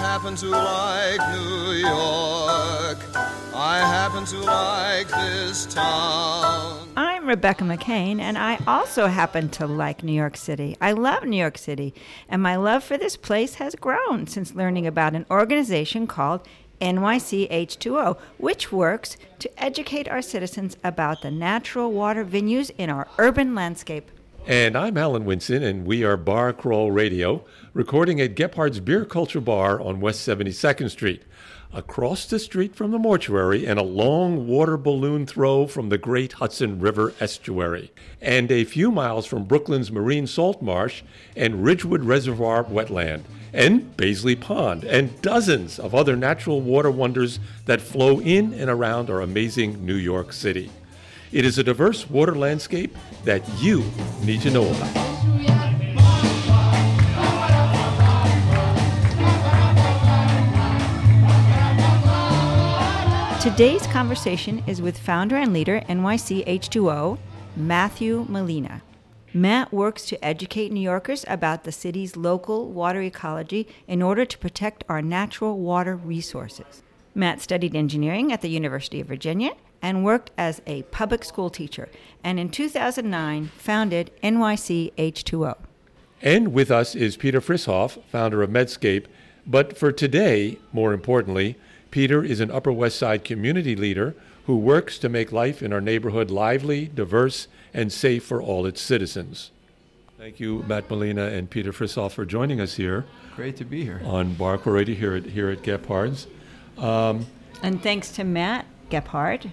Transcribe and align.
happen 0.00 0.34
to 0.34 0.46
like 0.46 1.20
New 1.30 1.72
York. 1.72 2.98
I 3.54 3.80
happen 3.80 4.24
to 4.24 4.38
like 4.38 5.08
this 5.08 5.66
town. 5.66 6.88
I'm 6.96 7.26
Rebecca 7.26 7.64
McCain, 7.64 8.18
and 8.18 8.38
I 8.38 8.58
also 8.66 9.08
happen 9.08 9.50
to 9.50 9.66
like 9.66 10.02
New 10.02 10.14
York 10.14 10.38
City. 10.38 10.74
I 10.80 10.92
love 10.92 11.24
New 11.24 11.36
York 11.36 11.58
City, 11.58 11.92
and 12.30 12.42
my 12.42 12.56
love 12.56 12.82
for 12.82 12.96
this 12.96 13.18
place 13.18 13.56
has 13.56 13.74
grown 13.74 14.26
since 14.26 14.54
learning 14.54 14.86
about 14.86 15.14
an 15.14 15.26
organization 15.30 16.06
called 16.06 16.48
NYC 16.80 17.50
H2O, 17.50 18.18
which 18.38 18.72
works 18.72 19.18
to 19.38 19.62
educate 19.62 20.08
our 20.08 20.22
citizens 20.22 20.78
about 20.82 21.20
the 21.20 21.30
natural 21.30 21.92
water 21.92 22.24
venues 22.24 22.70
in 22.78 22.88
our 22.88 23.06
urban 23.18 23.54
landscape. 23.54 24.10
And 24.50 24.76
I'm 24.76 24.98
Alan 24.98 25.26
Winson, 25.26 25.62
and 25.62 25.86
we 25.86 26.02
are 26.02 26.16
Bar 26.16 26.52
Crawl 26.52 26.90
Radio, 26.90 27.44
recording 27.72 28.20
at 28.20 28.34
Gebhard's 28.34 28.80
Beer 28.80 29.04
Culture 29.04 29.40
Bar 29.40 29.80
on 29.80 30.00
West 30.00 30.26
72nd 30.26 30.90
Street, 30.90 31.22
across 31.72 32.26
the 32.26 32.40
street 32.40 32.74
from 32.74 32.90
the 32.90 32.98
mortuary 32.98 33.64
and 33.64 33.78
a 33.78 33.84
long 33.84 34.48
water 34.48 34.76
balloon 34.76 35.24
throw 35.24 35.68
from 35.68 35.88
the 35.88 35.98
great 35.98 36.32
Hudson 36.32 36.80
River 36.80 37.14
estuary, 37.20 37.92
and 38.20 38.50
a 38.50 38.64
few 38.64 38.90
miles 38.90 39.24
from 39.24 39.44
Brooklyn's 39.44 39.92
marine 39.92 40.26
salt 40.26 40.60
marsh 40.60 41.04
and 41.36 41.62
Ridgewood 41.62 42.02
Reservoir 42.02 42.64
wetland, 42.64 43.22
and 43.52 43.96
Baisley 43.96 44.34
Pond, 44.34 44.82
and 44.82 45.22
dozens 45.22 45.78
of 45.78 45.94
other 45.94 46.16
natural 46.16 46.60
water 46.60 46.90
wonders 46.90 47.38
that 47.66 47.80
flow 47.80 48.20
in 48.20 48.52
and 48.54 48.68
around 48.68 49.10
our 49.10 49.20
amazing 49.20 49.86
New 49.86 49.94
York 49.94 50.32
City. 50.32 50.72
It 51.32 51.44
is 51.44 51.58
a 51.58 51.62
diverse 51.62 52.10
water 52.10 52.34
landscape 52.34 52.96
that 53.24 53.48
you 53.62 53.84
need 54.24 54.42
to 54.42 54.50
know 54.50 54.68
about. 54.68 54.96
Today's 63.40 63.86
conversation 63.86 64.64
is 64.66 64.82
with 64.82 64.98
founder 64.98 65.36
and 65.36 65.52
leader 65.52 65.82
NYC 65.88 66.44
H2O, 66.46 67.18
Matthew 67.56 68.26
Malina. 68.26 68.80
Matt 69.32 69.72
works 69.72 70.06
to 70.06 70.22
educate 70.24 70.72
New 70.72 70.80
Yorkers 70.80 71.24
about 71.28 71.62
the 71.62 71.70
city's 71.70 72.16
local 72.16 72.68
water 72.68 73.02
ecology 73.02 73.68
in 73.86 74.02
order 74.02 74.24
to 74.24 74.36
protect 74.36 74.82
our 74.88 75.00
natural 75.00 75.60
water 75.60 75.94
resources. 75.94 76.82
Matt 77.14 77.40
studied 77.40 77.76
engineering 77.76 78.32
at 78.32 78.40
the 78.40 78.50
University 78.50 79.00
of 79.00 79.06
Virginia 79.06 79.52
and 79.82 80.04
worked 80.04 80.30
as 80.36 80.60
a 80.66 80.82
public 80.84 81.24
school 81.24 81.50
teacher, 81.50 81.88
and 82.22 82.38
in 82.38 82.50
2009 82.50 83.50
founded 83.56 84.10
NYC 84.22 84.92
H2O. 84.94 85.56
And 86.22 86.52
with 86.52 86.70
us 86.70 86.94
is 86.94 87.16
Peter 87.16 87.40
Frishauf, 87.40 88.02
founder 88.04 88.42
of 88.42 88.50
Medscape. 88.50 89.06
But 89.46 89.78
for 89.78 89.90
today, 89.90 90.58
more 90.72 90.92
importantly, 90.92 91.56
Peter 91.90 92.22
is 92.22 92.40
an 92.40 92.50
Upper 92.50 92.70
West 92.72 92.98
Side 92.98 93.24
community 93.24 93.74
leader 93.74 94.14
who 94.46 94.56
works 94.56 94.98
to 94.98 95.08
make 95.08 95.32
life 95.32 95.62
in 95.62 95.72
our 95.72 95.80
neighborhood 95.80 96.30
lively, 96.30 96.86
diverse, 96.94 97.48
and 97.72 97.92
safe 97.92 98.24
for 98.24 98.42
all 98.42 98.66
its 98.66 98.80
citizens. 98.80 99.50
Thank 100.18 100.38
you, 100.40 100.62
Matt 100.68 100.88
Malina 100.88 101.32
and 101.32 101.48
Peter 101.48 101.72
Frishauf, 101.72 102.12
for 102.12 102.26
joining 102.26 102.60
us 102.60 102.74
here 102.74 103.06
Great 103.36 103.56
to 103.56 103.64
be 103.64 103.82
here. 103.84 104.02
on 104.04 104.34
Bar 104.34 104.58
Crawl 104.58 104.74
Radio 104.76 104.94
here 104.94 105.14
at, 105.14 105.24
here 105.24 105.48
at 105.48 105.62
Gebhard's. 105.62 106.26
Um, 106.76 107.26
And 107.62 107.82
thanks 107.82 108.10
to 108.12 108.24
Matt 108.24 108.66
Gebhard 108.90 109.50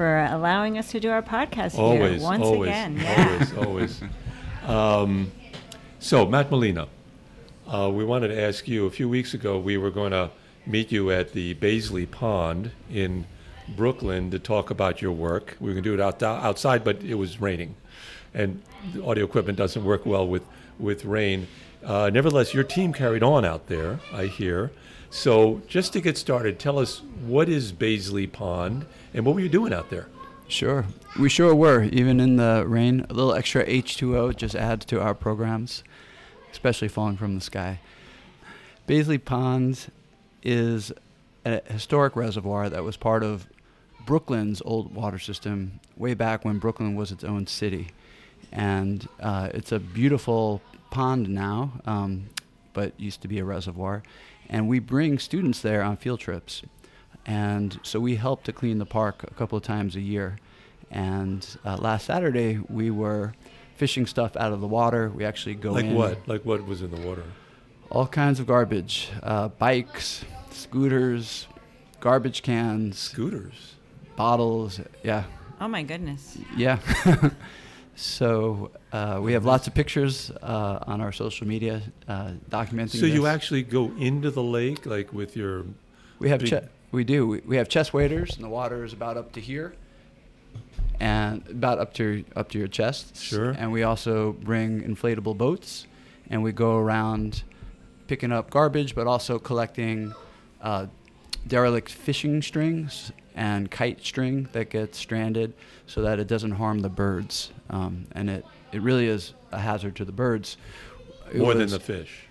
for 0.00 0.24
allowing 0.30 0.78
us 0.78 0.90
to 0.92 0.98
do 0.98 1.10
our 1.10 1.20
podcast 1.20 1.78
always, 1.78 2.12
here 2.12 2.22
once 2.22 2.42
always, 2.42 2.70
again. 2.70 2.96
Yeah. 2.96 3.28
always, 3.28 3.56
always. 3.66 4.00
Um, 4.66 5.32
so, 5.98 6.26
Matt 6.26 6.50
Malina, 6.50 6.86
uh, 7.66 7.90
we 7.92 8.04
wanted 8.04 8.28
to 8.28 8.40
ask 8.40 8.68
you. 8.68 8.86
A 8.86 8.90
few 8.90 9.08
weeks 9.08 9.34
ago, 9.34 9.58
we 9.58 9.76
were 9.76 9.90
going 9.90 10.12
to 10.12 10.30
meet 10.66 10.92
you 10.92 11.10
at 11.10 11.32
the 11.32 11.54
Baisley 11.54 12.08
Pond 12.08 12.70
in 12.90 13.26
Brooklyn 13.76 14.30
to 14.30 14.38
talk 14.38 14.70
about 14.70 15.02
your 15.02 15.12
work. 15.12 15.56
We 15.60 15.66
were 15.68 15.72
going 15.72 15.84
to 15.84 15.90
do 15.90 15.94
it 15.94 16.00
out, 16.00 16.22
outside, 16.22 16.84
but 16.84 17.02
it 17.02 17.16
was 17.16 17.40
raining, 17.40 17.74
and 18.32 18.62
the 18.94 19.04
audio 19.04 19.24
equipment 19.24 19.58
doesn't 19.58 19.84
work 19.84 20.06
well 20.06 20.26
with 20.26 20.44
with 20.78 21.04
rain. 21.04 21.46
Uh, 21.84 22.10
nevertheless, 22.10 22.54
your 22.54 22.64
team 22.64 22.92
carried 22.92 23.22
on 23.22 23.44
out 23.44 23.66
there. 23.66 23.98
I 24.12 24.26
hear. 24.26 24.70
So, 25.10 25.62
just 25.66 25.92
to 25.94 26.00
get 26.00 26.16
started, 26.16 26.58
tell 26.58 26.78
us 26.78 27.02
what 27.26 27.48
is 27.48 27.72
Baisley 27.72 28.30
Pond 28.30 28.86
and 29.14 29.24
what 29.24 29.34
were 29.34 29.40
you 29.40 29.48
doing 29.48 29.72
out 29.72 29.90
there? 29.90 30.08
Sure. 30.48 30.84
We 31.18 31.28
sure 31.28 31.54
were. 31.54 31.84
Even 31.84 32.18
in 32.18 32.36
the 32.36 32.64
rain, 32.66 33.06
a 33.08 33.14
little 33.14 33.34
extra 33.34 33.64
H2O 33.64 34.36
just 34.36 34.54
adds 34.56 34.84
to 34.86 35.00
our 35.00 35.14
programs, 35.14 35.84
especially 36.50 36.88
falling 36.88 37.16
from 37.16 37.36
the 37.36 37.40
sky. 37.40 37.80
Baisley 38.88 39.24
Pond 39.24 39.90
is 40.42 40.92
a 41.44 41.62
historic 41.72 42.16
reservoir 42.16 42.68
that 42.68 42.82
was 42.82 42.96
part 42.96 43.22
of 43.22 43.46
Brooklyn's 44.06 44.60
old 44.64 44.94
water 44.94 45.18
system 45.18 45.78
way 45.96 46.14
back 46.14 46.44
when 46.44 46.58
Brooklyn 46.58 46.96
was 46.96 47.12
its 47.12 47.22
own 47.22 47.46
city. 47.46 47.88
And 48.50 49.08
uh, 49.20 49.50
it's 49.54 49.70
a 49.70 49.78
beautiful 49.78 50.60
pond 50.90 51.28
now, 51.28 51.72
um, 51.86 52.26
but 52.72 52.98
used 52.98 53.22
to 53.22 53.28
be 53.28 53.38
a 53.38 53.44
reservoir. 53.44 54.02
And 54.48 54.68
we 54.68 54.80
bring 54.80 55.20
students 55.20 55.60
there 55.60 55.82
on 55.82 55.96
field 55.96 56.18
trips. 56.18 56.62
And 57.26 57.78
so 57.82 58.00
we 58.00 58.16
help 58.16 58.44
to 58.44 58.52
clean 58.52 58.78
the 58.78 58.86
park 58.86 59.22
a 59.24 59.34
couple 59.34 59.56
of 59.58 59.64
times 59.64 59.94
a 59.96 60.00
year. 60.00 60.38
And 60.90 61.46
uh, 61.64 61.76
last 61.76 62.06
Saturday, 62.06 62.58
we 62.68 62.90
were 62.90 63.34
fishing 63.76 64.06
stuff 64.06 64.36
out 64.36 64.52
of 64.52 64.60
the 64.60 64.66
water. 64.66 65.10
We 65.14 65.24
actually 65.24 65.54
go 65.54 65.72
Like 65.72 65.84
in. 65.84 65.94
what? 65.94 66.26
Like 66.28 66.44
what 66.44 66.66
was 66.66 66.82
in 66.82 66.90
the 66.90 67.00
water? 67.06 67.22
All 67.90 68.06
kinds 68.06 68.40
of 68.40 68.46
garbage 68.46 69.08
uh, 69.22 69.48
bikes, 69.48 70.24
scooters, 70.50 71.46
garbage 72.00 72.42
cans, 72.42 72.98
Scooters. 72.98 73.74
bottles. 74.16 74.80
Yeah. 75.02 75.24
Oh 75.60 75.68
my 75.68 75.82
goodness. 75.82 76.38
Yeah. 76.56 76.78
so 77.94 78.70
uh, 78.92 79.20
we 79.22 79.32
have 79.34 79.44
lots 79.44 79.66
of 79.66 79.74
pictures 79.74 80.30
uh, 80.42 80.78
on 80.86 81.00
our 81.00 81.12
social 81.12 81.46
media 81.46 81.82
uh, 82.08 82.32
documenting 82.48 82.98
So 82.98 83.06
you 83.06 83.26
actually 83.26 83.62
go 83.62 83.92
into 83.98 84.30
the 84.30 84.42
lake, 84.42 84.86
like 84.86 85.12
with 85.12 85.36
your. 85.36 85.64
We 86.18 86.28
have 86.30 86.40
Big- 86.40 86.50
che- 86.50 86.68
we 86.92 87.04
do. 87.04 87.26
We, 87.26 87.40
we 87.40 87.56
have 87.56 87.68
chest 87.68 87.92
waders, 87.94 88.34
and 88.36 88.44
the 88.44 88.48
water 88.48 88.84
is 88.84 88.92
about 88.92 89.16
up 89.16 89.32
to 89.32 89.40
here, 89.40 89.74
and 90.98 91.46
about 91.48 91.78
up 91.78 91.94
to 91.94 92.24
up 92.36 92.48
to 92.50 92.58
your 92.58 92.68
chest. 92.68 93.16
Sure. 93.16 93.50
And 93.50 93.72
we 93.72 93.82
also 93.82 94.32
bring 94.32 94.82
inflatable 94.82 95.36
boats, 95.36 95.86
and 96.28 96.42
we 96.42 96.52
go 96.52 96.76
around 96.76 97.42
picking 98.06 98.32
up 98.32 98.50
garbage, 98.50 98.94
but 98.94 99.06
also 99.06 99.38
collecting 99.38 100.12
uh, 100.62 100.86
derelict 101.46 101.90
fishing 101.90 102.42
strings 102.42 103.12
and 103.36 103.70
kite 103.70 104.04
string 104.04 104.48
that 104.52 104.68
gets 104.70 104.98
stranded, 104.98 105.54
so 105.86 106.02
that 106.02 106.18
it 106.18 106.26
doesn't 106.26 106.52
harm 106.52 106.80
the 106.80 106.88
birds. 106.88 107.52
Um, 107.70 108.06
and 108.12 108.28
it 108.28 108.44
it 108.72 108.82
really 108.82 109.06
is 109.06 109.34
a 109.52 109.58
hazard 109.58 109.96
to 109.96 110.04
the 110.04 110.12
birds. 110.12 110.56
It 111.32 111.38
More 111.38 111.54
than 111.54 111.68
the 111.68 111.78
fish. 111.80 112.26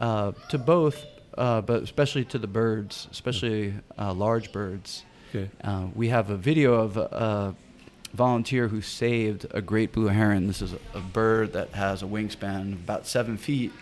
uh, 0.00 0.32
to 0.50 0.58
both, 0.58 1.04
uh, 1.38 1.60
but 1.60 1.82
especially 1.82 2.24
to 2.26 2.38
the 2.38 2.46
birds, 2.46 3.08
especially 3.10 3.74
uh, 3.98 4.12
large 4.12 4.52
birds. 4.52 5.04
Okay. 5.34 5.50
Uh, 5.62 5.86
we 5.94 6.08
have 6.08 6.30
a 6.30 6.36
video 6.36 6.74
of 6.74 6.96
a, 6.96 7.00
a 7.02 7.54
volunteer 8.14 8.68
who 8.68 8.80
saved 8.80 9.46
a 9.52 9.62
great 9.62 9.92
blue 9.92 10.08
heron. 10.08 10.46
This 10.46 10.62
is 10.62 10.72
a, 10.72 10.78
a 10.94 11.00
bird 11.00 11.52
that 11.52 11.70
has 11.70 12.02
a 12.02 12.06
wingspan 12.06 12.72
of 12.72 12.80
about 12.80 13.06
seven 13.06 13.36
feet 13.36 13.72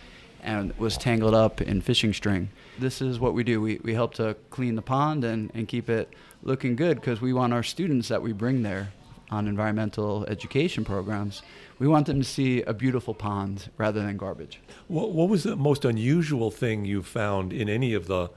and 0.42 0.76
was 0.78 0.96
tangled 0.96 1.34
up 1.34 1.60
in 1.60 1.80
fishing 1.80 2.12
string. 2.12 2.50
This 2.78 3.00
is 3.00 3.18
what 3.18 3.34
we 3.34 3.42
do. 3.42 3.60
We, 3.60 3.80
we 3.82 3.94
help 3.94 4.14
to 4.14 4.36
clean 4.50 4.76
the 4.76 4.82
pond 4.82 5.24
and, 5.24 5.50
and 5.54 5.66
keep 5.66 5.88
it 5.88 6.12
looking 6.42 6.76
good 6.76 7.00
because 7.00 7.20
we 7.20 7.32
want 7.32 7.52
our 7.52 7.62
students 7.62 8.08
that 8.08 8.22
we 8.22 8.32
bring 8.32 8.62
there 8.62 8.92
on 9.30 9.48
environmental 9.48 10.24
education 10.26 10.84
programs, 10.84 11.42
we 11.78 11.86
want 11.86 12.06
them 12.06 12.18
to 12.18 12.24
see 12.24 12.62
a 12.62 12.72
beautiful 12.72 13.14
pond 13.14 13.70
rather 13.76 14.02
than 14.02 14.16
garbage. 14.16 14.60
What, 14.88 15.12
what 15.12 15.28
was 15.28 15.42
the 15.42 15.56
most 15.56 15.84
unusual 15.84 16.50
thing 16.50 16.84
you 16.84 17.02
found 17.02 17.52
in 17.52 17.68
any 17.68 17.94
of 17.94 18.06
the 18.06 18.30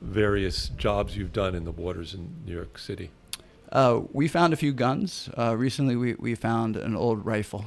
various 0.00 0.68
jobs 0.70 1.16
you've 1.16 1.32
done 1.32 1.54
in 1.54 1.64
the 1.64 1.70
waters 1.70 2.14
in 2.14 2.42
New 2.44 2.54
York 2.54 2.78
City? 2.78 3.10
Uh, 3.70 4.02
we 4.12 4.28
found 4.28 4.52
a 4.52 4.56
few 4.56 4.72
guns. 4.72 5.30
Uh, 5.38 5.56
recently, 5.56 5.96
we, 5.96 6.14
we 6.14 6.34
found 6.34 6.76
an 6.76 6.94
old 6.94 7.24
rifle 7.24 7.64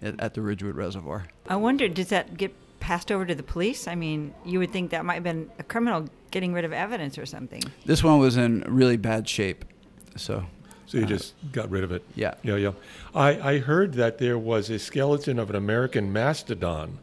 at, 0.00 0.20
at 0.20 0.34
the 0.34 0.40
Ridgewood 0.40 0.76
Reservoir. 0.76 1.26
I 1.48 1.56
wonder, 1.56 1.88
does 1.88 2.08
that 2.08 2.36
get 2.36 2.54
passed 2.78 3.10
over 3.10 3.26
to 3.26 3.34
the 3.34 3.42
police? 3.42 3.88
I 3.88 3.94
mean, 3.96 4.34
you 4.44 4.58
would 4.60 4.70
think 4.70 4.90
that 4.90 5.04
might 5.04 5.14
have 5.14 5.24
been 5.24 5.50
a 5.58 5.64
criminal 5.64 6.08
getting 6.30 6.52
rid 6.52 6.64
of 6.64 6.72
evidence 6.72 7.18
or 7.18 7.26
something. 7.26 7.62
This 7.84 8.04
one 8.04 8.18
was 8.18 8.36
in 8.36 8.64
really 8.68 8.96
bad 8.96 9.28
shape, 9.28 9.64
so 10.16 10.44
So 10.92 10.98
you 10.98 11.04
Uh, 11.04 11.08
just 11.08 11.32
got 11.52 11.70
rid 11.70 11.84
of 11.84 11.90
it. 11.92 12.02
yeah. 12.14 12.34
Yeah, 12.42 12.56
yeah. 12.56 12.72
I, 13.14 13.54
I 13.54 13.58
heard 13.60 13.94
that 13.94 14.18
there 14.18 14.36
was 14.38 14.68
a 14.68 14.78
skeleton 14.78 15.38
of 15.38 15.48
an 15.48 15.56
American 15.56 16.12
mastodon 16.12 16.98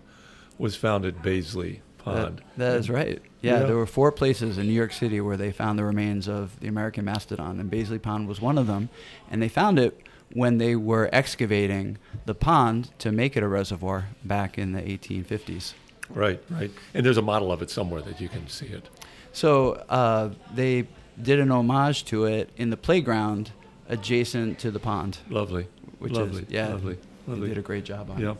was 0.59 0.75
found 0.75 1.05
at 1.05 1.23
Baisley 1.23 1.79
Pond. 1.97 2.43
That, 2.55 2.73
that 2.73 2.77
is 2.77 2.87
right. 2.87 3.19
Yeah, 3.41 3.61
Yeah. 3.61 3.65
there 3.65 3.75
were 3.75 3.87
four 3.87 4.11
places 4.11 4.59
in 4.59 4.67
New 4.67 4.73
York 4.73 4.93
City 4.93 5.19
where 5.21 5.37
they 5.37 5.51
found 5.51 5.79
the 5.79 5.83
remains 5.85 6.27
of 6.29 6.59
the 6.59 6.67
American 6.67 7.03
mastodon, 7.03 7.59
and 7.59 7.71
Baisley 7.71 7.99
Pond 7.99 8.27
was 8.27 8.39
one 8.39 8.59
of 8.59 8.67
them. 8.67 8.89
And 9.31 9.41
they 9.41 9.49
found 9.49 9.79
it 9.79 9.99
when 10.33 10.59
they 10.59 10.75
were 10.75 11.09
excavating 11.11 11.97
the 12.27 12.35
pond 12.35 12.91
to 12.99 13.11
make 13.11 13.35
it 13.35 13.41
a 13.41 13.47
reservoir 13.47 14.09
back 14.23 14.59
in 14.59 14.73
the 14.73 14.81
1850s. 14.83 15.73
Right, 16.11 16.39
right. 16.51 16.69
And 16.93 17.03
there's 17.03 17.17
a 17.17 17.23
model 17.23 17.51
of 17.51 17.63
it 17.63 17.71
somewhere 17.71 18.01
that 18.03 18.21
you 18.21 18.29
can 18.29 18.47
see 18.49 18.67
it. 18.67 18.87
So 19.33 19.83
uh, 19.89 20.29
they 20.53 20.87
did 21.19 21.39
an 21.39 21.49
homage 21.51 22.05
to 22.05 22.25
it 22.25 22.51
in 22.55 22.69
the 22.69 22.77
playground 22.77 23.51
adjacent 23.89 24.59
to 24.59 24.71
the 24.71 24.79
pond, 24.79 25.17
Lovely. 25.29 25.67
which 25.99 26.13
lovely. 26.13 26.43
is 26.43 26.49
yeah, 26.49 26.69
Lovely. 26.69 26.97
They 27.27 27.33
Lovely. 27.33 27.49
did 27.49 27.57
a 27.57 27.61
great 27.61 27.83
job 27.83 28.09
on 28.09 28.19
Yeah. 28.19 28.31
it. 28.31 28.37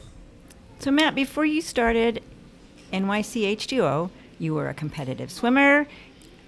So, 0.80 0.92
Matt, 0.92 1.14
before 1.14 1.46
you 1.46 1.62
started 1.62 2.24
NYC 2.94 3.44
H2O, 3.56 4.10
you 4.40 4.54
were 4.54 4.70
a 4.70 4.74
competitive 4.74 5.30
swimmer, 5.32 5.88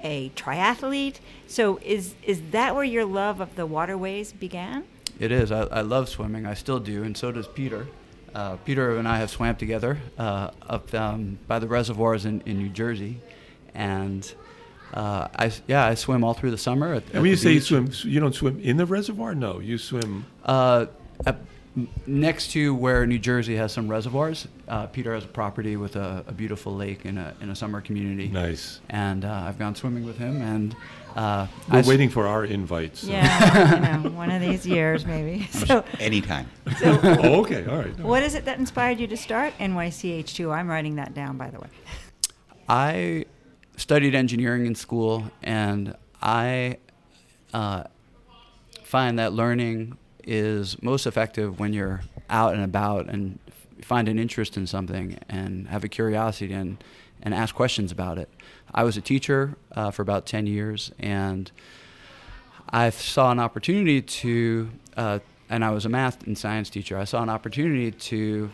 a 0.03 0.30
triathlete. 0.36 1.15
So, 1.48 1.80
is 1.83 2.15
is 2.24 2.42
that 2.51 2.74
where 2.74 2.83
your 2.86 3.06
love 3.06 3.42
of 3.42 3.56
the 3.56 3.65
waterways 3.65 4.31
began? 4.31 4.86
It 5.19 5.31
is. 5.31 5.51
I, 5.51 5.63
I 5.65 5.81
love 5.81 6.07
swimming. 6.09 6.45
I 6.45 6.53
still 6.53 6.80
do, 6.80 7.03
and 7.03 7.15
so 7.18 7.31
does 7.31 7.48
Peter. 7.48 7.88
Uh, 8.33 8.56
Peter 8.57 8.95
and 8.98 9.07
I 9.07 9.18
have 9.18 9.30
swam 9.30 9.57
together 9.57 10.00
uh, 10.18 10.51
up 10.68 10.94
um, 10.94 11.38
by 11.48 11.59
the 11.59 11.68
reservoirs 11.68 12.25
in, 12.25 12.42
in 12.45 12.57
New 12.57 12.69
Jersey, 12.69 13.19
and 13.75 14.33
uh, 14.93 15.27
I 15.35 15.45
s- 15.47 15.61
yeah 15.67 15.85
I 15.85 15.95
swim 15.95 16.23
all 16.23 16.33
through 16.33 16.51
the 16.51 16.57
summer. 16.57 16.93
At, 16.95 17.03
And 17.07 17.15
at 17.15 17.21
when 17.21 17.29
you 17.29 17.35
the 17.35 17.41
say 17.41 17.51
you 17.53 17.61
swim, 17.61 17.89
you 18.03 18.19
don't 18.19 18.35
swim 18.35 18.59
in 18.59 18.77
the 18.77 18.85
reservoir? 18.85 19.33
No, 19.35 19.59
you 19.59 19.77
swim. 19.77 20.25
Uh, 20.45 20.88
up 21.25 21.39
m- 21.77 21.88
next 22.07 22.51
to 22.51 22.73
where 22.75 23.05
New 23.05 23.19
Jersey 23.19 23.55
has 23.55 23.71
some 23.71 23.88
reservoirs, 23.88 24.47
uh, 24.67 24.88
Peter 24.88 25.13
has 25.13 25.23
a 25.23 25.27
property 25.27 25.77
with 25.77 25.95
a, 25.95 26.23
a 26.27 26.31
beautiful 26.31 26.75
lake 26.75 27.05
in 27.05 27.17
a, 27.17 27.33
in 27.41 27.49
a 27.49 27.55
summer 27.55 27.79
community. 27.81 28.27
Nice. 28.27 28.79
And 28.89 29.23
uh, 29.23 29.43
I've 29.47 29.59
gone 29.59 29.75
swimming 29.75 30.05
with 30.05 30.17
him, 30.17 30.41
and 30.41 30.75
uh, 31.15 31.47
We're 31.69 31.75
I 31.77 31.79
s- 31.79 31.88
waiting 31.88 32.09
for 32.09 32.25
our 32.27 32.43
invites. 32.45 33.01
so- 33.01 33.07
Yeah, 33.11 33.75
you 33.75 34.03
know, 34.03 34.09
one 34.17 34.31
of 34.31 34.41
these 34.41 34.65
years 34.65 35.05
maybe. 35.05 35.47
So, 35.51 35.83
Anytime. 35.99 36.49
so 36.79 36.99
Oh, 37.03 37.41
okay. 37.41 37.65
All 37.65 37.77
right. 37.77 37.97
what 37.99 38.23
is 38.23 38.33
it 38.35 38.45
that 38.45 38.57
inspired 38.59 38.99
you 38.99 39.07
to 39.07 39.17
start 39.17 39.53
NYC 39.59 40.23
H2O? 40.23 40.51
I'm 40.53 40.67
writing 40.67 40.95
that 40.95 41.13
down, 41.13 41.38
by 41.38 41.49
the 41.51 41.59
way. 41.59 41.67
I 42.67 43.25
studied 43.81 44.13
engineering 44.13 44.67
in 44.67 44.75
school, 44.75 45.31
and 45.41 45.95
I 46.21 46.77
uh, 47.51 47.83
find 48.83 49.17
that 49.17 49.33
learning 49.33 49.97
is 50.23 50.81
most 50.83 51.07
effective 51.07 51.59
when 51.59 51.73
you're 51.73 52.01
out 52.29 52.53
and 52.53 52.63
about 52.63 53.09
and 53.09 53.39
find 53.81 54.07
an 54.07 54.19
interest 54.19 54.55
in 54.55 54.67
something 54.67 55.17
and 55.27 55.67
have 55.67 55.83
a 55.83 55.87
curiosity 55.87 56.53
and, 56.53 56.81
and 57.23 57.33
ask 57.33 57.55
questions 57.55 57.91
about 57.91 58.19
it. 58.19 58.29
I 58.71 58.83
was 58.83 58.97
a 58.97 59.01
teacher 59.01 59.57
uh, 59.75 59.89
for 59.89 60.03
about 60.03 60.27
10 60.27 60.45
years, 60.45 60.91
and 60.99 61.51
I 62.69 62.91
saw 62.91 63.31
an 63.31 63.39
opportunity 63.39 64.03
to, 64.03 64.69
uh, 64.95 65.19
and 65.49 65.65
I 65.65 65.71
was 65.71 65.85
a 65.85 65.89
math 65.89 66.25
and 66.27 66.37
science 66.37 66.69
teacher. 66.69 66.99
I 66.99 67.05
saw 67.05 67.23
an 67.23 67.29
opportunity 67.29 67.89
to 67.91 68.51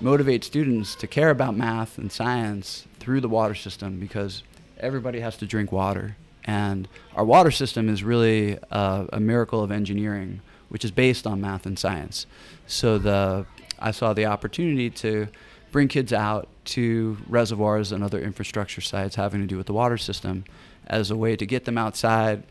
motivate 0.00 0.42
students 0.42 0.96
to 0.96 1.06
care 1.06 1.30
about 1.30 1.56
math 1.56 1.96
and 1.96 2.10
science 2.10 2.86
through 2.98 3.20
the 3.20 3.28
water 3.28 3.54
system 3.54 3.98
because 3.98 4.42
everybody 4.80 5.20
has 5.20 5.36
to 5.38 5.46
drink 5.46 5.72
water. 5.72 6.16
And 6.44 6.88
our 7.14 7.24
water 7.24 7.50
system 7.50 7.88
is 7.88 8.02
really 8.02 8.58
a 8.70 9.20
miracle 9.20 9.62
of 9.62 9.70
engineering, 9.70 10.40
which 10.70 10.84
is 10.84 10.90
based 10.90 11.26
on 11.26 11.40
math 11.40 11.66
and 11.66 11.78
science. 11.78 12.26
So 12.66 12.98
the, 12.98 13.44
I 13.78 13.90
saw 13.90 14.14
the 14.14 14.26
opportunity 14.26 14.88
to 14.90 15.28
bring 15.70 15.88
kids 15.88 16.12
out 16.12 16.48
to 16.64 17.18
reservoirs 17.26 17.92
and 17.92 18.02
other 18.02 18.20
infrastructure 18.20 18.80
sites 18.80 19.16
having 19.16 19.40
to 19.42 19.46
do 19.46 19.58
with 19.58 19.66
the 19.66 19.74
water 19.74 19.98
system 19.98 20.44
as 20.86 21.10
a 21.10 21.16
way 21.16 21.36
to 21.36 21.44
get 21.44 21.66
them 21.66 21.76
outside, 21.76 22.44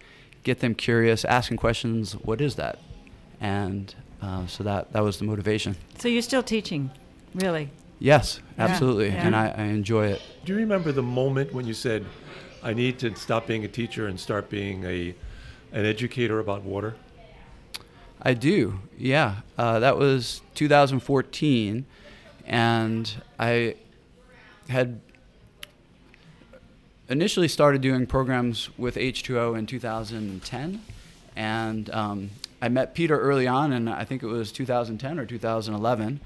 get 0.44 0.60
them 0.60 0.76
curious, 0.76 1.26
asking 1.26 1.58
questions, 1.58 2.14
what 2.14 2.40
is 2.40 2.56
that? 2.56 2.80
And 3.42 3.94
uh, 4.22 4.46
so 4.46 4.64
that, 4.64 4.94
that 4.94 5.04
was 5.04 5.18
the 5.18 5.26
motivation. 5.26 5.76
So 5.98 6.08
you're 6.08 6.22
still 6.22 6.44
teaching, 6.44 6.92
really? 7.34 7.72
Yes, 8.00 8.40
absolutely, 8.58 9.08
yeah. 9.10 9.26
and 9.26 9.36
I, 9.36 9.48
I 9.50 9.64
enjoy 9.64 10.08
it. 10.08 10.22
Do 10.46 10.54
you 10.54 10.60
remember 10.60 10.92
the 10.92 11.04
moment 11.04 11.54
when 11.54 11.66
you 11.66 11.74
said, 11.74 12.06
"I 12.62 12.74
need 12.74 13.00
to 13.00 13.16
stop 13.16 13.48
being 13.48 13.66
a 13.66 13.68
teacher 13.68 14.08
and 14.08 14.20
start 14.20 14.50
being 14.50 14.84
a 14.84 15.16
an 15.72 15.86
educator 15.86 16.40
about 16.40 16.64
water"? 16.64 16.96
I 18.22 18.34
do, 18.34 18.80
yeah. 18.98 19.38
Uh, 19.58 19.80
that 19.80 19.98
was 19.98 20.42
2014, 20.56 21.86
and 22.46 23.24
I 23.40 23.76
had 24.70 25.00
initially 27.10 27.48
started 27.48 27.82
doing 27.82 28.06
programs 28.06 28.70
with 28.78 28.96
H2O 28.96 29.58
in 29.58 29.66
2010, 29.66 30.82
and 31.36 31.90
um, 31.92 32.30
I 32.62 32.70
met 32.70 32.96
Peter 32.96 33.20
early 33.20 33.48
on, 33.48 33.72
and 33.72 33.90
I 33.90 34.04
think 34.04 34.24
it 34.24 34.28
was 34.28 34.52
2010 34.52 35.20
or 35.20 35.26
2011, 35.26 36.20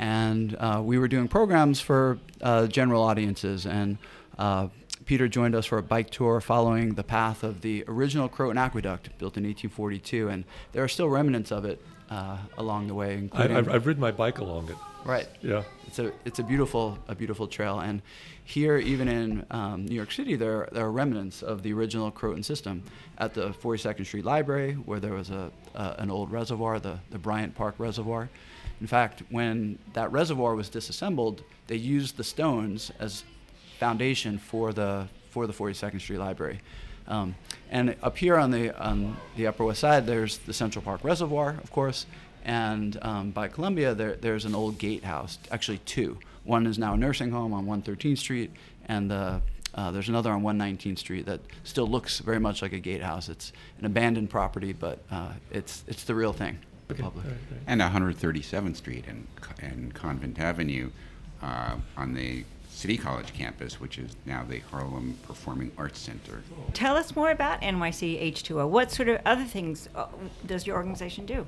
and 0.00 0.56
uh, 0.58 0.80
we 0.82 0.98
were 0.98 1.08
doing 1.08 1.28
programs 1.28 1.78
for 1.78 2.18
uh, 2.40 2.66
general 2.66 3.02
audiences, 3.02 3.66
and 3.66 3.98
uh, 4.38 4.68
Peter 5.04 5.28
joined 5.28 5.54
us 5.54 5.66
for 5.66 5.76
a 5.76 5.82
bike 5.82 6.08
tour 6.08 6.40
following 6.40 6.94
the 6.94 7.04
path 7.04 7.42
of 7.42 7.60
the 7.60 7.84
original 7.86 8.26
Croton 8.26 8.56
Aqueduct, 8.56 9.10
built 9.18 9.36
in 9.36 9.44
1842, 9.44 10.28
and 10.28 10.44
there 10.72 10.82
are 10.82 10.88
still 10.88 11.10
remnants 11.10 11.52
of 11.52 11.66
it 11.66 11.82
uh, 12.08 12.38
along 12.56 12.86
the 12.86 12.94
way, 12.94 13.10
I, 13.10 13.18
including 13.18 13.56
I've, 13.58 13.68
I've 13.68 13.86
ridden 13.86 14.00
my 14.00 14.10
bike 14.10 14.38
along 14.38 14.70
it. 14.70 14.76
right. 15.04 15.28
Yeah. 15.42 15.64
It's 15.86 15.98
a 15.98 16.12
it's 16.24 16.38
a 16.38 16.44
beautiful 16.44 16.98
a 17.08 17.14
beautiful 17.14 17.46
trail, 17.46 17.80
and 17.80 18.00
here 18.44 18.78
even 18.78 19.06
in 19.06 19.44
um, 19.50 19.84
New 19.84 19.94
York 19.94 20.12
City 20.12 20.34
there 20.34 20.66
there 20.72 20.86
are 20.86 20.92
remnants 20.92 21.42
of 21.42 21.62
the 21.62 21.74
original 21.74 22.10
Croton 22.10 22.42
system 22.42 22.84
at 23.18 23.34
the 23.34 23.50
42nd 23.50 24.06
Street 24.06 24.24
Library 24.24 24.74
where 24.74 25.00
there 25.00 25.12
was 25.12 25.30
a 25.30 25.50
uh, 25.74 25.94
an 25.98 26.10
old 26.10 26.30
reservoir, 26.30 26.80
the 26.80 27.00
the 27.10 27.18
Bryant 27.18 27.54
Park 27.54 27.74
Reservoir. 27.76 28.30
In 28.80 28.86
fact, 28.86 29.22
when 29.30 29.78
that 29.92 30.10
reservoir 30.10 30.54
was 30.54 30.68
disassembled, 30.68 31.42
they 31.66 31.76
used 31.76 32.16
the 32.16 32.24
stones 32.24 32.90
as 32.98 33.24
foundation 33.78 34.38
for 34.38 34.72
the 34.72 35.08
for 35.30 35.46
the 35.46 35.52
42nd 35.52 36.00
Street 36.00 36.18
Library. 36.18 36.60
Um, 37.06 37.36
and 37.70 37.94
up 38.02 38.18
here 38.18 38.36
on 38.36 38.50
the 38.50 38.76
on 38.80 39.16
the 39.36 39.46
Upper 39.46 39.64
West 39.64 39.80
Side, 39.80 40.06
there's 40.06 40.38
the 40.38 40.52
Central 40.52 40.82
Park 40.82 41.04
Reservoir, 41.04 41.56
of 41.62 41.70
course, 41.70 42.06
and 42.44 42.98
um, 43.02 43.30
by 43.30 43.48
Columbia, 43.48 43.94
there, 43.94 44.16
there's 44.16 44.44
an 44.44 44.54
old 44.54 44.78
gatehouse. 44.78 45.38
Actually, 45.50 45.78
two. 45.78 46.18
One 46.44 46.66
is 46.66 46.78
now 46.78 46.94
a 46.94 46.96
nursing 46.96 47.30
home 47.30 47.52
on 47.52 47.66
113th 47.66 48.18
Street, 48.18 48.50
and 48.86 49.12
uh, 49.12 49.40
uh, 49.74 49.90
there's 49.90 50.08
another 50.08 50.32
on 50.32 50.42
119th 50.42 50.98
Street 50.98 51.26
that 51.26 51.40
still 51.64 51.86
looks 51.86 52.20
very 52.20 52.40
much 52.40 52.62
like 52.62 52.72
a 52.72 52.78
gatehouse. 52.78 53.28
It's 53.28 53.52
an 53.78 53.84
abandoned 53.84 54.30
property, 54.30 54.72
but 54.72 55.00
uh, 55.10 55.32
it's 55.50 55.84
it's 55.86 56.04
the 56.04 56.14
real 56.14 56.32
thing. 56.32 56.58
The 56.96 57.02
public. 57.02 57.24
Right, 57.24 57.34
right. 57.50 57.60
And 57.66 57.80
137th 57.80 58.76
Street 58.76 59.04
and, 59.08 59.26
and 59.60 59.94
Convent 59.94 60.38
Avenue 60.38 60.90
uh, 61.42 61.76
on 61.96 62.14
the 62.14 62.44
City 62.68 62.96
College 62.96 63.32
campus, 63.34 63.80
which 63.80 63.98
is 63.98 64.16
now 64.24 64.44
the 64.48 64.60
Harlem 64.70 65.18
Performing 65.26 65.72
Arts 65.76 65.98
Center. 65.98 66.42
Tell 66.72 66.96
us 66.96 67.14
more 67.14 67.30
about 67.30 67.60
NYC 67.60 68.32
H2O. 68.32 68.68
What 68.68 68.90
sort 68.90 69.08
of 69.08 69.20
other 69.26 69.44
things 69.44 69.88
uh, 69.94 70.06
does 70.46 70.66
your 70.66 70.76
organization 70.76 71.26
do? 71.26 71.46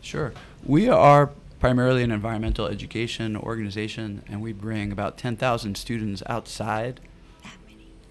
Sure. 0.00 0.32
We 0.64 0.88
are 0.88 1.30
primarily 1.60 2.02
an 2.02 2.10
environmental 2.10 2.66
education 2.66 3.36
organization, 3.36 4.22
and 4.28 4.42
we 4.42 4.52
bring 4.52 4.90
about 4.90 5.16
10,000 5.16 5.76
students 5.76 6.22
outside 6.26 7.00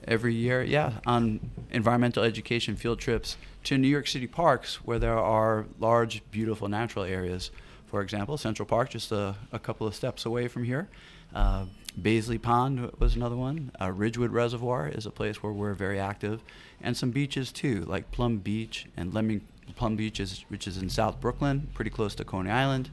every 0.08 0.34
year, 0.34 0.64
yeah, 0.64 0.94
on 1.06 1.52
environmental 1.72 2.24
education 2.24 2.76
field 2.76 3.00
trips 3.00 3.38
to 3.66 3.78
New 3.78 3.88
York 3.88 4.08
City 4.08 4.28
parks 4.28 4.86
where 4.86 5.00
there 5.00 5.18
are 5.18 5.66
large, 5.80 6.22
beautiful 6.32 6.68
natural 6.68 7.06
areas. 7.06 7.52
For 7.88 8.02
example, 8.02 8.38
Central 8.38 8.66
Park, 8.66 8.90
just 8.90 9.12
a, 9.12 9.36
a 9.52 9.60
couple 9.60 9.86
of 9.86 9.96
steps 9.96 10.26
away 10.26 10.48
from 10.48 10.64
here. 10.64 10.90
Uh, 11.34 11.66
Baisley 12.02 12.42
Pond 12.42 12.92
was 13.00 13.16
another 13.16 13.36
one. 13.36 13.72
Uh, 13.80 13.92
Ridgewood 13.92 14.32
Reservoir 14.32 14.88
is 14.88 15.06
a 15.06 15.12
place 15.12 15.44
where 15.44 15.54
we're 15.54 15.74
very 15.74 16.00
active, 16.00 16.42
and 16.82 16.98
some 16.98 17.12
beaches 17.12 17.52
too, 17.52 17.82
like 17.82 18.12
Plum 18.12 18.38
Beach 18.38 18.88
and 18.98 19.14
Lemming. 19.14 19.42
Plum 19.76 19.96
Beach, 19.96 20.20
is, 20.20 20.44
which 20.50 20.68
is 20.68 20.78
in 20.78 20.90
South 20.90 21.22
Brooklyn, 21.22 21.70
pretty 21.74 21.90
close 21.90 22.16
to 22.16 22.26
Coney 22.26 22.52
Island, 22.52 22.90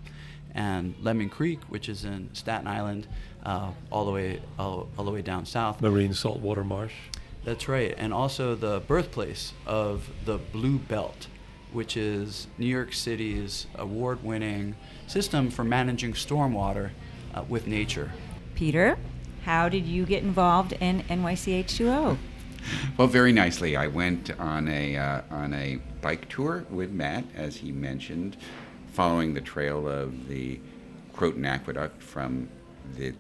and 0.54 0.94
Lemon 1.00 1.28
Creek, 1.28 1.60
which 1.68 1.88
is 1.88 2.04
in 2.04 2.32
Staten 2.32 2.66
Island, 2.66 3.06
uh, 3.44 3.70
all 3.90 4.04
the 4.04 4.11
way 4.11 4.40
all, 4.59 4.88
all 4.99 5.04
the 5.04 5.11
way 5.11 5.23
down 5.23 5.47
south. 5.47 5.80
Marine 5.80 6.14
saltwater 6.14 6.64
marsh. 6.64 6.94
That's 7.44 7.68
right, 7.68 7.94
and 7.97 8.12
also 8.12 8.54
the 8.54 8.80
birthplace 8.80 9.54
of 9.66 10.11
the 10.26 10.37
Blue 10.37 10.78
Belt, 10.78 11.26
which 11.73 11.97
is 11.97 12.47
New 12.59 12.66
York 12.66 12.92
City's 12.92 13.66
award-winning 13.76 14.76
system 15.06 15.50
for 15.50 15.64
managing 15.64 16.12
stormwater 16.12 16.90
uh, 17.35 17.44
with 17.49 17.66
nature. 17.66 18.12
Peter, 18.54 18.99
how 19.44 19.70
did 19.70 19.87
you 19.87 20.04
get 20.04 20.23
involved 20.23 20.75
in 20.75 21.02
NYC 21.04 21.64
H2O? 21.64 22.18
Well, 22.99 23.09
very 23.09 23.32
nicely. 23.32 23.75
I 23.75 23.87
went 23.87 24.38
on 24.38 24.68
a 24.68 24.97
uh, 24.99 25.23
on 25.30 25.54
a 25.54 25.76
bike 26.02 26.28
tour 26.28 26.66
with 26.68 26.90
Matt, 26.90 27.25
as 27.35 27.56
he 27.56 27.73
mentioned, 27.73 28.37
following 28.92 29.32
the 29.32 29.40
trail 29.40 29.88
of 29.88 30.28
the 30.28 30.61
Croton 31.14 31.47
Aqueduct 31.47 32.02
from 32.02 32.50
the 32.97 33.14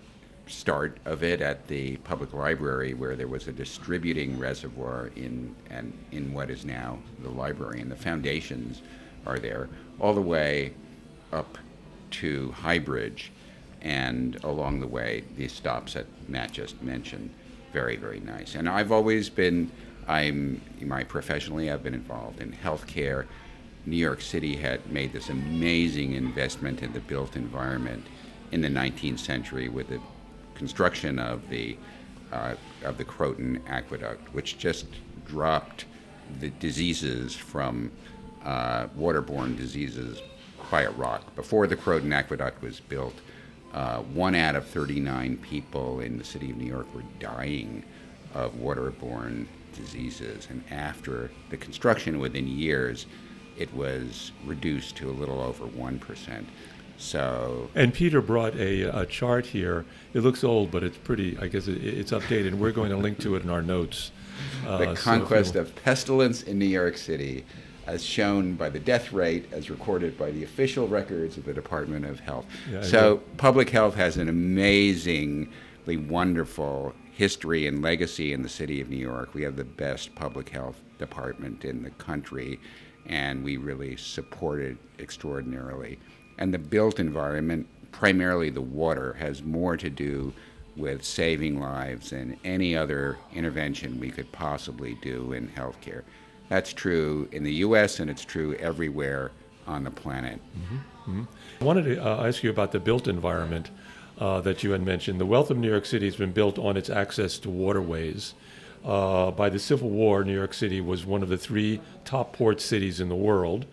start 0.50 0.98
of 1.04 1.22
it 1.22 1.40
at 1.40 1.66
the 1.68 1.96
public 1.98 2.32
library, 2.32 2.94
where 2.94 3.16
there 3.16 3.28
was 3.28 3.48
a 3.48 3.52
distributing 3.52 4.38
reservoir 4.38 5.10
in 5.16 5.54
and 5.70 5.92
in 6.12 6.32
what 6.32 6.50
is 6.50 6.64
now 6.64 6.98
the 7.22 7.30
library, 7.30 7.80
and 7.80 7.90
the 7.90 7.96
foundations 7.96 8.82
are 9.26 9.38
there, 9.38 9.68
all 9.98 10.12
the 10.14 10.20
way 10.20 10.72
up 11.32 11.58
to 12.10 12.52
High 12.52 12.78
Bridge, 12.78 13.30
and 13.82 14.42
along 14.44 14.80
the 14.80 14.86
way, 14.86 15.24
these 15.36 15.52
stops 15.52 15.94
that 15.94 16.06
Matt 16.28 16.52
just 16.52 16.82
mentioned, 16.82 17.30
very, 17.72 17.96
very 17.96 18.20
nice. 18.20 18.54
And 18.54 18.68
I've 18.68 18.92
always 18.92 19.30
been, 19.30 19.70
I'm, 20.08 20.60
my 20.80 21.04
professionally, 21.04 21.70
I've 21.70 21.82
been 21.82 21.94
involved 21.94 22.40
in 22.40 22.52
healthcare. 22.52 23.26
New 23.86 23.96
York 23.96 24.20
City 24.20 24.56
had 24.56 24.90
made 24.90 25.12
this 25.12 25.30
amazing 25.30 26.12
investment 26.12 26.82
in 26.82 26.92
the 26.92 27.00
built 27.00 27.36
environment 27.36 28.06
in 28.52 28.60
the 28.60 28.68
19th 28.68 29.20
century 29.20 29.68
with 29.68 29.88
the 29.88 30.00
construction 30.60 31.18
of 31.18 31.48
the 31.48 31.74
uh, 32.32 32.54
of 32.84 32.98
the 32.98 33.04
Croton 33.04 33.62
Aqueduct, 33.66 34.34
which 34.34 34.58
just 34.58 34.84
dropped 35.26 35.86
the 36.38 36.50
diseases 36.50 37.34
from 37.34 37.90
uh, 38.44 38.86
waterborne 38.88 39.56
diseases 39.56 40.20
by 40.70 40.82
a 40.82 40.90
rock. 40.90 41.34
Before 41.34 41.66
the 41.66 41.76
Croton 41.76 42.12
Aqueduct 42.12 42.62
was 42.62 42.78
built, 42.78 43.14
uh, 43.72 44.00
one 44.00 44.34
out 44.34 44.54
of 44.54 44.66
39 44.66 45.38
people 45.38 46.00
in 46.00 46.18
the 46.18 46.24
city 46.24 46.50
of 46.50 46.58
New 46.58 46.66
York 46.66 46.94
were 46.94 47.04
dying 47.18 47.82
of 48.34 48.52
waterborne 48.56 49.46
diseases. 49.74 50.46
And 50.50 50.62
after 50.70 51.30
the 51.48 51.56
construction, 51.56 52.20
within 52.20 52.46
years, 52.46 53.06
it 53.56 53.72
was 53.72 54.32
reduced 54.44 54.94
to 54.96 55.08
a 55.08 55.16
little 55.20 55.40
over 55.40 55.64
1%. 55.64 56.44
So. 57.00 57.70
And 57.74 57.94
Peter 57.94 58.20
brought 58.20 58.54
a, 58.56 58.82
a 58.82 59.06
chart 59.06 59.46
here. 59.46 59.86
It 60.12 60.20
looks 60.20 60.44
old, 60.44 60.70
but 60.70 60.84
it's 60.84 60.98
pretty, 60.98 61.36
I 61.38 61.48
guess 61.48 61.66
it, 61.66 61.82
it's 61.82 62.12
updated. 62.12 62.54
We're 62.54 62.72
going 62.72 62.90
to 62.90 62.96
link 62.96 63.18
to 63.20 63.36
it 63.36 63.42
in 63.42 63.50
our 63.50 63.62
notes. 63.62 64.12
Uh, 64.66 64.78
the 64.78 64.94
conquest 64.94 65.54
so 65.54 65.60
of 65.60 65.74
pestilence 65.76 66.42
in 66.42 66.58
New 66.58 66.66
York 66.66 66.96
City 66.96 67.44
as 67.86 68.04
shown 68.04 68.54
by 68.54 68.68
the 68.68 68.78
death 68.78 69.12
rate 69.12 69.50
as 69.52 69.70
recorded 69.70 70.16
by 70.16 70.30
the 70.30 70.44
official 70.44 70.86
records 70.86 71.36
of 71.36 71.44
the 71.44 71.54
Department 71.54 72.04
of 72.04 72.20
Health. 72.20 72.46
Yeah, 72.70 72.82
so, 72.82 73.16
public 73.36 73.70
health 73.70 73.94
has 73.94 74.16
an 74.16 74.28
amazingly 74.28 75.96
wonderful 75.96 76.94
history 77.12 77.66
and 77.66 77.82
legacy 77.82 78.32
in 78.32 78.42
the 78.42 78.48
city 78.48 78.80
of 78.80 78.90
New 78.90 78.96
York. 78.96 79.34
We 79.34 79.42
have 79.42 79.56
the 79.56 79.64
best 79.64 80.14
public 80.14 80.50
health 80.50 80.80
department 80.98 81.64
in 81.64 81.82
the 81.82 81.90
country, 81.90 82.60
and 83.06 83.42
we 83.42 83.56
really 83.56 83.96
support 83.96 84.60
it 84.60 84.76
extraordinarily. 84.98 85.98
And 86.40 86.52
the 86.52 86.58
built 86.58 86.98
environment, 86.98 87.68
primarily 87.92 88.50
the 88.50 88.62
water, 88.62 89.12
has 89.14 89.42
more 89.42 89.76
to 89.76 89.90
do 89.90 90.32
with 90.76 91.04
saving 91.04 91.60
lives 91.60 92.10
than 92.10 92.38
any 92.44 92.74
other 92.74 93.18
intervention 93.34 94.00
we 94.00 94.10
could 94.10 94.32
possibly 94.32 94.94
do 95.02 95.32
in 95.32 95.48
healthcare. 95.48 96.02
That's 96.48 96.72
true 96.72 97.28
in 97.30 97.44
the 97.44 97.52
U.S. 97.54 98.00
and 98.00 98.10
it's 98.10 98.24
true 98.24 98.54
everywhere 98.54 99.30
on 99.66 99.84
the 99.84 99.90
planet. 99.90 100.40
Mm-hmm. 100.58 100.76
Mm-hmm. 101.10 101.22
I 101.60 101.64
wanted 101.64 101.84
to 101.84 102.04
uh, 102.04 102.26
ask 102.26 102.42
you 102.42 102.50
about 102.50 102.72
the 102.72 102.80
built 102.80 103.06
environment 103.06 103.70
uh, 104.18 104.40
that 104.40 104.62
you 104.62 104.72
had 104.72 104.82
mentioned. 104.82 105.20
The 105.20 105.26
wealth 105.26 105.50
of 105.50 105.58
New 105.58 105.70
York 105.70 105.86
City 105.86 106.06
has 106.06 106.16
been 106.16 106.32
built 106.32 106.58
on 106.58 106.76
its 106.76 106.90
access 106.90 107.38
to 107.38 107.50
waterways. 107.50 108.34
Uh, 108.84 109.30
by 109.30 109.50
the 109.50 109.58
Civil 109.58 109.90
War, 109.90 110.24
New 110.24 110.34
York 110.34 110.54
City 110.54 110.80
was 110.80 111.04
one 111.04 111.22
of 111.22 111.28
the 111.28 111.36
three 111.36 111.80
top 112.04 112.32
port 112.32 112.60
cities 112.60 113.00
in 113.00 113.08
the 113.08 113.14
world. 113.14 113.66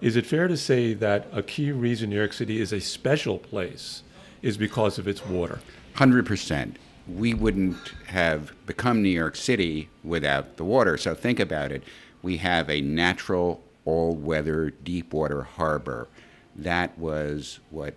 Is 0.00 0.16
it 0.16 0.26
fair 0.26 0.48
to 0.48 0.56
say 0.56 0.94
that 0.94 1.28
a 1.32 1.42
key 1.42 1.72
reason 1.72 2.10
New 2.10 2.16
York 2.16 2.32
City 2.32 2.60
is 2.60 2.72
a 2.72 2.80
special 2.80 3.38
place 3.38 4.02
is 4.42 4.56
because 4.56 4.98
of 4.98 5.06
its 5.06 5.26
water? 5.26 5.60
100%. 5.96 6.76
We 7.08 7.34
wouldn't 7.34 7.76
have 8.06 8.52
become 8.66 9.02
New 9.02 9.10
York 9.10 9.36
City 9.36 9.88
without 10.02 10.56
the 10.56 10.64
water. 10.64 10.96
So 10.96 11.14
think 11.14 11.40
about 11.40 11.72
it 11.72 11.82
we 12.22 12.36
have 12.38 12.68
a 12.68 12.80
natural 12.80 13.62
all 13.84 14.14
weather 14.14 14.70
deep 14.70 15.12
water 15.12 15.42
harbor. 15.42 16.08
That 16.56 16.98
was 16.98 17.60
what, 17.70 17.94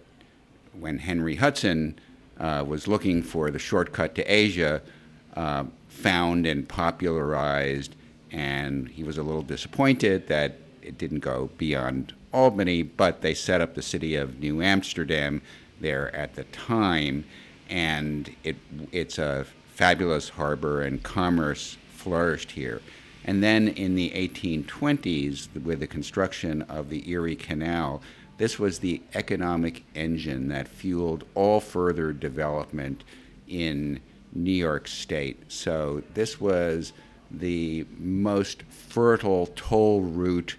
when 0.79 0.99
Henry 0.99 1.35
Hudson 1.35 1.99
uh, 2.39 2.63
was 2.65 2.87
looking 2.87 3.21
for 3.21 3.51
the 3.51 3.59
shortcut 3.59 4.15
to 4.15 4.23
Asia, 4.23 4.81
uh, 5.35 5.65
found 5.89 6.45
and 6.45 6.67
popularized, 6.67 7.95
and 8.31 8.87
he 8.87 9.03
was 9.03 9.17
a 9.17 9.23
little 9.23 9.41
disappointed 9.41 10.27
that 10.27 10.57
it 10.83 10.97
didn't 10.97 11.19
go 11.19 11.49
beyond 11.57 12.13
Albany, 12.31 12.83
but 12.83 13.21
they 13.21 13.33
set 13.33 13.61
up 13.61 13.75
the 13.75 13.81
city 13.81 14.15
of 14.15 14.39
New 14.39 14.61
Amsterdam 14.61 15.41
there 15.79 16.15
at 16.15 16.35
the 16.35 16.43
time, 16.45 17.25
and 17.69 18.35
it, 18.43 18.55
it's 18.91 19.17
a 19.17 19.45
fabulous 19.73 20.29
harbor, 20.29 20.81
and 20.81 21.01
commerce 21.01 21.77
flourished 21.93 22.51
here. 22.51 22.81
And 23.25 23.41
then 23.41 23.69
in 23.69 23.95
the 23.95 24.11
1820s, 24.11 25.47
with 25.63 25.79
the 25.79 25.87
construction 25.87 26.61
of 26.63 26.89
the 26.89 27.09
Erie 27.09 27.35
Canal, 27.35 28.01
this 28.37 28.59
was 28.59 28.79
the 28.79 29.01
economic 29.13 29.83
engine 29.95 30.49
that 30.49 30.67
fueled 30.67 31.23
all 31.33 31.59
further 31.59 32.11
development 32.11 33.03
in 33.47 34.01
New 34.33 34.51
York 34.51 34.87
State. 34.87 35.51
So 35.51 36.03
this 36.13 36.41
was 36.41 36.93
the 37.31 37.85
most 37.97 38.63
fertile 38.63 39.47
toll 39.55 40.01
route 40.01 40.55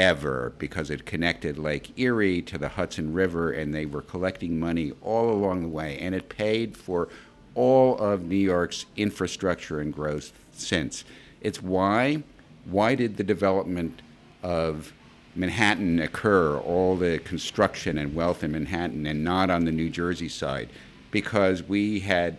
ever 0.00 0.54
because 0.56 0.88
it 0.88 1.04
connected 1.04 1.58
Lake 1.58 1.92
Erie 1.98 2.40
to 2.40 2.56
the 2.56 2.70
Hudson 2.70 3.12
River 3.12 3.52
and 3.52 3.74
they 3.74 3.84
were 3.84 4.00
collecting 4.00 4.58
money 4.58 4.92
all 5.02 5.30
along 5.30 5.60
the 5.60 5.68
way 5.68 5.98
and 5.98 6.14
it 6.14 6.30
paid 6.30 6.74
for 6.74 7.10
all 7.54 7.98
of 7.98 8.22
New 8.22 8.34
York's 8.34 8.86
infrastructure 8.96 9.78
and 9.78 9.92
growth 9.92 10.32
since. 10.52 11.04
It's 11.42 11.62
why 11.62 12.22
why 12.64 12.94
did 12.94 13.18
the 13.18 13.24
development 13.24 14.00
of 14.42 14.94
Manhattan 15.34 16.00
occur, 16.00 16.56
all 16.58 16.96
the 16.96 17.18
construction 17.18 17.98
and 17.98 18.14
wealth 18.14 18.42
in 18.42 18.52
Manhattan, 18.52 19.06
and 19.06 19.22
not 19.22 19.50
on 19.50 19.64
the 19.64 19.72
New 19.72 19.90
Jersey 19.90 20.28
side? 20.28 20.70
Because 21.10 21.62
we 21.62 22.00
had 22.00 22.38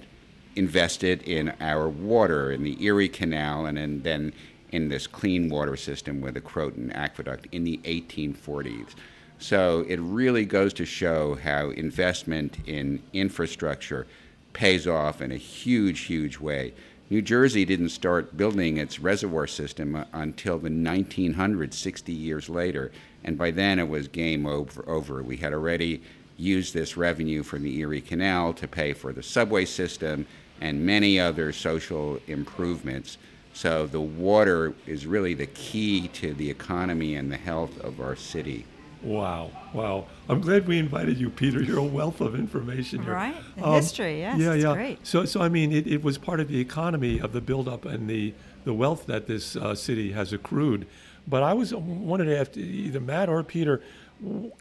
invested 0.56 1.24
in 1.24 1.54
our 1.60 1.90
water, 1.90 2.52
in 2.52 2.64
the 2.64 2.84
Erie 2.84 3.10
Canal, 3.10 3.66
and 3.66 3.78
in, 3.78 4.04
then 4.04 4.34
in 4.72 4.88
this 4.88 5.08
clean 5.08 5.50
water 5.50 5.76
system 5.76 6.22
with 6.22 6.36
the 6.36 6.42
Croton 6.42 6.92
Aqueduct 6.92 7.48
in 7.52 7.64
the 7.64 7.78
1840s. 7.84 8.96
So 9.40 9.86
it 9.88 10.00
really 10.00 10.46
goes 10.46 10.74
to 10.74 10.86
show 10.86 11.36
how 11.36 11.72
investment 11.72 12.58
in 12.68 13.02
infrastructure 13.12 14.06
pays 14.54 14.88
off 14.88 15.22
in 15.22 15.32
a 15.32 15.38
huge, 15.38 16.02
huge 16.02 16.38
way. 16.38 16.74
New 17.10 17.22
Jersey 17.22 17.66
didn't 17.66 17.90
start 17.90 18.38
building 18.38 18.78
its 18.78 19.00
reservoir 19.00 19.48
system 19.48 19.96
uh, 19.96 20.06
until 20.14 20.58
the 20.58 20.70
1900s, 20.70 21.74
60 21.74 22.14
years 22.14 22.50
later, 22.50 22.92
and 23.24 23.38
by 23.38 23.52
then 23.52 23.80
it 23.80 23.90
was 23.90 24.08
game 24.08 24.46
over. 24.46 24.88
over. 24.88 25.22
We 25.22 25.38
had 25.38 25.54
already 25.54 26.02
used 26.38 26.74
this 26.74 26.96
revenue 26.96 27.44
from 27.44 27.64
the 27.64 27.80
Erie 27.80 28.00
Canal 28.00 28.54
to 28.54 28.68
pay 28.68 28.94
for 28.94 29.12
the 29.12 29.24
subway 29.24 29.66
system 29.66 30.26
and 30.62 30.86
many 30.86 31.20
other 31.20 31.52
social 31.52 32.20
improvements. 32.28 33.18
So 33.54 33.86
the 33.86 34.02
water 34.02 34.74
is 34.88 35.06
really 35.06 35.34
the 35.34 35.48
key 35.48 36.08
to 36.10 36.34
the 36.34 36.50
economy 36.50 37.16
and 37.16 37.32
the 37.32 37.38
health 37.38 37.80
of 37.80 38.00
our 38.00 38.16
city. 38.16 38.66
Wow, 39.04 39.50
wow. 39.74 40.06
I'm 40.30 40.42
glad 40.42 40.68
we 40.68 40.78
invited 40.78 41.18
you, 41.18 41.30
Peter. 41.32 41.62
You're 41.62 41.80
a 41.80 41.84
wealth 41.84 42.22
of 42.22 42.36
information 42.36 43.02
here. 43.02 43.14
Right, 43.14 43.36
um, 43.62 43.74
history, 43.74 44.20
yes. 44.20 44.38
Yeah, 44.38 44.54
yeah. 44.54 44.74
Great. 44.74 45.06
So, 45.06 45.26
so 45.26 45.42
I 45.42 45.50
mean, 45.50 45.72
it, 45.72 45.88
it 45.88 46.04
was 46.04 46.20
part 46.20 46.40
of 46.40 46.48
the 46.48 46.60
economy 46.60 47.20
of 47.20 47.34
the 47.34 47.42
buildup 47.42 47.86
and 47.86 48.08
the, 48.08 48.34
the 48.64 48.74
wealth 48.74 49.08
that 49.08 49.26
this 49.26 49.56
uh, 49.56 49.74
city 49.74 50.12
has 50.12 50.32
accrued. 50.34 50.86
But 51.28 51.42
I 51.42 51.54
was 51.54 51.74
wanted 51.74 52.26
to 52.26 52.38
ask 52.38 52.56
either 52.56 53.00
Matt 53.00 53.28
or 53.28 53.44
Peter, 53.44 53.82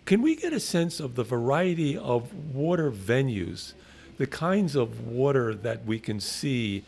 can 0.07 0.23
we 0.23 0.37
get 0.37 0.53
a 0.55 0.61
sense 0.61 1.01
of 1.01 1.17
the 1.17 1.25
variety 1.25 1.97
of 1.97 2.33
water 2.55 2.91
venues, 2.91 3.75
the 4.17 4.27
kinds 4.27 4.75
of 4.75 5.07
water 5.07 5.55
that 5.55 5.85
we 5.85 5.99
can 5.99 6.19
see 6.19 6.85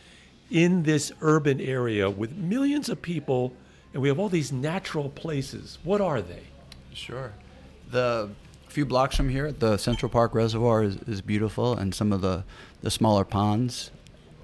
in 0.53 0.83
this 0.83 1.11
urban 1.23 1.61
area 1.61 2.09
with 2.09 2.37
millions 2.37 2.91
of 2.91 3.01
people, 3.01 3.55
and 3.93 4.03
we 4.03 4.09
have 4.09 4.19
all 4.19 4.29
these 4.29 4.53
natural 4.53 5.09
places? 5.09 5.79
What 5.83 6.03
are 6.03 6.21
they? 6.21 6.43
Sure. 6.93 7.33
The 7.91 8.31
few 8.69 8.85
blocks 8.85 9.17
from 9.17 9.31
here, 9.31 9.51
the 9.51 9.79
Central 9.79 10.11
Park 10.11 10.35
Reservoir 10.35 10.83
is, 10.83 10.97
is 11.09 11.23
beautiful, 11.23 11.75
and 11.75 11.95
some 11.95 12.13
of 12.13 12.21
the, 12.21 12.45
the 12.83 12.91
smaller 12.91 13.25
ponds 13.25 13.91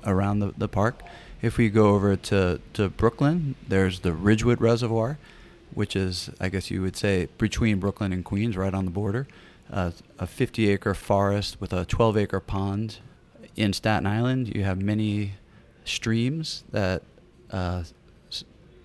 around 0.04 0.38
the, 0.38 0.54
the 0.56 0.68
park. 0.68 1.02
If 1.42 1.58
we 1.58 1.68
go 1.68 1.90
over 1.94 2.16
to, 2.16 2.60
to 2.72 2.88
Brooklyn, 2.88 3.54
there's 3.68 4.00
the 4.00 4.14
Ridgewood 4.14 4.62
Reservoir, 4.62 5.18
which 5.74 5.94
is, 5.94 6.30
I 6.40 6.48
guess 6.48 6.70
you 6.70 6.80
would 6.80 6.96
say, 6.96 7.28
between 7.36 7.80
Brooklyn 7.80 8.14
and 8.14 8.24
Queens, 8.24 8.56
right 8.56 8.72
on 8.72 8.86
the 8.86 8.90
border. 8.90 9.28
Uh, 9.70 9.90
a 10.18 10.26
50 10.26 10.70
acre 10.70 10.94
forest 10.94 11.60
with 11.60 11.74
a 11.74 11.84
12 11.84 12.16
acre 12.16 12.40
pond. 12.40 12.98
In 13.56 13.74
Staten 13.74 14.06
Island, 14.06 14.54
you 14.56 14.64
have 14.64 14.80
many 14.80 15.34
streams 15.88 16.64
that 16.70 17.02
uh, 17.50 17.82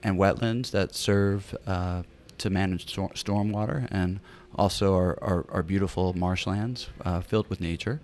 and 0.04 0.18
wetlands 0.18 0.72
that 0.72 0.94
serve 0.94 1.56
uh, 1.66 2.04
to 2.38 2.50
manage 2.50 2.90
storm, 2.90 3.10
stormwater 3.16 3.88
and 3.90 4.20
also 4.56 4.94
our, 4.96 5.18
our, 5.24 5.46
our 5.50 5.64
beautiful 5.64 6.14
marshlands 6.14 6.90
uh, 7.06 7.22
filled 7.22 7.50
with 7.50 7.62
nature. 7.62 8.02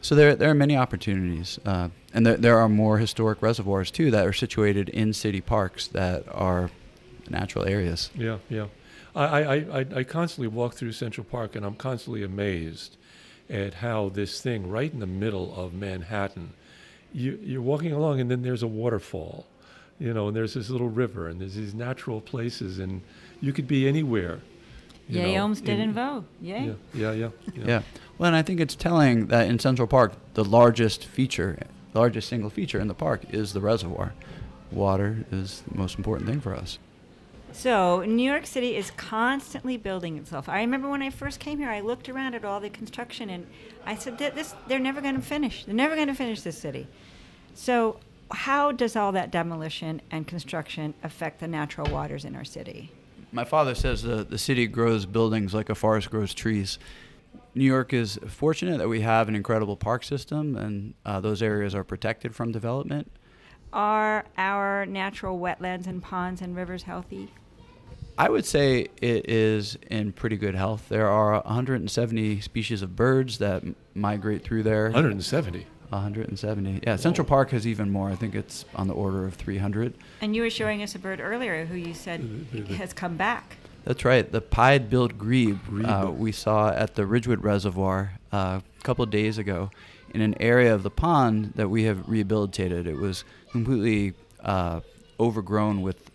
So 0.00 0.14
there, 0.14 0.36
there 0.36 0.50
are 0.50 0.54
many 0.54 0.76
opportunities, 0.76 1.58
uh, 1.64 1.88
and 2.14 2.24
there, 2.24 2.36
there 2.36 2.58
are 2.58 2.68
more 2.68 2.98
historic 2.98 3.42
reservoirs 3.42 3.90
too 3.90 4.10
that 4.10 4.26
are 4.26 4.32
situated 4.32 4.88
in 4.90 5.12
city 5.12 5.40
parks 5.40 5.88
that 5.88 6.24
are 6.30 6.70
natural 7.28 7.66
areas. 7.66 8.10
Yeah, 8.14 8.38
yeah. 8.48 8.66
I, 9.14 9.24
I, 9.24 9.54
I, 9.54 9.86
I 9.96 10.04
constantly 10.04 10.48
walk 10.48 10.74
through 10.74 10.92
Central 10.92 11.24
Park, 11.24 11.56
and 11.56 11.66
I'm 11.66 11.74
constantly 11.74 12.22
amazed 12.22 12.96
at 13.50 13.74
how 13.74 14.10
this 14.10 14.40
thing 14.40 14.68
right 14.68 14.92
in 14.92 15.00
the 15.00 15.06
middle 15.06 15.54
of 15.56 15.72
Manhattan, 15.72 16.52
you, 17.12 17.38
you're 17.42 17.62
walking 17.62 17.92
along 17.92 18.20
and 18.20 18.30
then 18.30 18.42
there's 18.42 18.62
a 18.62 18.66
waterfall, 18.68 19.46
you 19.98 20.12
know, 20.12 20.28
and 20.28 20.36
there's 20.36 20.54
this 20.54 20.70
little 20.70 20.88
river 20.88 21.28
and 21.28 21.40
there's 21.40 21.54
these 21.54 21.74
natural 21.74 22.20
places 22.20 22.78
and 22.78 23.00
you 23.40 23.52
could 23.52 23.66
be 23.68 23.86
anywhere. 23.88 24.40
you 25.08 25.20
Yay, 25.20 25.34
know, 25.36 25.42
Olmsted 25.44 25.70
in- 25.70 25.80
and 25.80 25.94
Vaux. 25.94 26.26
Yay. 26.40 26.74
Yeah, 26.94 27.12
yeah, 27.12 27.30
yeah. 27.54 27.64
Yeah. 27.66 27.82
Well, 28.18 28.28
and 28.28 28.36
I 28.36 28.42
think 28.42 28.60
it's 28.60 28.74
telling 28.74 29.26
that 29.28 29.46
in 29.48 29.58
Central 29.58 29.88
Park, 29.88 30.12
the 30.34 30.44
largest 30.44 31.04
feature, 31.06 31.58
largest 31.94 32.28
single 32.28 32.50
feature 32.50 32.78
in 32.80 32.88
the 32.88 32.94
park 32.94 33.22
is 33.32 33.52
the 33.52 33.60
reservoir. 33.60 34.12
Water 34.70 35.24
is 35.32 35.62
the 35.70 35.78
most 35.78 35.96
important 35.96 36.28
thing 36.28 36.40
for 36.40 36.54
us. 36.54 36.78
So, 37.52 38.04
New 38.04 38.22
York 38.22 38.46
City 38.46 38.76
is 38.76 38.90
constantly 38.92 39.76
building 39.76 40.16
itself. 40.16 40.48
I 40.48 40.60
remember 40.60 40.88
when 40.88 41.02
I 41.02 41.10
first 41.10 41.40
came 41.40 41.58
here, 41.58 41.70
I 41.70 41.80
looked 41.80 42.08
around 42.08 42.34
at 42.34 42.44
all 42.44 42.60
the 42.60 42.70
construction 42.70 43.30
and 43.30 43.46
I 43.84 43.96
said, 43.96 44.18
this, 44.18 44.54
they're 44.68 44.78
never 44.78 45.00
going 45.00 45.16
to 45.16 45.22
finish. 45.22 45.64
They're 45.64 45.74
never 45.74 45.94
going 45.94 46.08
to 46.08 46.14
finish 46.14 46.42
this 46.42 46.58
city. 46.58 46.86
So, 47.54 47.98
how 48.30 48.72
does 48.72 48.94
all 48.94 49.12
that 49.12 49.30
demolition 49.30 50.02
and 50.10 50.26
construction 50.26 50.94
affect 51.02 51.40
the 51.40 51.48
natural 51.48 51.90
waters 51.90 52.24
in 52.24 52.36
our 52.36 52.44
city? 52.44 52.92
My 53.32 53.44
father 53.44 53.74
says 53.74 54.02
the, 54.02 54.24
the 54.24 54.38
city 54.38 54.66
grows 54.66 55.06
buildings 55.06 55.54
like 55.54 55.70
a 55.70 55.74
forest 55.74 56.10
grows 56.10 56.34
trees. 56.34 56.78
New 57.54 57.64
York 57.64 57.92
is 57.92 58.18
fortunate 58.28 58.78
that 58.78 58.88
we 58.88 59.00
have 59.00 59.28
an 59.28 59.34
incredible 59.34 59.76
park 59.76 60.04
system, 60.04 60.56
and 60.56 60.94
uh, 61.04 61.20
those 61.20 61.42
areas 61.42 61.74
are 61.74 61.84
protected 61.84 62.34
from 62.34 62.52
development. 62.52 63.10
Are 63.72 64.24
our 64.36 64.86
natural 64.86 65.38
wetlands 65.38 65.86
and 65.86 66.02
ponds 66.02 66.40
and 66.40 66.56
rivers 66.56 66.84
healthy? 66.84 67.32
I 68.16 68.28
would 68.28 68.44
say 68.44 68.88
it 69.00 69.30
is 69.30 69.78
in 69.90 70.12
pretty 70.12 70.36
good 70.36 70.54
health. 70.54 70.88
There 70.88 71.06
are 71.08 71.34
170 71.42 72.40
species 72.40 72.82
of 72.82 72.96
birds 72.96 73.38
that 73.38 73.62
m- 73.62 73.76
migrate 73.94 74.42
through 74.42 74.64
there. 74.64 74.84
170. 74.84 75.66
170. 75.90 76.80
Yeah, 76.84 76.96
Central 76.96 77.24
Park 77.26 77.50
has 77.50 77.66
even 77.66 77.90
more. 77.90 78.10
I 78.10 78.14
think 78.16 78.34
it's 78.34 78.64
on 78.74 78.88
the 78.88 78.94
order 78.94 79.24
of 79.24 79.34
300. 79.34 79.94
And 80.20 80.34
you 80.34 80.42
were 80.42 80.50
showing 80.50 80.82
us 80.82 80.94
a 80.94 80.98
bird 80.98 81.20
earlier 81.20 81.64
who 81.64 81.76
you 81.76 81.94
said 81.94 82.46
has 82.76 82.92
come 82.92 83.16
back. 83.16 83.56
That's 83.84 84.04
right. 84.04 84.30
The 84.30 84.40
pied-billed 84.40 85.16
grebe, 85.16 85.58
uh, 85.84 86.10
we 86.10 86.32
saw 86.32 86.70
at 86.70 86.94
the 86.96 87.06
Ridgewood 87.06 87.42
Reservoir 87.44 88.14
uh, 88.32 88.60
a 88.78 88.82
couple 88.82 89.02
of 89.04 89.10
days 89.10 89.38
ago 89.38 89.70
in 90.12 90.20
an 90.20 90.34
area 90.40 90.74
of 90.74 90.82
the 90.82 90.90
pond 90.90 91.52
that 91.54 91.68
we 91.68 91.84
have 91.84 92.06
rehabilitated. 92.08 92.86
It 92.86 92.96
was 92.96 93.24
completely 93.50 94.14
uh, 94.40 94.80
overgrown 95.18 95.82
with 95.82 96.10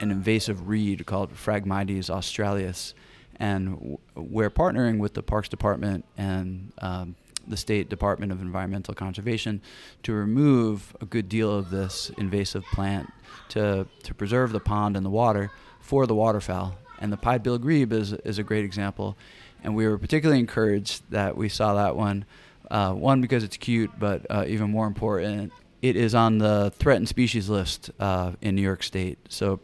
an 0.00 0.10
invasive 0.10 0.68
reed 0.68 1.06
called 1.06 1.32
Phragmites 1.34 2.10
australis. 2.10 2.94
And 3.38 3.74
w- 3.78 3.98
we're 4.14 4.50
partnering 4.50 4.98
with 4.98 5.14
the 5.14 5.22
Parks 5.22 5.48
Department 5.48 6.04
and 6.16 6.72
um, 6.82 7.14
the 7.46 7.56
State 7.56 7.88
Department 7.88 8.32
of 8.32 8.40
Environmental 8.40 8.94
Conservation 8.94 9.60
to 10.02 10.12
remove 10.12 10.94
a 11.00 11.06
good 11.06 11.28
deal 11.28 11.54
of 11.54 11.70
this 11.70 12.10
invasive 12.18 12.64
plant 12.72 13.12
to, 13.50 13.86
to 14.02 14.14
preserve 14.14 14.52
the 14.52 14.60
pond 14.60 14.96
and 14.96 15.04
the 15.04 15.10
water 15.10 15.50
for 15.80 16.06
the 16.06 16.14
waterfowl. 16.14 16.76
And 17.00 17.12
the 17.12 17.16
pied-billed 17.16 17.62
grebe 17.62 17.92
is, 17.92 18.12
is 18.12 18.38
a 18.38 18.42
great 18.42 18.64
example. 18.64 19.16
And 19.64 19.74
we 19.74 19.86
were 19.86 19.98
particularly 19.98 20.40
encouraged 20.40 21.02
that 21.10 21.36
we 21.36 21.48
saw 21.48 21.74
that 21.74 21.96
one. 21.96 22.24
Uh, 22.70 22.92
one, 22.92 23.20
because 23.20 23.42
it's 23.42 23.56
cute, 23.56 23.90
but 23.98 24.24
uh, 24.30 24.44
even 24.46 24.70
more 24.70 24.86
important, 24.86 25.52
it 25.82 25.96
is 25.96 26.14
on 26.14 26.38
the 26.38 26.72
threatened 26.78 27.08
species 27.08 27.48
list 27.48 27.90
uh, 27.98 28.32
in 28.40 28.54
New 28.54 28.62
York 28.62 28.82
State. 28.82 29.18
So 29.28 29.60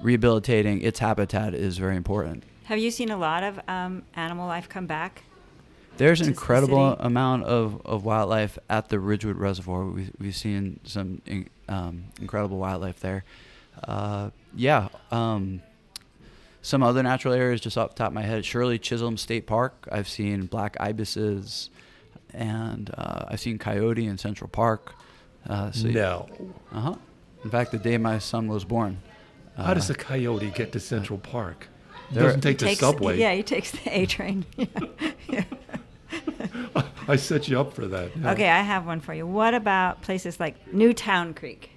rehabilitating 0.00 0.82
its 0.82 0.98
habitat 0.98 1.54
is 1.54 1.78
very 1.78 1.96
important. 1.96 2.44
Have 2.64 2.78
you 2.78 2.90
seen 2.90 3.10
a 3.10 3.16
lot 3.16 3.42
of 3.42 3.60
um, 3.68 4.02
animal 4.14 4.46
life 4.46 4.68
come 4.68 4.86
back? 4.86 5.22
There's 5.96 6.20
an 6.20 6.26
to 6.26 6.30
the 6.30 6.34
incredible 6.34 6.96
amount 6.98 7.44
of, 7.44 7.80
of 7.84 8.04
wildlife 8.04 8.58
at 8.68 8.88
the 8.88 8.98
Ridgewood 8.98 9.36
Reservoir. 9.36 9.84
We, 9.84 10.10
we've 10.18 10.34
seen 10.34 10.80
some 10.84 11.22
in, 11.26 11.48
um, 11.68 12.04
incredible 12.20 12.58
wildlife 12.58 13.00
there. 13.00 13.24
Uh, 13.82 14.30
yeah. 14.56 14.88
Um, 15.10 15.62
some 16.62 16.82
other 16.82 17.02
natural 17.02 17.34
areas 17.34 17.60
just 17.60 17.76
off 17.76 17.90
the 17.90 17.96
top 17.96 18.08
of 18.08 18.14
my 18.14 18.22
head 18.22 18.44
Shirley 18.44 18.78
Chisholm 18.78 19.16
State 19.16 19.46
Park. 19.46 19.86
I've 19.92 20.08
seen 20.08 20.46
black 20.46 20.76
ibises 20.80 21.70
and 22.32 22.90
uh, 22.96 23.26
I've 23.28 23.40
seen 23.40 23.58
coyote 23.58 24.06
in 24.06 24.18
Central 24.18 24.48
Park. 24.48 24.94
Uh, 25.48 25.70
so 25.72 25.88
No. 25.88 26.26
Uh 26.72 26.80
huh. 26.80 26.94
In 27.44 27.50
fact, 27.50 27.72
the 27.72 27.78
day 27.78 27.98
my 27.98 28.18
son 28.18 28.48
was 28.48 28.64
born. 28.64 28.98
How 29.56 29.74
does 29.74 29.90
uh, 29.90 29.92
a 29.92 29.96
coyote 29.96 30.50
get 30.50 30.72
to 30.72 30.80
Central 30.80 31.18
Park? 31.18 31.68
He 32.10 32.16
doesn't 32.16 32.40
take 32.40 32.58
the 32.58 32.66
Takes- 32.66 32.80
subway. 32.80 33.18
Yeah, 33.18 33.34
he 33.34 33.42
takes 33.42 33.70
the 33.70 33.98
A 33.98 34.06
train. 34.06 34.44
Yeah. 35.28 35.44
I 37.08 37.16
set 37.16 37.48
you 37.48 37.58
up 37.60 37.72
for 37.72 37.86
that. 37.86 38.16
yeah. 38.16 38.32
Okay, 38.32 38.48
I 38.48 38.60
have 38.62 38.86
one 38.86 39.00
for 39.00 39.12
you. 39.14 39.26
What 39.26 39.52
about 39.54 40.02
places 40.02 40.38
like 40.40 40.72
Newtown 40.72 41.34
Creek? 41.34 41.70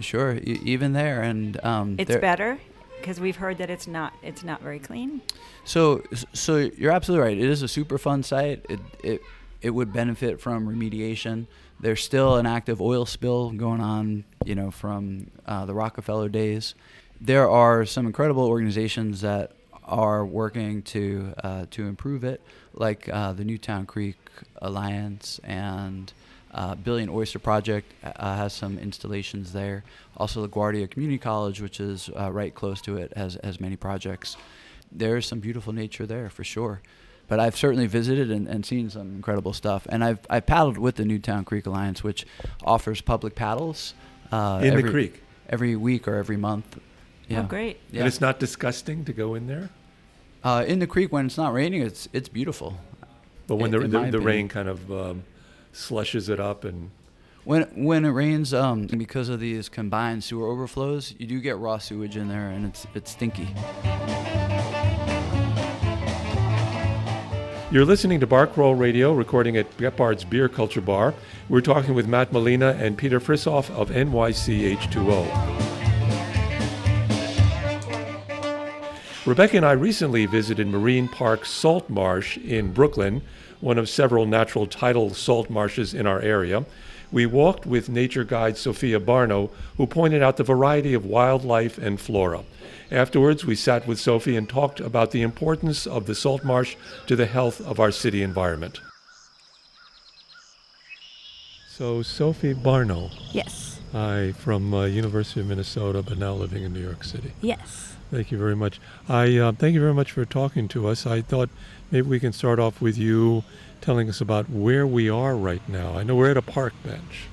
Sure, 0.00 0.34
e- 0.36 0.60
even 0.64 0.92
there, 0.92 1.22
and 1.22 1.62
um, 1.64 1.96
It's 1.98 2.08
there- 2.08 2.20
better 2.20 2.58
because 3.00 3.20
we've 3.20 3.36
heard 3.36 3.58
that 3.58 3.68
it's 3.70 3.86
not 3.86 4.14
it's 4.22 4.42
not 4.42 4.62
very 4.62 4.78
clean. 4.78 5.20
So, 5.64 6.02
so 6.32 6.56
you're 6.56 6.92
absolutely 6.92 7.26
right. 7.28 7.36
It 7.38 7.48
is 7.48 7.62
a 7.62 7.68
super 7.68 7.98
fun 7.98 8.22
site. 8.22 8.64
It 8.68 8.80
it 9.02 9.20
it 9.60 9.70
would 9.70 9.92
benefit 9.92 10.40
from 10.40 10.66
remediation. 10.66 11.46
There's 11.84 12.02
still 12.02 12.36
an 12.36 12.46
active 12.46 12.80
oil 12.80 13.04
spill 13.04 13.50
going 13.50 13.82
on, 13.82 14.24
you 14.46 14.54
know, 14.54 14.70
from 14.70 15.30
uh, 15.44 15.66
the 15.66 15.74
Rockefeller 15.74 16.30
days. 16.30 16.74
There 17.20 17.46
are 17.46 17.84
some 17.84 18.06
incredible 18.06 18.46
organizations 18.46 19.20
that 19.20 19.52
are 19.84 20.24
working 20.24 20.80
to 20.80 21.34
uh, 21.44 21.66
to 21.72 21.86
improve 21.86 22.24
it, 22.24 22.40
like 22.72 23.06
uh, 23.10 23.34
the 23.34 23.44
Newtown 23.44 23.84
Creek 23.84 24.16
Alliance 24.62 25.40
and 25.44 26.10
uh, 26.54 26.74
Billion 26.74 27.10
Oyster 27.10 27.38
Project 27.38 27.92
uh, 28.02 28.34
has 28.34 28.54
some 28.54 28.78
installations 28.78 29.52
there. 29.52 29.84
Also, 30.16 30.46
LaGuardia 30.46 30.90
Community 30.90 31.18
College, 31.18 31.60
which 31.60 31.80
is 31.80 32.08
uh, 32.18 32.32
right 32.32 32.54
close 32.54 32.80
to 32.80 32.96
it, 32.96 33.12
has 33.14 33.36
has 33.44 33.60
many 33.60 33.76
projects. 33.76 34.38
There's 34.90 35.26
some 35.26 35.40
beautiful 35.40 35.74
nature 35.74 36.06
there 36.06 36.30
for 36.30 36.44
sure. 36.44 36.80
But 37.26 37.40
I've 37.40 37.56
certainly 37.56 37.86
visited 37.86 38.30
and, 38.30 38.46
and 38.46 38.66
seen 38.66 38.90
some 38.90 39.14
incredible 39.16 39.52
stuff. 39.52 39.86
And 39.88 40.04
I've 40.04 40.18
I've 40.28 40.46
paddled 40.46 40.76
with 40.78 40.96
the 40.96 41.04
Newtown 41.04 41.44
Creek 41.44 41.66
Alliance, 41.66 42.04
which 42.04 42.26
offers 42.64 43.00
public 43.00 43.34
paddles 43.34 43.94
uh, 44.30 44.60
In 44.62 44.76
the 44.76 44.82
creek. 44.90 45.22
every 45.48 45.74
week 45.76 46.06
or 46.06 46.16
every 46.16 46.36
month. 46.36 46.78
Yeah. 47.28 47.40
Oh, 47.40 47.44
great. 47.44 47.80
Yeah. 47.90 48.00
And 48.00 48.08
it's 48.08 48.20
not 48.20 48.38
disgusting 48.38 49.04
to 49.06 49.12
go 49.12 49.34
in 49.34 49.46
there? 49.46 49.70
uh, 50.44 50.62
in 50.68 50.78
the 50.78 50.86
creek 50.86 51.10
when 51.10 51.24
it's 51.24 51.38
not 51.38 51.54
raining. 51.54 51.80
It's 51.80 52.08
it's 52.12 52.28
beautiful. 52.28 52.76
But 53.46 53.56
when 53.56 53.74
In- 53.74 53.90
the, 53.90 53.98
in 54.00 54.10
the, 54.10 54.18
the 54.18 54.24
rain 54.24 54.48
kind 54.48 54.68
of 54.68 54.90
um, 54.92 55.24
slushes 55.72 56.28
it 56.28 56.38
up 56.40 56.64
and 56.64 56.90
When 57.44 57.62
when 57.74 58.04
it 58.04 58.10
rains, 58.10 58.52
um, 58.52 58.86
because 58.86 59.30
of 59.30 59.40
these 59.40 59.70
combined 59.70 60.22
sewer 60.24 60.46
overflows, 60.48 61.14
you 61.18 61.26
do 61.26 61.40
get 61.40 61.56
raw 61.58 61.78
sewage 61.78 62.16
in 62.18 62.28
there, 62.28 62.48
and 62.50 62.66
it's 62.66 62.86
it's 62.94 63.10
stinky. 63.12 63.48
You're 67.74 67.84
listening 67.84 68.20
to 68.20 68.26
Bar 68.28 68.46
Crawl 68.46 68.76
Radio, 68.76 69.12
recording 69.12 69.56
at 69.56 69.76
Gebhard's 69.78 70.22
Beer 70.22 70.48
Culture 70.48 70.80
Bar. 70.80 71.12
We're 71.48 71.60
talking 71.60 71.92
with 71.94 72.06
Matt 72.06 72.30
Malina 72.30 72.80
and 72.80 72.96
Peter 72.96 73.18
Frishauf 73.18 73.68
of 73.70 73.90
NYCH2O. 73.90 75.26
Rebecca 79.26 79.56
and 79.56 79.66
I 79.66 79.72
recently 79.72 80.24
visited 80.26 80.68
Marine 80.68 81.08
Park 81.08 81.44
Salt 81.44 81.90
Marsh 81.90 82.36
in 82.36 82.72
Brooklyn, 82.72 83.22
one 83.60 83.78
of 83.78 83.88
several 83.88 84.24
natural 84.24 84.68
tidal 84.68 85.12
salt 85.12 85.50
marshes 85.50 85.94
in 85.94 86.06
our 86.06 86.20
area. 86.20 86.64
We 87.10 87.26
walked 87.26 87.66
with 87.66 87.88
nature 87.88 88.22
guide 88.22 88.56
Sophia 88.56 89.00
Barno, 89.00 89.50
who 89.78 89.88
pointed 89.88 90.22
out 90.22 90.36
the 90.36 90.44
variety 90.44 90.94
of 90.94 91.04
wildlife 91.04 91.76
and 91.78 92.00
flora. 92.00 92.44
Afterwards, 92.90 93.44
we 93.44 93.54
sat 93.54 93.86
with 93.86 93.98
Sophie 93.98 94.36
and 94.36 94.48
talked 94.48 94.80
about 94.80 95.10
the 95.10 95.22
importance 95.22 95.86
of 95.86 96.06
the 96.06 96.14
salt 96.14 96.44
marsh 96.44 96.76
to 97.06 97.16
the 97.16 97.26
health 97.26 97.60
of 97.60 97.80
our 97.80 97.90
city 97.90 98.22
environment. 98.22 98.80
So, 101.68 102.02
Sophie 102.02 102.54
Barno, 102.54 103.10
Yes. 103.32 103.80
hi, 103.92 104.32
from 104.32 104.72
uh, 104.72 104.84
University 104.84 105.40
of 105.40 105.46
Minnesota, 105.48 106.02
but 106.02 106.18
now 106.18 106.32
living 106.32 106.62
in 106.62 106.72
New 106.72 106.82
York 106.82 107.02
City. 107.02 107.32
Yes. 107.40 107.96
Thank 108.12 108.30
you 108.30 108.38
very 108.38 108.54
much. 108.54 108.80
I 109.08 109.36
uh, 109.38 109.52
thank 109.52 109.74
you 109.74 109.80
very 109.80 109.94
much 109.94 110.12
for 110.12 110.24
talking 110.24 110.68
to 110.68 110.86
us. 110.86 111.04
I 111.04 111.20
thought 111.20 111.48
maybe 111.90 112.06
we 112.06 112.20
can 112.20 112.32
start 112.32 112.60
off 112.60 112.80
with 112.80 112.96
you 112.96 113.42
telling 113.80 114.08
us 114.08 114.20
about 114.20 114.48
where 114.48 114.86
we 114.86 115.10
are 115.10 115.34
right 115.34 115.66
now. 115.68 115.96
I 115.98 116.04
know 116.04 116.14
we're 116.14 116.30
at 116.30 116.36
a 116.36 116.42
park 116.42 116.74
bench. 116.84 117.26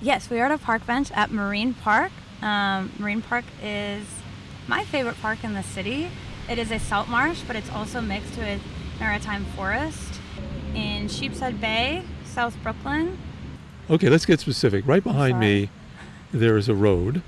Yes, 0.00 0.30
we 0.30 0.40
are 0.40 0.46
at 0.46 0.52
a 0.52 0.58
park 0.58 0.86
bench 0.86 1.10
at 1.12 1.30
Marine 1.30 1.74
Park. 1.74 2.12
Um, 2.40 2.90
Marine 2.98 3.20
Park 3.20 3.44
is 3.62 4.06
my 4.68 4.84
favorite 4.84 5.20
park 5.20 5.44
in 5.44 5.54
the 5.54 5.62
city. 5.62 6.08
It 6.48 6.58
is 6.58 6.70
a 6.70 6.78
salt 6.78 7.08
marsh, 7.08 7.40
but 7.46 7.56
it's 7.56 7.70
also 7.70 8.00
mixed 8.00 8.36
with 8.36 8.60
maritime 8.98 9.44
forest 9.56 10.20
in 10.74 11.08
Sheepshead 11.08 11.60
Bay, 11.60 12.02
South 12.24 12.56
Brooklyn. 12.62 13.18
Okay, 13.90 14.08
let's 14.08 14.26
get 14.26 14.40
specific. 14.40 14.86
Right 14.86 15.02
behind 15.04 15.38
me, 15.38 15.68
there 16.32 16.56
is 16.56 16.68
a 16.68 16.74
road 16.74 17.22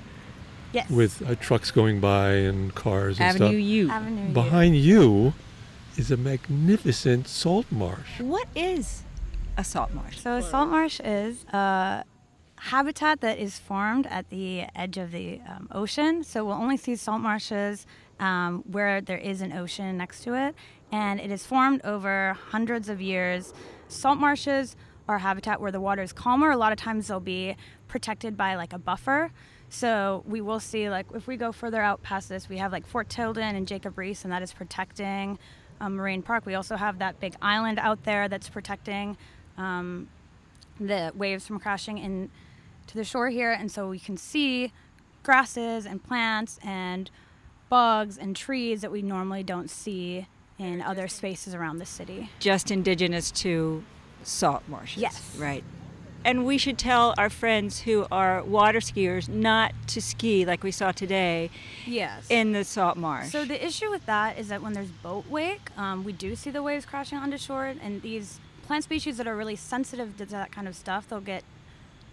Yes. 0.73 0.89
with 0.89 1.21
uh, 1.21 1.35
trucks 1.35 1.71
going 1.71 1.99
by 2.01 2.31
and 2.31 2.73
cars 2.75 3.19
and 3.19 3.29
Avenue 3.29 3.47
stuff. 3.47 3.61
U. 3.61 3.89
Avenue 3.89 4.27
U. 4.27 4.33
Behind 4.33 4.75
you, 4.75 5.33
is 5.97 6.11
a 6.11 6.17
magnificent 6.17 7.27
salt 7.27 7.65
marsh. 7.71 8.19
What 8.19 8.47
is 8.55 9.03
a 9.57 9.63
salt 9.63 9.93
marsh? 9.93 10.19
So 10.19 10.35
a 10.35 10.41
salt 10.41 10.69
marsh 10.69 10.99
is 10.99 11.45
a 11.53 12.03
habitat 12.57 13.21
that 13.21 13.37
is 13.37 13.59
formed 13.59 14.07
at 14.07 14.29
the 14.29 14.65
edge 14.75 14.97
of 14.97 15.11
the 15.11 15.39
um, 15.47 15.67
ocean. 15.71 16.23
So 16.23 16.45
we'll 16.45 16.55
only 16.55 16.77
see 16.77 16.95
salt 16.95 17.21
marshes 17.21 17.85
um, 18.19 18.63
where 18.71 19.01
there 19.01 19.17
is 19.17 19.41
an 19.41 19.53
ocean 19.53 19.97
next 19.97 20.23
to 20.23 20.33
it, 20.33 20.55
and 20.91 21.19
it 21.19 21.31
is 21.31 21.45
formed 21.45 21.81
over 21.83 22.37
hundreds 22.49 22.89
of 22.89 23.01
years. 23.01 23.53
Salt 23.87 24.19
marshes 24.19 24.75
are 25.07 25.19
habitat 25.19 25.61
where 25.61 25.71
the 25.71 25.81
water 25.81 26.01
is 26.01 26.13
calmer. 26.13 26.51
A 26.51 26.57
lot 26.57 26.71
of 26.71 26.77
times 26.77 27.07
they'll 27.07 27.19
be 27.19 27.55
protected 27.87 28.35
by 28.35 28.55
like 28.55 28.73
a 28.73 28.79
buffer. 28.79 29.31
So 29.69 30.23
we 30.27 30.41
will 30.41 30.59
see 30.59 30.89
like 30.89 31.05
if 31.13 31.27
we 31.27 31.37
go 31.37 31.51
further 31.51 31.81
out 31.81 32.01
past 32.01 32.29
this, 32.29 32.47
we 32.49 32.57
have 32.57 32.71
like 32.71 32.87
Fort 32.87 33.09
Tilden 33.09 33.55
and 33.55 33.67
Jacob 33.67 33.95
Riis, 33.95 34.23
and 34.23 34.31
that 34.31 34.41
is 34.41 34.53
protecting 34.53 35.37
um, 35.81 35.95
Marine 35.95 36.21
Park. 36.21 36.45
We 36.45 36.55
also 36.55 36.75
have 36.75 36.99
that 36.99 37.19
big 37.19 37.35
island 37.41 37.79
out 37.79 38.03
there 38.03 38.27
that's 38.27 38.49
protecting 38.49 39.17
um, 39.57 40.07
the 40.79 41.11
waves 41.15 41.45
from 41.45 41.59
crashing 41.59 41.97
in 41.97 42.29
to 42.87 42.95
the 42.95 43.03
shore 43.03 43.29
here, 43.29 43.51
and 43.51 43.71
so 43.71 43.89
we 43.89 43.99
can 43.99 44.17
see 44.17 44.71
grasses 45.23 45.85
and 45.85 46.03
plants 46.03 46.59
and 46.63 47.09
bugs 47.69 48.17
and 48.17 48.35
trees 48.35 48.81
that 48.81 48.91
we 48.91 49.01
normally 49.01 49.43
don't 49.43 49.69
see 49.69 50.27
in 50.59 50.81
other 50.81 51.07
spaces 51.07 51.53
around 51.55 51.79
the 51.79 51.85
city. 51.85 52.29
Just 52.39 52.71
indigenous 52.71 53.31
to 53.31 53.83
salt 54.23 54.63
marshes. 54.67 55.01
Yes. 55.01 55.35
Right. 55.37 55.63
And 56.23 56.43
we 56.45 56.57
should 56.57 56.79
tell 56.79 57.13
our 57.19 57.29
friends 57.29 57.81
who 57.81 58.07
are 58.11 58.43
water 58.43 58.79
skiers 58.79 59.27
not 59.29 59.73
to 59.87 60.01
ski 60.01 60.43
like 60.45 60.63
we 60.63 60.71
saw 60.71 60.91
today 60.91 61.51
Yes. 61.85 62.25
in 62.29 62.51
the 62.51 62.63
salt 62.63 62.97
marsh. 62.97 63.29
So 63.31 63.45
the 63.45 63.63
issue 63.63 63.91
with 63.91 64.05
that 64.07 64.39
is 64.39 64.47
that 64.47 64.63
when 64.63 64.73
there's 64.73 64.89
boat 64.89 65.27
wake, 65.29 65.69
um, 65.77 66.03
we 66.03 66.13
do 66.13 66.35
see 66.35 66.49
the 66.49 66.63
waves 66.63 66.85
crashing 66.85 67.17
onto 67.19 67.37
shore, 67.37 67.65
and 67.65 68.01
these 68.01 68.39
plant 68.65 68.83
species 68.83 69.17
that 69.17 69.27
are 69.27 69.35
really 69.35 69.55
sensitive 69.55 70.17
to 70.17 70.25
that 70.27 70.51
kind 70.51 70.67
of 70.67 70.75
stuff, 70.75 71.07
they'll 71.07 71.19
get 71.21 71.43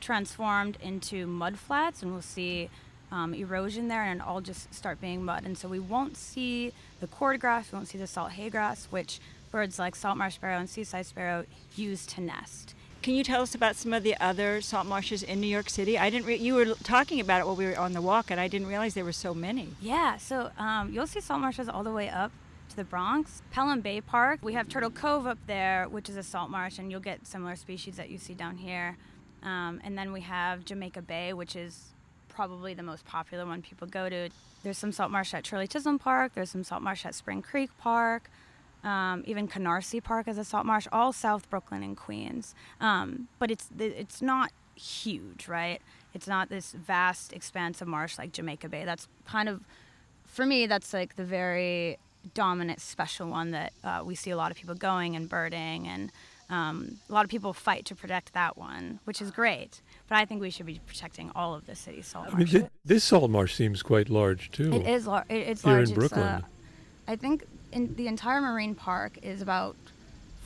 transformed 0.03 0.77
into 0.83 1.27
mud 1.27 1.59
flats, 1.59 2.03
and 2.03 2.13
we'll 2.13 2.21
see 2.21 2.69
um, 3.11 3.33
erosion 3.33 3.89
there, 3.89 4.03
and 4.03 4.21
all 4.21 4.43
just 4.43 4.75
start 4.75 5.01
being 5.01 5.25
mud. 5.25 5.45
And 5.47 5.57
so 5.57 5.69
we 5.69 5.79
won't 5.79 6.17
see 6.17 6.73
the 7.01 7.07
cordgrass, 7.07 7.73
we 7.73 7.77
won't 7.77 7.89
see 7.89 7.99
the 7.99 8.07
salt 8.07 8.33
hay 8.33 8.51
grass, 8.51 8.89
which 8.91 9.21
birds 9.51 9.79
like 9.79 9.95
salt 9.95 10.19
marsh 10.19 10.35
sparrow 10.35 10.59
and 10.59 10.69
seaside 10.69 11.07
sparrow 11.07 11.45
use 11.77 12.05
to 12.07 12.21
nest. 12.21 12.75
Can 13.03 13.15
you 13.15 13.25
tell 13.25 13.43
us 13.43 13.55
about 13.55 13.75
some 13.75 13.93
of 13.93 14.05
the 14.05 14.17
other 14.21 14.61
salt 14.61 14.87
marshes 14.87 15.25
in 15.25 15.41
New 15.41 15.49
York 15.49 15.69
City? 15.69 15.99
I 15.99 16.09
didn't. 16.09 16.27
Re- 16.27 16.37
you 16.37 16.55
were 16.55 16.75
talking 16.85 17.19
about 17.19 17.41
it 17.41 17.47
while 17.47 17.57
we 17.57 17.67
were 17.67 17.77
on 17.77 17.95
the 17.95 18.01
walk, 18.01 18.31
and 18.31 18.39
I 18.39 18.47
didn't 18.47 18.69
realize 18.69 18.95
there 18.95 19.05
were 19.05 19.13
so 19.13 19.35
many. 19.35 19.71
Yeah, 19.81 20.19
so 20.19 20.51
um, 20.57 20.93
you'll 20.93 21.09
see 21.09 21.21
salt 21.21 21.41
marshes 21.41 21.69
all 21.69 21.83
the 21.83 21.91
way 21.91 22.09
up 22.09 22.31
to 22.71 22.77
the 22.77 22.85
Bronx. 22.85 23.43
Pelham 23.51 23.81
Bay 23.81 24.01
Park, 24.01 24.39
we 24.43 24.55
have 24.55 24.69
Turtle 24.69 24.91
Cove 24.91 25.27
up 25.27 25.39
there, 25.47 25.87
which 25.89 26.09
is 26.09 26.17
a 26.17 26.23
salt 26.23 26.49
marsh, 26.49 26.79
and 26.79 26.91
you'll 26.91 27.01
get 27.01 27.27
similar 27.27 27.57
species 27.57 27.97
that 27.97 28.09
you 28.09 28.19
see 28.19 28.35
down 28.35 28.57
here. 28.57 28.97
Um, 29.43 29.81
and 29.85 29.99
then 29.99 30.13
we 30.13 30.21
have 30.23 30.65
Jamaica 30.65 31.03
Bay, 31.03 31.33
which 31.33 31.57
is 31.57 31.93
probably 32.29 32.75
the 32.75 32.83
most 32.83 33.05
popular 33.05 33.45
one 33.47 33.63
people 33.63 33.87
go 33.87 34.09
to. 34.09 34.31
There's 34.63 34.79
some 34.79 34.93
salt 34.93 35.11
marsh 35.11 35.35
at 35.35 35.47
Shirley 35.47 35.67
Chisholm 35.67 35.99
Park, 35.99 36.33
there's 36.35 36.51
some 36.51 36.65
salt 36.65 36.83
marsh 36.83 37.05
at 37.05 37.15
Spring 37.15 37.43
Creek 37.43 37.71
Park. 37.79 38.31
Um, 38.85 39.23
even 39.27 39.47
Canarsie 39.47 40.03
Park 40.03 40.27
is 40.27 40.39
a 40.39 40.45
salt 40.45 40.67
marsh, 40.67 40.89
all 40.91 41.13
South 41.13 41.49
Brooklyn 41.49 41.83
and 41.85 41.97
Queens. 41.97 42.55
Um, 42.81 43.29
but 43.39 43.51
it's 43.51 43.69
it's 43.79 44.21
not 44.21 44.51
huge, 44.75 45.47
right? 45.47 45.81
It's 46.15 46.27
not 46.27 46.49
this 46.49 46.73
vast 46.73 47.33
expanse 47.33 47.81
of 47.81 47.89
marsh 47.89 48.19
like 48.19 48.33
Jamaica 48.33 48.69
Bay. 48.69 48.85
That's 48.85 49.07
kind 49.25 49.49
of, 49.49 49.61
for 50.25 50.45
me, 50.45 50.67
that's 50.67 50.93
like 50.93 51.17
the 51.17 51.25
very 51.25 51.99
dominant 52.35 52.81
special 52.81 53.29
one 53.29 53.53
that 53.53 53.73
uh, 53.85 54.03
we 54.05 54.15
see 54.15 54.31
a 54.31 54.37
lot 54.37 54.51
of 54.51 54.57
people 54.57 54.75
going 54.75 55.17
and 55.17 55.29
birding, 55.29 55.87
and 55.87 56.11
um, 56.53 56.99
a 57.09 57.13
lot 57.13 57.25
of 57.25 57.31
people 57.31 57.53
fight 57.55 57.87
to 57.87 57.95
protect 57.95 58.35
that 58.35 58.57
one, 58.59 59.01
which 59.05 59.23
is 59.23 59.31
great. 59.31 59.81
But 60.09 60.19
I 60.19 60.27
think 60.27 60.41
we 60.43 60.51
should 60.51 60.67
be 60.67 60.81
protecting 60.87 61.31
all 61.35 61.55
of 61.55 61.67
the 61.67 61.75
city's 61.75 62.07
salt 62.07 62.27
I 62.27 62.31
mean, 62.31 62.39
marshes. 62.41 62.63
thi- 62.63 62.69
this 62.85 63.05
salt 63.05 63.31
marsh 63.31 63.55
seems 63.55 63.83
quite 63.83 64.11
large 64.11 64.51
too. 64.51 64.71
It 64.73 64.87
is 64.87 65.07
lar- 65.07 65.25
it, 65.31 65.35
it's 65.49 65.63
Here 65.63 65.73
in 65.73 65.77
large. 65.79 65.89
It's, 65.89 65.99
Brooklyn. 65.99 66.23
uh, 66.23 66.41
I 67.09 67.17
think 67.17 67.45
in 67.73 67.95
the 67.95 68.07
entire 68.07 68.41
marine 68.43 68.75
park 68.75 69.19
is 69.23 69.41
about 69.41 69.77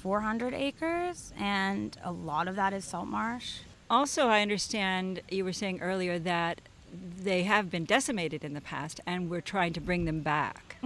400 0.03 0.55
acres, 0.55 1.33
and 1.39 1.97
a 2.05 2.13
lot 2.13 2.47
of 2.47 2.55
that 2.55 2.73
is 2.73 2.85
salt 2.85 3.09
marsh. 3.09 3.59
Also, 3.91 4.29
I 4.29 4.43
understand 4.43 5.21
you 5.29 5.45
were 5.45 5.53
saying 5.53 5.81
earlier 5.81 6.19
that 6.21 6.61
they 7.21 7.43
have 7.43 7.69
been 7.71 7.85
decimated 7.85 8.45
in 8.45 8.55
the 8.55 8.61
past, 8.61 9.01
and 9.07 9.29
we're 9.29 9.41
trying 9.41 9.73
to 9.73 9.81
bring 9.81 10.05
them 10.05 10.21
back. 10.21 10.77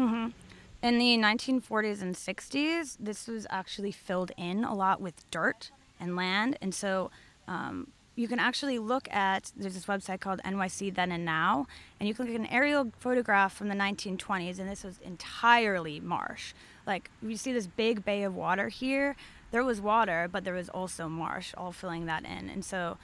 In 0.83 0.99
the 0.99 1.19
1940s 1.19 2.01
and 2.01 2.14
60s, 2.14 2.97
this 2.99 3.29
was 3.29 3.47
actually 3.51 3.93
filled 3.93 4.33
in 4.38 4.64
a 4.64 4.75
lot 4.75 5.01
with 5.01 5.31
dirt 5.31 5.71
and 5.99 6.16
land, 6.16 6.57
and 6.62 6.75
so 6.75 7.11
um, 7.47 7.88
you 8.16 8.27
can 8.27 8.38
actually 8.38 8.79
look 8.79 9.07
at 9.12 9.53
there's 9.55 9.75
this 9.75 9.85
website 9.85 10.21
called 10.21 10.40
NYC 10.43 10.95
Then 10.95 11.12
and 11.12 11.23
Now, 11.23 11.66
and 11.99 12.09
you 12.09 12.14
can 12.14 12.25
look 12.25 12.35
at 12.35 12.40
an 12.40 12.47
aerial 12.47 12.93
photograph 12.99 13.53
from 13.53 13.69
the 13.69 13.75
1920s, 13.75 14.59
and 14.59 14.71
this 14.71 14.83
was 14.83 14.99
entirely 15.05 16.01
marsh. 16.01 16.55
Like 16.87 17.11
you 17.21 17.37
see 17.37 17.53
this 17.53 17.66
big 17.66 18.03
bay 18.03 18.23
of 18.23 18.35
water 18.35 18.69
here. 18.71 19.16
There 19.51 19.64
was 19.64 19.83
water, 19.83 20.29
but 20.33 20.45
there 20.45 20.55
was 20.55 20.71
also 20.71 21.09
marsh, 21.09 21.53
all 21.59 21.73
filling 21.73 22.07
that 22.07 22.25
in, 22.25 22.49
and 22.49 22.64
so 22.64 22.97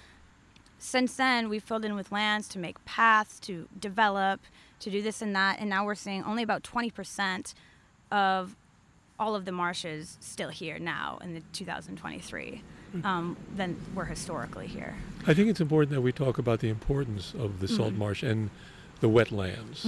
since 0.79 1.17
then 1.17 1.49
we've 1.49 1.65
filled 1.65 1.85
in 1.85 1.95
with 1.95 2.13
lands 2.13 2.49
to 2.49 2.59
make 2.59 2.83
paths 2.85 3.39
to 3.41 3.69
develop 3.79 4.41
to 4.81 4.91
do 4.91 5.01
this 5.03 5.23
and 5.23 5.35
that 5.35 5.59
and 5.59 5.71
now 5.71 5.85
we're 5.85 5.95
seeing 5.95 6.23
only 6.25 6.43
about 6.43 6.63
20% 6.63 7.55
of 8.11 8.57
all 9.19 9.35
of 9.35 9.45
the 9.47 9.53
marshes 9.53 10.19
still 10.21 10.51
here 10.51 10.79
now 10.79 11.19
in 11.23 11.33
the 11.35 11.41
2023 11.53 12.63
um, 13.05 13.37
than 13.55 13.77
were 13.95 14.05
historically 14.07 14.67
here 14.67 14.97
I 15.27 15.35
think 15.35 15.49
it's 15.49 15.61
important 15.61 15.93
that 15.93 16.03
we 16.03 16.13
talk 16.13 16.39
about 16.39 16.61
the 16.61 16.69
importance 16.69 17.35
of 17.35 17.61
the 17.61 17.69
salt 17.69 17.95
marsh 17.95 18.23
and 18.23 18.51
the 19.01 19.09
wetlands. 19.09 19.85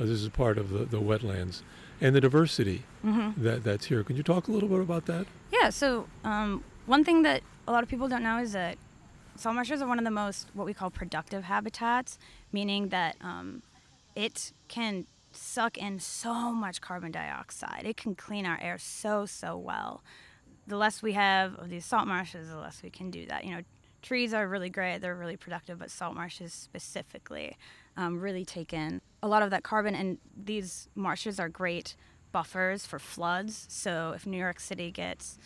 Uh, 0.00 0.04
this 0.04 0.22
is 0.22 0.28
part 0.30 0.56
of 0.58 0.70
the, 0.70 0.84
the 0.84 1.00
wetlands 1.00 1.62
and 2.00 2.16
the 2.16 2.20
diversity 2.20 2.84
that, 3.04 3.62
that's 3.62 3.86
here. 3.86 4.02
Can 4.02 4.16
you 4.16 4.22
talk 4.22 4.48
a 4.48 4.50
little 4.50 4.68
bit 4.68 4.80
about 4.80 5.06
that? 5.06 5.26
Yeah, 5.52 5.68
so 5.70 6.06
um, 6.24 6.64
one 6.86 7.04
thing 7.04 7.22
that 7.22 7.42
a 7.68 7.72
lot 7.72 7.82
of 7.82 7.88
people 7.88 8.08
don't 8.08 8.22
know 8.22 8.38
is 8.38 8.52
that 8.52 8.78
salt 9.40 9.54
marshes 9.54 9.80
are 9.80 9.88
one 9.88 9.98
of 9.98 10.04
the 10.04 10.10
most 10.10 10.48
what 10.52 10.66
we 10.66 10.74
call 10.74 10.90
productive 10.90 11.44
habitats, 11.44 12.18
meaning 12.52 12.90
that 12.90 13.16
um, 13.22 13.62
it 14.14 14.52
can 14.68 15.06
suck 15.32 15.78
in 15.78 15.98
so 15.98 16.52
much 16.52 16.82
carbon 16.82 17.10
dioxide. 17.10 17.82
It 17.86 17.96
can 17.96 18.14
clean 18.14 18.44
our 18.44 18.58
air 18.60 18.76
so, 18.76 19.24
so 19.24 19.56
well. 19.56 20.02
The 20.66 20.76
less 20.76 21.02
we 21.02 21.12
have 21.14 21.58
of 21.58 21.70
these 21.70 21.86
salt 21.86 22.06
marshes, 22.06 22.50
the 22.50 22.58
less 22.58 22.82
we 22.82 22.90
can 22.90 23.10
do 23.10 23.24
that. 23.26 23.44
You 23.44 23.56
know, 23.56 23.62
trees 24.02 24.34
are 24.34 24.46
really 24.46 24.68
great, 24.68 24.98
they're 24.98 25.16
really 25.16 25.38
productive, 25.38 25.78
but 25.78 25.90
salt 25.90 26.14
marshes 26.14 26.52
specifically 26.52 27.56
um, 27.96 28.20
really 28.20 28.44
take 28.44 28.74
in 28.74 29.00
a 29.22 29.28
lot 29.28 29.42
of 29.42 29.50
that 29.50 29.62
carbon, 29.62 29.94
and 29.94 30.18
these 30.36 30.88
marshes 30.94 31.40
are 31.40 31.48
great 31.48 31.96
buffers 32.30 32.84
for 32.84 32.98
floods. 32.98 33.66
So 33.70 34.12
if 34.14 34.26
New 34.26 34.38
York 34.38 34.60
City 34.60 34.90
gets 34.90 35.38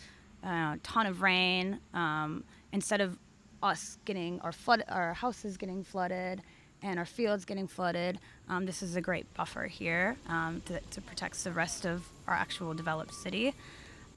uh, 0.45 0.75
a 0.75 0.79
ton 0.83 1.05
of 1.05 1.21
rain, 1.21 1.79
um, 1.93 2.43
instead 2.73 2.99
of 2.99 3.17
us 3.65 3.97
getting 4.05 4.39
our 4.41 4.51
flood, 4.51 4.83
our 4.87 5.13
houses 5.13 5.57
getting 5.57 5.83
flooded, 5.83 6.41
and 6.81 6.99
our 6.99 7.05
fields 7.05 7.45
getting 7.45 7.67
flooded, 7.67 8.19
um, 8.47 8.65
this 8.65 8.83
is 8.83 8.95
a 8.95 9.01
great 9.01 9.25
buffer 9.33 9.65
here 9.65 10.15
um, 10.29 10.61
to, 10.65 10.79
to 10.91 11.01
protect 11.01 11.43
the 11.43 11.51
rest 11.51 11.85
of 11.85 12.07
our 12.27 12.35
actual 12.35 12.73
developed 12.73 13.13
city. 13.13 13.53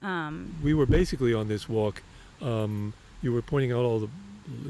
Um, 0.03 0.55
We 0.63 0.75
were 0.75 0.87
basically 0.87 1.33
on 1.35 1.49
this 1.49 1.69
walk. 1.69 2.03
Um, 2.43 2.93
you 3.23 3.33
were 3.33 3.43
pointing 3.43 3.73
out 3.73 3.85
all 3.85 3.99
the 4.01 4.09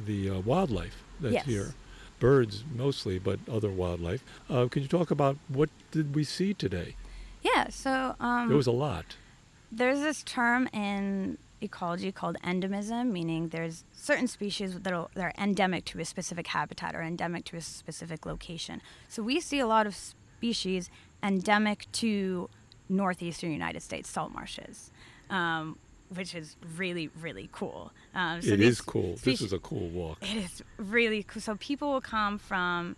the 0.06 0.28
uh, 0.30 0.40
wildlife 0.40 1.04
that's 1.20 1.34
Yes. 1.34 1.44
here, 1.46 1.74
birds 2.18 2.64
mostly, 2.74 3.18
but 3.20 3.38
other 3.48 3.70
wildlife. 3.70 4.24
Uh, 4.50 4.66
can 4.66 4.82
you 4.82 4.88
talk 4.88 5.10
about 5.12 5.36
what 5.48 5.70
did 5.92 6.14
we 6.16 6.24
see 6.24 6.52
today? 6.54 6.94
yeah, 7.42 7.68
so 7.68 8.16
um, 8.18 8.48
There 8.48 8.56
was 8.56 8.66
a 8.66 8.72
lot. 8.72 9.16
There's 9.70 10.00
this 10.00 10.22
term 10.24 10.68
in 10.72 11.38
ecology 11.60 12.12
called 12.12 12.36
endemism, 12.44 13.10
meaning 13.10 13.48
there's 13.48 13.84
certain 13.92 14.28
species 14.28 14.78
that 14.78 14.92
are, 14.92 15.08
that 15.14 15.22
are 15.24 15.32
endemic 15.38 15.84
to 15.86 16.00
a 16.00 16.04
specific 16.04 16.48
habitat 16.48 16.94
or 16.94 17.02
endemic 17.02 17.44
to 17.46 17.56
a 17.56 17.60
specific 17.60 18.24
location. 18.26 18.80
So 19.08 19.22
we 19.22 19.40
see 19.40 19.58
a 19.58 19.66
lot 19.66 19.86
of 19.86 19.94
species 19.94 20.90
endemic 21.22 21.90
to 21.92 22.48
northeastern 22.88 23.52
United 23.52 23.82
States 23.82 24.08
salt 24.08 24.32
marshes, 24.32 24.90
um, 25.30 25.78
which 26.14 26.34
is 26.34 26.56
really, 26.76 27.10
really 27.20 27.48
cool. 27.52 27.92
Um, 28.14 28.40
so 28.40 28.52
it 28.52 28.60
is 28.60 28.80
cool. 28.80 29.16
This 29.22 29.40
is 29.40 29.52
a 29.52 29.58
cool 29.58 29.88
walk. 29.88 30.18
it 30.22 30.36
is 30.36 30.62
really 30.78 31.22
cool. 31.22 31.42
So 31.42 31.56
people 31.56 31.92
will 31.92 32.00
come 32.00 32.38
from, 32.38 32.96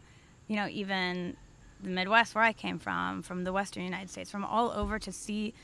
you 0.49 0.57
know, 0.57 0.69
even 0.69 1.37
the 1.83 1.91
Midwest 1.91 2.35
where 2.35 2.45
I 2.45 2.53
came 2.53 2.79
from, 2.79 3.23
from 3.23 3.45
the 3.45 3.53
Western 3.53 3.83
United 3.85 4.11
States, 4.11 4.31
from 4.31 4.45
all 4.45 4.71
over 4.71 4.99
to 4.99 5.13
see 5.13 5.55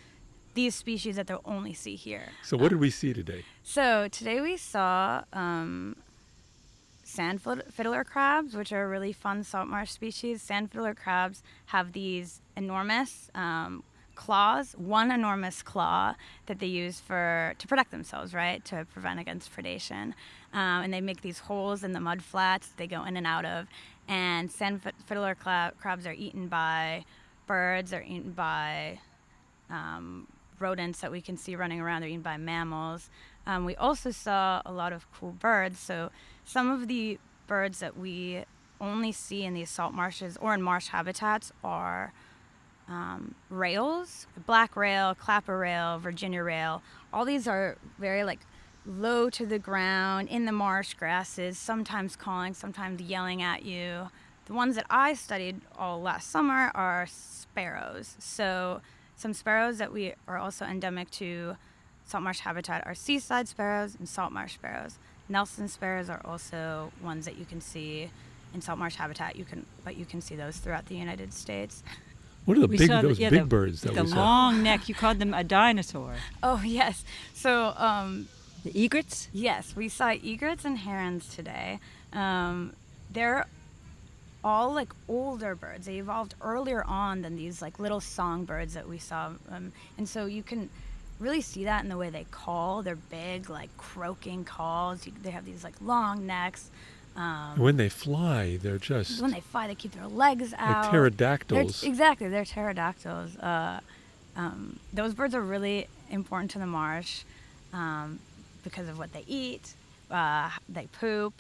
these 0.57 0.75
species 0.75 1.15
that 1.17 1.29
they'll 1.29 1.41
only 1.45 1.73
see 1.73 1.95
here. 1.95 2.33
So 2.43 2.57
what 2.57 2.71
did 2.71 2.81
we 2.81 2.91
see 2.91 3.13
today? 3.13 3.45
So 3.63 4.09
today 4.09 4.41
we 4.41 4.57
saw 4.57 5.23
um, 5.33 5.97
sand 7.05 7.41
fiddler- 7.41 8.05
crabs, 8.05 8.55
which 8.55 8.73
are 8.73 8.85
a 8.85 8.89
really 8.89 9.13
fun 9.13 9.45
salt 9.45 9.69
marsh 9.69 9.91
species. 9.91 10.43
Sand 10.43 10.73
fiddler 10.73 10.95
crabs 10.95 11.43
have 11.67 11.93
these 11.93 12.41
enormous 12.57 13.31
um, 13.35 13.85
claws, 14.17 14.75
one 14.79 15.13
enormous 15.13 15.63
claw 15.63 16.15
that 16.47 16.59
they 16.59 16.67
use 16.67 17.01
for 17.01 17.55
to 17.59 17.69
protect 17.69 17.91
themselves, 17.91 18.35
right, 18.35 18.65
to 18.65 18.87
prevent 18.93 19.21
against 19.21 19.55
predation. 19.55 20.15
Um, 20.53 20.83
and 20.85 20.93
they 20.93 21.03
make 21.03 21.21
these 21.21 21.41
holes 21.41 21.85
in 21.85 21.93
the 21.93 22.01
mud 22.01 22.23
flats 22.23 22.71
they 22.77 22.87
go 22.87 23.05
in 23.05 23.17
and 23.17 23.27
out 23.27 23.45
of. 23.45 23.67
And 24.09 24.51
sand 24.51 24.81
fiddler 25.05 25.35
crabs 25.35 26.07
are 26.07 26.15
eaten 26.15 26.49
by 26.49 27.05
birds, 27.47 27.93
are 27.93 28.03
eaten 28.03 28.33
by 28.33 29.01
um, 29.69 30.27
rodents 30.59 31.01
that 31.01 31.11
we 31.11 31.21
can 31.21 31.37
see 31.37 31.57
running 31.57 31.81
around. 31.81 32.03
They're 32.03 32.11
eaten 32.11 32.23
by 32.23 32.37
mammals. 32.37 33.11
Um, 33.47 33.65
we 33.65 33.77
also 33.77 34.11
saw 34.11 34.63
a 34.65 34.73
lot 34.73 34.93
of 34.93 35.11
cool 35.13 35.33
birds. 35.33 35.79
So 35.79 36.11
some 36.45 36.71
of 36.71 36.89
the 36.89 37.19
birds 37.47 37.79
that 37.81 37.97
we 37.97 38.45
only 38.81 39.13
see 39.13 39.45
in 39.45 39.55
these 39.55 39.71
salt 39.71 39.95
marshes 39.95 40.37
or 40.39 40.55
in 40.55 40.63
marsh 40.63 40.89
habitats 40.89 41.53
are 41.63 42.13
um, 42.89 43.35
rails, 43.51 44.27
black 44.47 44.77
rail, 44.77 45.15
clapper 45.15 45.59
rail, 45.59 45.99
Virginia 45.99 46.43
rail. 46.43 46.83
All 47.13 47.25
these 47.25 47.49
are 47.49 47.77
very 47.99 48.25
like 48.25 48.41
low 48.85 49.29
to 49.31 49.47
the 49.47 49.59
ground 49.59 50.29
in 50.29 50.45
the 50.45 50.53
marsh 50.53 50.95
grasses, 50.95 51.59
sometimes 51.59 52.15
calling, 52.17 52.55
sometimes 52.55 53.01
yelling 53.03 53.43
at 53.43 53.65
you. 53.65 54.09
The 54.47 54.53
ones 54.53 54.77
that 54.77 54.87
I 54.89 55.15
studied 55.15 55.61
all 55.77 56.01
last 56.01 56.31
summer 56.31 56.71
are 56.75 57.07
sparrows. 57.09 58.15
So 58.21 58.81
some 59.17 59.33
sparrows 59.35 59.79
that 59.79 59.93
we 59.93 60.13
are 60.29 60.39
also 60.39 60.65
endemic 60.65 61.11
to 61.13 61.57
salt 62.07 62.23
marsh 62.23 62.41
habitat 62.41 62.87
are 62.87 62.95
seaside 62.95 63.49
sparrows 63.49 63.97
and 63.99 64.09
salt 64.09 64.33
marsh 64.33 64.55
sparrows. 64.55 64.99
Nelson 65.29 65.69
sparrows 65.69 66.09
are 66.09 66.21
also 66.25 66.93
ones 67.03 67.25
that 67.25 67.37
you 67.37 67.45
can 67.45 67.61
see 67.61 68.11
in 68.55 68.61
salt 68.61 68.79
marsh 68.79 68.95
habitat. 68.95 69.35
You 69.37 69.45
can, 69.45 69.67
but 69.85 69.97
you 69.97 70.05
can 70.05 70.21
see 70.21 70.37
those 70.37 70.59
throughout 70.59 70.87
the 70.87 70.95
United 70.95 71.33
States. 71.33 71.83
What 72.45 72.57
are 72.57 72.61
the 72.61 72.69
We 72.69 72.79
big 72.79 72.87
saw 72.89 73.03
the- 73.03 73.13
yeah, 73.15 73.31
big 73.31 73.41
the- 73.41 73.47
birds 73.47 73.81
that 73.83 73.95
the 73.95 74.05
we 74.05 74.09
saw? 74.11 74.17
long 74.17 74.63
neck. 74.69 74.89
You 74.89 74.95
called 74.95 75.19
them 75.19 75.35
a 75.35 75.43
dinosaur. 75.43 76.15
Oh 76.45 76.63
yes. 76.65 77.05
So 77.35 77.75
um, 77.77 78.29
The 78.63 78.85
egrets. 78.85 79.29
Yes, 79.33 79.75
we 79.75 79.89
saw 79.89 80.11
egrets 80.11 80.65
and 80.65 80.79
herons 80.79 81.35
today. 81.35 81.81
Um, 82.13 82.73
they're 83.11 83.47
all 84.47 84.73
like 84.73 84.93
older 85.09 85.55
birds. 85.57 85.87
They 85.87 85.99
evolved 85.99 86.35
earlier 86.41 86.85
on 86.85 87.23
than 87.23 87.35
these 87.37 87.61
like 87.61 87.81
little 87.81 88.01
songbirds 88.01 88.75
that 88.75 88.89
we 88.89 88.99
saw, 88.99 89.33
um, 89.51 89.73
and 89.99 90.09
so 90.09 90.27
you 90.27 90.43
can 90.45 90.71
really 91.19 91.41
see 91.41 91.65
that 91.65 91.83
in 91.83 91.89
the 91.91 91.97
way 91.97 92.11
they 92.11 92.27
call. 92.31 92.83
They're 92.83 92.95
big, 92.95 93.51
like 93.51 93.71
croaking 93.77 94.45
calls. 94.45 95.05
You, 95.07 95.13
they 95.23 95.31
have 95.33 95.45
these 95.45 95.65
like 95.65 95.75
long 95.81 96.27
necks. 96.27 96.71
Um, 97.17 97.59
When 97.59 97.77
they 97.77 97.89
fly, 97.89 98.59
they're 98.63 98.79
just 98.79 99.21
when 99.23 99.33
they 99.33 99.41
fly, 99.41 99.67
they 99.67 99.75
keep 99.75 99.93
their 99.93 100.07
legs 100.07 100.53
out. 100.55 100.61
like 100.61 100.83
They're- 100.83 100.91
pterodactyls. 101.11 101.83
exactly, 101.83 102.29
they're 102.29 102.45
pterodactyls. 102.45 103.37
Uh, 103.39 103.81
um, 104.37 104.79
those 104.93 105.13
birds 105.15 105.35
are 105.35 105.41
really 105.41 105.89
important 106.11 106.51
to 106.53 106.59
the 106.59 106.67
marsh 106.67 107.23
um, 107.73 108.19
because 108.63 108.89
of 108.89 108.97
what 108.99 109.13
they 109.13 109.25
eat. 109.27 109.75
Uh, 110.11 110.51
they 110.69 110.87
poop. 111.01 111.35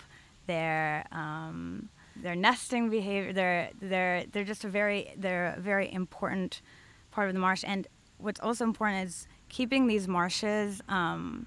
Their 0.47 1.05
um, 1.13 1.89
their 2.23 2.35
nesting 2.35 2.91
behavior. 2.91 3.33
They're 3.33 3.71
they're 3.81 4.25
they're 4.31 4.45
just 4.45 4.65
a 4.65 4.69
very 4.69 5.13
they're 5.17 5.55
a 5.57 5.61
very 5.61 5.93
important 5.93 6.63
part 7.11 7.29
of 7.29 7.35
the 7.35 7.41
marsh. 7.41 7.65
And 7.67 7.87
what's 8.19 8.41
also 8.41 8.65
important 8.65 9.07
is 9.07 9.29
keeping 9.49 9.87
these 9.87 10.09
marshes. 10.09 10.83
Um, 10.89 11.47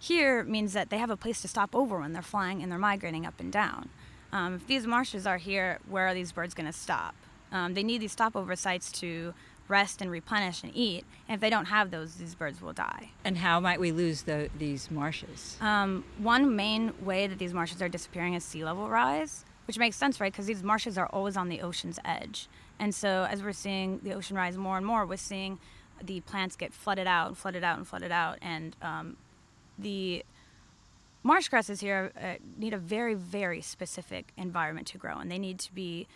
here 0.00 0.44
means 0.44 0.74
that 0.74 0.90
they 0.90 0.98
have 0.98 1.10
a 1.10 1.16
place 1.16 1.42
to 1.42 1.48
stop 1.48 1.74
over 1.74 1.98
when 1.98 2.12
they're 2.12 2.22
flying 2.22 2.62
and 2.62 2.70
they're 2.70 2.78
migrating 2.78 3.26
up 3.26 3.40
and 3.40 3.52
down. 3.52 3.88
Um, 4.32 4.54
if 4.54 4.66
these 4.66 4.86
marshes 4.86 5.26
are 5.26 5.38
here, 5.38 5.80
where 5.88 6.06
are 6.06 6.14
these 6.14 6.32
birds 6.32 6.54
going 6.54 6.66
to 6.66 6.72
stop? 6.72 7.14
Um, 7.50 7.74
they 7.74 7.82
need 7.82 8.00
these 8.00 8.12
stopover 8.12 8.54
sites 8.56 8.92
to 9.00 9.34
rest 9.68 10.00
and 10.00 10.10
replenish 10.10 10.62
and 10.62 10.72
eat. 10.74 11.04
And 11.28 11.34
if 11.36 11.40
they 11.40 11.50
don't 11.50 11.66
have 11.66 11.90
those, 11.90 12.14
these 12.14 12.34
birds 12.34 12.60
will 12.60 12.72
die. 12.72 13.10
And 13.24 13.38
how 13.38 13.60
might 13.60 13.80
we 13.80 13.92
lose 13.92 14.22
the, 14.22 14.50
these 14.58 14.90
marshes? 14.90 15.56
Um, 15.60 16.04
one 16.18 16.54
main 16.56 16.92
way 17.02 17.26
that 17.26 17.38
these 17.38 17.54
marshes 17.54 17.82
are 17.82 17.88
disappearing 17.88 18.34
is 18.34 18.44
sea 18.44 18.64
level 18.64 18.88
rise, 18.88 19.44
which 19.68 19.78
makes 19.78 19.96
sense, 19.96 20.18
right? 20.18 20.32
Because 20.32 20.46
these 20.46 20.62
marshes 20.62 20.96
are 20.96 21.06
always 21.08 21.36
on 21.36 21.50
the 21.50 21.60
ocean's 21.60 21.98
edge. 22.02 22.48
And 22.78 22.94
so 22.94 23.26
as 23.30 23.42
we're 23.42 23.52
seeing 23.52 24.00
the 24.02 24.14
ocean 24.14 24.34
rise 24.34 24.56
more 24.56 24.78
and 24.78 24.86
more, 24.86 25.04
we're 25.04 25.18
seeing 25.18 25.58
the 26.02 26.20
plants 26.22 26.56
get 26.56 26.72
flooded 26.72 27.06
out 27.06 27.28
and 27.28 27.36
flooded 27.36 27.62
out 27.62 27.76
and 27.76 27.86
flooded 27.86 28.10
out. 28.10 28.38
And 28.40 28.74
um, 28.80 29.18
the 29.78 30.24
marsh 31.22 31.48
grasses 31.48 31.80
here 31.80 32.12
uh, 32.18 32.36
need 32.56 32.72
a 32.72 32.78
very, 32.78 33.12
very 33.12 33.60
specific 33.60 34.32
environment 34.38 34.86
to 34.86 34.98
grow, 34.98 35.18
and 35.18 35.30
they 35.30 35.38
need 35.38 35.58
to 35.58 35.74
be 35.74 36.06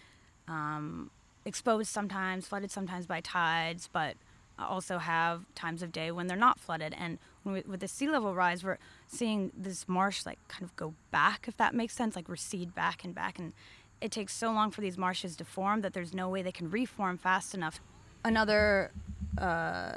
um, 0.49 1.11
exposed 1.45 1.91
sometimes, 1.91 2.47
flooded 2.47 2.71
sometimes 2.71 3.07
by 3.07 3.21
tides, 3.21 3.87
but 3.93 4.17
also 4.59 4.97
have 4.97 5.45
times 5.55 5.83
of 5.83 5.93
day 5.93 6.11
when 6.11 6.27
they're 6.27 6.39
not 6.39 6.59
flooded. 6.59 6.95
And 6.97 7.19
we, 7.45 7.63
with 7.63 7.81
the 7.81 7.89
sea 7.89 8.09
level 8.09 8.35
rise, 8.35 8.63
we're 8.65 8.79
seeing 9.07 9.53
this 9.57 9.89
marsh 9.89 10.25
like 10.27 10.39
kind 10.49 10.65
of 10.65 10.75
go 10.77 10.95
back, 11.11 11.47
if 11.49 11.57
that 11.57 11.75
makes 11.75 11.95
sense, 11.95 12.17
like 12.17 12.29
recede 12.29 12.75
back 12.75 13.05
and 13.05 13.15
back. 13.15 13.39
And 13.39 13.53
it 14.01 14.11
takes 14.11 14.35
so 14.35 14.53
long 14.53 14.71
for 14.71 14.81
these 14.81 14.99
marshes 14.99 15.37
to 15.37 15.45
form 15.45 15.81
that 15.83 15.93
there's 15.93 16.15
no 16.15 16.29
way 16.29 16.43
they 16.43 16.53
can 16.53 16.71
reform 16.71 17.19
fast 17.19 17.55
enough. 17.55 17.81
Another 18.25 18.91
uh, 19.39 19.97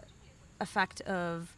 effect 0.59 1.01
of 1.01 1.55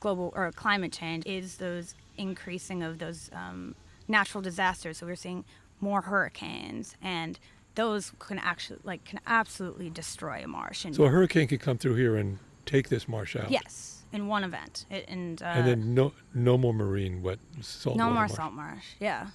global 0.00 0.32
or 0.34 0.50
climate 0.52 0.92
change 0.92 1.26
is 1.26 1.56
those 1.56 1.94
increasing 2.16 2.82
of 2.82 2.98
those 2.98 3.30
um, 3.32 3.74
natural 4.06 4.42
disasters. 4.42 4.98
So 4.98 5.06
we're 5.06 5.16
seeing 5.16 5.44
more 5.80 6.02
hurricanes, 6.02 6.96
and 7.02 7.38
those 7.74 8.12
can 8.18 8.38
actually 8.38 8.80
like 8.84 9.04
can 9.04 9.20
absolutely 9.26 9.90
destroy 9.90 10.42
a 10.44 10.48
marsh. 10.48 10.84
And 10.84 10.94
so 10.94 11.04
a 11.04 11.08
hurricane 11.08 11.48
could 11.48 11.60
come 11.60 11.78
through 11.78 11.94
here 11.94 12.16
and 12.16 12.38
take 12.66 12.88
this 12.88 13.08
marsh 13.08 13.36
out. 13.36 13.50
yes, 13.50 13.97
in 14.12 14.26
one 14.26 14.44
event, 14.44 14.86
it, 14.90 15.04
and 15.08 15.42
uh, 15.42 15.46
And 15.46 15.66
then 15.66 15.94
no 15.94 16.12
no 16.34 16.56
more 16.58 16.72
marine 16.72 17.22
wet 17.22 17.38
salt. 17.60 17.96
no 17.96 18.04
more 18.06 18.14
marsh. 18.14 18.32
salt 18.32 18.52
marsh. 18.52 18.86
Yeah. 19.00 19.28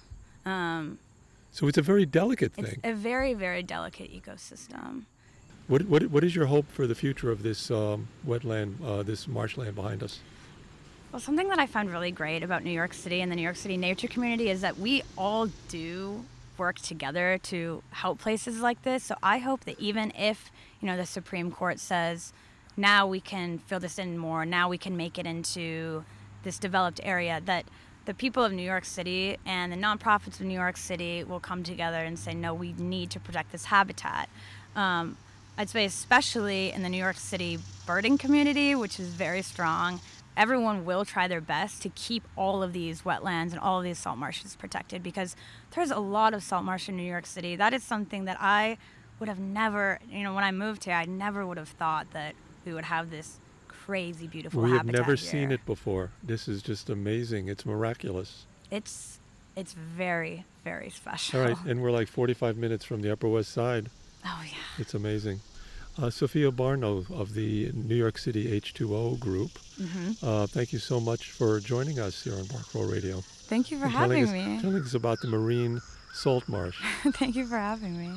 Um, 0.44 0.98
So 1.52 1.68
it's 1.68 1.78
a 1.78 1.82
very 1.82 2.06
delicate 2.06 2.52
it's 2.56 2.70
thing. 2.70 2.80
a 2.84 2.92
very 2.92 3.34
very 3.34 3.62
delicate 3.62 4.10
ecosystem. 4.12 5.04
What, 5.66 5.86
what, 5.88 6.02
what 6.08 6.22
is 6.24 6.36
your 6.36 6.44
hope 6.46 6.66
for 6.70 6.86
the 6.86 6.94
future 6.94 7.30
of 7.30 7.42
this 7.42 7.70
um, 7.70 8.08
wetland, 8.26 8.74
uh, 8.84 9.02
this 9.02 9.26
marshland 9.26 9.74
behind 9.74 10.02
us? 10.02 10.20
Well, 11.10 11.20
something 11.20 11.48
that 11.48 11.58
I 11.58 11.64
find 11.66 11.90
really 11.90 12.10
great 12.10 12.42
about 12.42 12.64
New 12.64 12.70
York 12.70 12.92
City 12.92 13.22
and 13.22 13.32
the 13.32 13.36
New 13.36 13.42
York 13.42 13.56
City 13.56 13.78
nature 13.78 14.08
community 14.08 14.50
is 14.50 14.60
that 14.60 14.78
we 14.78 15.02
all 15.16 15.48
do 15.68 16.24
work 16.58 16.80
together 16.80 17.38
to 17.44 17.82
help 17.92 18.18
places 18.18 18.60
like 18.60 18.82
this. 18.82 19.04
So 19.04 19.14
I 19.22 19.38
hope 19.38 19.60
that 19.64 19.80
even 19.80 20.12
if, 20.18 20.50
you 20.82 20.86
know, 20.86 20.98
the 20.98 21.06
Supreme 21.06 21.50
Court 21.50 21.80
says 21.80 22.34
now 22.76 23.06
we 23.06 23.20
can 23.20 23.58
fill 23.58 23.80
this 23.80 23.98
in 23.98 24.18
more, 24.18 24.44
now 24.44 24.68
we 24.68 24.78
can 24.78 24.96
make 24.96 25.18
it 25.18 25.26
into 25.26 26.04
this 26.42 26.58
developed 26.58 27.00
area 27.02 27.40
that 27.44 27.64
the 28.04 28.14
people 28.14 28.44
of 28.44 28.52
New 28.52 28.62
York 28.62 28.84
City 28.84 29.38
and 29.46 29.72
the 29.72 29.76
nonprofits 29.76 30.40
of 30.40 30.42
New 30.42 30.54
York 30.54 30.76
City 30.76 31.24
will 31.24 31.40
come 31.40 31.62
together 31.62 31.98
and 31.98 32.18
say, 32.18 32.34
no, 32.34 32.52
we 32.52 32.74
need 32.74 33.10
to 33.10 33.20
protect 33.20 33.50
this 33.50 33.66
habitat. 33.66 34.28
Um, 34.76 35.16
I'd 35.56 35.70
say, 35.70 35.84
especially 35.84 36.72
in 36.72 36.82
the 36.82 36.88
New 36.88 36.98
York 36.98 37.16
City 37.16 37.58
birding 37.86 38.18
community, 38.18 38.74
which 38.74 38.98
is 38.98 39.08
very 39.08 39.40
strong, 39.40 40.00
everyone 40.36 40.84
will 40.84 41.04
try 41.04 41.28
their 41.28 41.40
best 41.40 41.80
to 41.82 41.88
keep 41.90 42.24
all 42.36 42.62
of 42.62 42.72
these 42.72 43.02
wetlands 43.02 43.52
and 43.52 43.58
all 43.58 43.78
of 43.78 43.84
these 43.84 43.98
salt 43.98 44.18
marshes 44.18 44.56
protected 44.56 45.02
because 45.02 45.36
there's 45.70 45.90
a 45.90 45.98
lot 45.98 46.34
of 46.34 46.42
salt 46.42 46.64
marsh 46.64 46.88
in 46.88 46.96
New 46.96 47.04
York 47.04 47.24
City. 47.24 47.56
That 47.56 47.72
is 47.72 47.82
something 47.84 48.24
that 48.24 48.36
I 48.40 48.78
would 49.20 49.28
have 49.28 49.38
never, 49.38 50.00
you 50.10 50.24
know, 50.24 50.34
when 50.34 50.44
I 50.44 50.50
moved 50.50 50.84
here, 50.84 50.94
I 50.94 51.04
never 51.04 51.46
would 51.46 51.56
have 51.56 51.68
thought 51.68 52.10
that 52.12 52.34
we 52.64 52.72
would 52.74 52.84
have 52.84 53.10
this 53.10 53.38
crazy, 53.68 54.26
beautiful 54.26 54.62
we 54.62 54.70
have 54.72 54.86
never 54.86 55.12
here. 55.12 55.16
seen 55.16 55.52
it 55.52 55.64
before. 55.66 56.10
This 56.22 56.48
is 56.48 56.62
just 56.62 56.88
amazing. 56.90 57.48
It's 57.48 57.66
miraculous. 57.66 58.46
It's 58.70 59.18
it's 59.56 59.72
very, 59.72 60.44
very 60.64 60.90
special. 60.90 61.40
All 61.40 61.46
right, 61.46 61.56
and 61.66 61.80
we're 61.82 61.92
like 61.92 62.08
45 62.08 62.56
minutes 62.56 62.84
from 62.84 63.02
the 63.02 63.12
Upper 63.12 63.28
West 63.28 63.52
Side. 63.52 63.88
Oh 64.24 64.42
yeah. 64.44 64.56
It's 64.78 64.94
amazing. 64.94 65.40
Uh, 65.96 66.10
Sophia 66.10 66.50
Barno 66.50 67.08
of 67.12 67.34
the 67.34 67.70
New 67.72 67.94
York 67.94 68.18
City 68.18 68.60
H2O 68.60 69.18
group, 69.20 69.50
Mm-hmm. 69.80 70.26
uh, 70.26 70.46
thank 70.48 70.72
you 70.72 70.78
so 70.80 70.98
much 71.00 71.30
for 71.30 71.60
joining 71.60 71.98
us 72.00 72.22
here 72.24 72.34
on 72.34 72.46
Bark 72.46 72.66
Radio. 72.74 73.20
Thank 73.48 73.70
you 73.70 73.78
for 73.78 73.86
having 73.86 74.24
us, 74.24 74.30
me. 74.32 74.58
Telling 74.60 74.82
us 74.82 74.94
about 74.94 75.20
the 75.20 75.28
marine 75.28 75.80
salt 76.12 76.48
marsh. 76.48 76.76
Thank 77.14 77.34
you 77.36 77.44
for 77.46 77.56
having 77.58 77.96
me. 77.98 78.10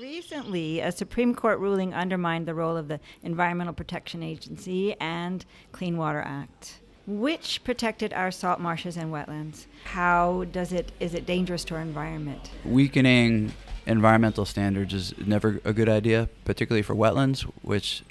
Recently, 0.00 0.80
a 0.80 0.92
Supreme 0.92 1.34
Court 1.34 1.58
ruling 1.58 1.94
undermined 1.94 2.46
the 2.46 2.52
role 2.52 2.76
of 2.76 2.88
the 2.88 3.00
Environmental 3.22 3.72
Protection 3.72 4.22
Agency 4.22 4.94
and 5.00 5.42
Clean 5.72 5.96
Water 5.96 6.20
Act, 6.20 6.80
which 7.06 7.64
protected 7.64 8.12
our 8.12 8.30
salt 8.30 8.60
marshes 8.60 8.98
and 8.98 9.10
wetlands. 9.10 9.64
How 9.84 10.44
does 10.52 10.74
it 10.74 10.92
is 11.00 11.14
it 11.14 11.24
dangerous 11.24 11.64
to 11.64 11.76
our 11.76 11.80
environment? 11.80 12.50
Weakening 12.66 13.54
environmental 13.86 14.44
standards 14.44 14.92
is 14.92 15.14
never 15.18 15.62
a 15.64 15.72
good 15.72 15.88
idea, 15.88 16.28
particularly 16.44 16.82
for 16.82 16.94
wetlands, 16.94 17.42
which, 17.62 18.02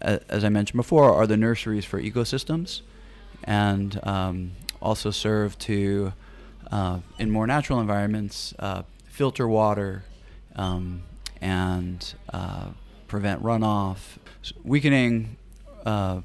as 0.00 0.42
I 0.42 0.48
mentioned 0.48 0.78
before, 0.78 1.12
are 1.12 1.28
the 1.28 1.36
nurseries 1.36 1.84
for 1.84 2.02
ecosystems, 2.02 2.80
and 3.44 4.00
um, 4.02 4.52
also 4.82 5.12
serve 5.12 5.56
to, 5.60 6.14
uh, 6.72 6.98
in 7.16 7.30
more 7.30 7.46
natural 7.46 7.78
environments, 7.78 8.54
uh, 8.58 8.82
filter 9.04 9.46
water, 9.46 10.02
um, 10.56 11.02
and 11.40 12.14
uh, 12.32 12.68
prevent 13.08 13.42
runoff, 13.42 14.18
weakening 14.64 15.36
uh, 15.84 16.20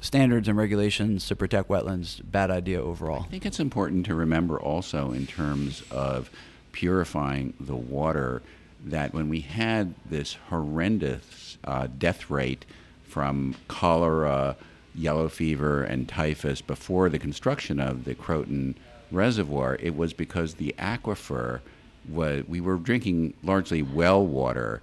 standards 0.00 0.48
and 0.48 0.56
regulations 0.56 1.26
to 1.28 1.36
protect 1.36 1.68
wetlands. 1.68 2.20
Bad 2.24 2.50
idea 2.50 2.82
overall. 2.82 3.22
I 3.22 3.28
think 3.28 3.46
it's 3.46 3.60
important 3.60 4.06
to 4.06 4.14
remember 4.14 4.58
also 4.58 5.12
in 5.12 5.26
terms 5.26 5.82
of 5.90 6.30
purifying 6.72 7.54
the 7.60 7.76
water 7.76 8.42
that 8.84 9.12
when 9.12 9.28
we 9.28 9.40
had 9.40 9.94
this 10.08 10.36
horrendous 10.48 11.58
uh, 11.64 11.88
death 11.98 12.30
rate 12.30 12.64
from 13.04 13.56
cholera, 13.66 14.56
yellow 14.94 15.28
fever, 15.28 15.82
and 15.82 16.08
typhus 16.08 16.60
before 16.60 17.08
the 17.08 17.18
construction 17.18 17.80
of 17.80 18.04
the 18.04 18.14
Croton 18.14 18.76
Reservoir, 19.10 19.76
it 19.80 19.96
was 19.96 20.12
because 20.12 20.54
the 20.54 20.74
aquifer 20.78 21.60
was, 22.08 22.44
we 22.46 22.60
were 22.60 22.76
drinking 22.76 23.34
largely 23.42 23.82
well 23.82 24.26
water, 24.26 24.80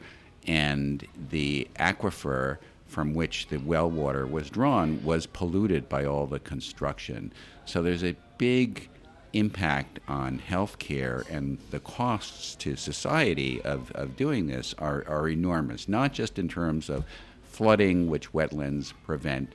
and 0.47 1.05
the 1.29 1.67
aquifer 1.77 2.57
from 2.87 3.13
which 3.13 3.47
the 3.47 3.57
well 3.57 3.89
water 3.89 4.25
was 4.25 4.49
drawn 4.49 5.03
was 5.03 5.25
polluted 5.25 5.89
by 5.89 6.05
all 6.05 6.27
the 6.27 6.39
construction. 6.39 7.33
So 7.65 7.81
there's 7.81 8.03
a 8.03 8.15
big 8.37 8.89
impact 9.33 9.99
on 10.07 10.39
healthcare 10.39 11.29
and 11.29 11.57
the 11.71 11.79
costs 11.81 12.55
to 12.55 12.75
society 12.75 13.61
of, 13.63 13.91
of 13.91 14.15
doing 14.15 14.47
this 14.47 14.73
are, 14.77 15.03
are 15.07 15.27
enormous, 15.27 15.89
not 15.89 16.13
just 16.13 16.39
in 16.39 16.47
terms 16.47 16.89
of 16.89 17.03
flooding, 17.43 18.09
which 18.09 18.31
wetlands 18.31 18.93
prevent, 19.03 19.51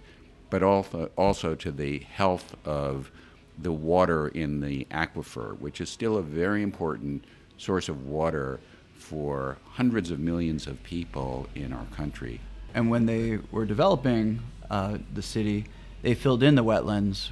but 0.51 0.63
also, 0.63 1.11
also 1.17 1.55
to 1.55 1.71
the 1.71 2.01
health 2.01 2.55
of 2.67 3.11
the 3.59 3.73
water 3.73 4.29
in 4.29 4.61
the 4.61 4.87
aquifer, 4.91 5.59
which 5.59 5.81
is 5.81 5.89
still 5.89 6.17
a 6.17 6.23
very 6.23 6.63
important 6.63 7.25
source 7.61 7.89
of 7.89 8.07
water 8.07 8.59
for 8.95 9.59
hundreds 9.73 10.11
of 10.11 10.19
millions 10.19 10.67
of 10.67 10.83
people 10.83 11.47
in 11.55 11.73
our 11.73 11.85
country. 11.87 12.41
And 12.75 12.91
when 12.91 13.07
they 13.07 13.39
were 13.51 13.67
developing 13.67 14.41
uh, 14.71 14.99
the 15.13 15.23
city, 15.23 15.67
they 16.03 16.15
filled 16.15 16.43
in 16.43 16.55
the 16.55 16.65
wetlands, 16.65 17.31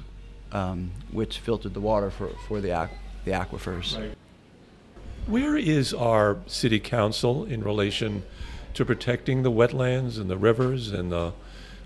um, 0.51 0.91
which 1.11 1.39
filtered 1.39 1.73
the 1.73 1.81
water 1.81 2.11
for, 2.11 2.29
for 2.47 2.61
the, 2.61 2.69
aqu- 2.69 2.89
the 3.25 3.31
aquifers. 3.31 3.97
Right. 3.97 4.15
Where 5.25 5.57
is 5.57 5.93
our 5.93 6.37
city 6.45 6.79
council 6.79 7.45
in 7.45 7.63
relation 7.63 8.23
to 8.73 8.85
protecting 8.85 9.43
the 9.43 9.51
wetlands 9.51 10.19
and 10.19 10.29
the 10.29 10.37
rivers 10.37 10.91
and 10.91 11.11
the 11.11 11.33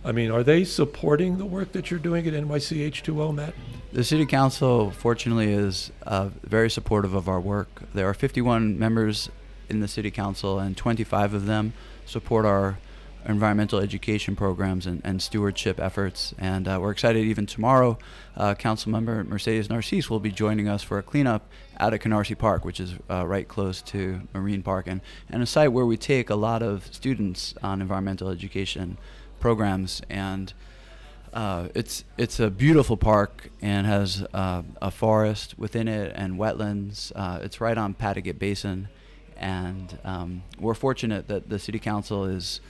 I 0.05 0.11
mean, 0.11 0.31
are 0.31 0.43
they 0.43 0.65
supporting 0.65 1.37
the 1.37 1.45
work 1.45 1.71
that 1.71 1.89
you're 1.89 1.99
doing 1.99 2.27
at 2.27 2.33
NYCH2O, 2.33 3.33
Matt? 3.33 3.53
The 3.93 4.03
City 4.03 4.25
Council, 4.25 4.91
fortunately, 4.91 5.53
is 5.53 5.91
uh, 6.05 6.29
very 6.43 6.69
supportive 6.69 7.13
of 7.13 7.29
our 7.29 7.39
work. 7.39 7.83
There 7.93 8.09
are 8.09 8.13
51 8.13 8.77
members 8.77 9.29
in 9.69 9.79
the 9.79 9.87
City 9.87 10.11
Council, 10.11 10.59
and 10.59 10.75
25 10.75 11.33
of 11.33 11.45
them 11.45 11.73
support 12.05 12.45
our 12.45 12.79
environmental 13.25 13.79
education 13.79 14.35
programs 14.35 14.85
and, 14.85 15.01
and 15.05 15.21
stewardship 15.21 15.79
efforts. 15.79 16.33
And 16.37 16.67
uh, 16.67 16.79
we're 16.81 16.91
excited 16.91 17.23
even 17.23 17.45
tomorrow, 17.45 17.97
uh, 18.35 18.55
Council 18.55 18.91
Member 18.91 19.23
Mercedes 19.23 19.69
Narcisse 19.69 20.09
will 20.09 20.19
be 20.19 20.31
joining 20.31 20.67
us 20.67 20.83
for 20.83 20.97
a 20.97 21.03
cleanup 21.03 21.47
out 21.79 21.93
at 21.93 22.01
Canarsie 22.01 22.37
Park, 22.37 22.65
which 22.65 22.81
is 22.81 22.95
uh, 23.09 23.25
right 23.25 23.47
close 23.47 23.81
to 23.83 24.21
Marine 24.33 24.63
Park, 24.63 24.87
and, 24.87 24.99
and 25.29 25.41
a 25.41 25.45
site 25.45 25.71
where 25.71 25.85
we 25.85 25.95
take 25.95 26.29
a 26.29 26.35
lot 26.35 26.61
of 26.61 26.93
students 26.93 27.53
on 27.63 27.81
environmental 27.81 28.29
education 28.29 28.97
programs. 29.43 30.01
And 30.09 30.53
uh, 31.33 31.67
it's 31.75 32.05
it's 32.17 32.39
a 32.39 32.49
beautiful 32.49 32.95
park 32.95 33.49
and 33.61 33.85
has 33.85 34.25
uh, 34.33 34.63
a 34.81 34.89
forest 34.89 35.59
within 35.59 35.89
it 35.89 36.13
and 36.15 36.39
wetlands. 36.39 37.11
Uh, 37.13 37.39
it's 37.41 37.59
right 37.59 37.77
on 37.77 37.93
Paerdegat 37.93 38.39
Basin, 38.39 38.87
and 39.35 39.99
um, 40.05 40.43
we're 40.57 40.73
fortunate 40.73 41.27
that 41.27 41.49
the 41.49 41.59
city 41.59 41.77
council 41.77 42.23
is 42.23 42.61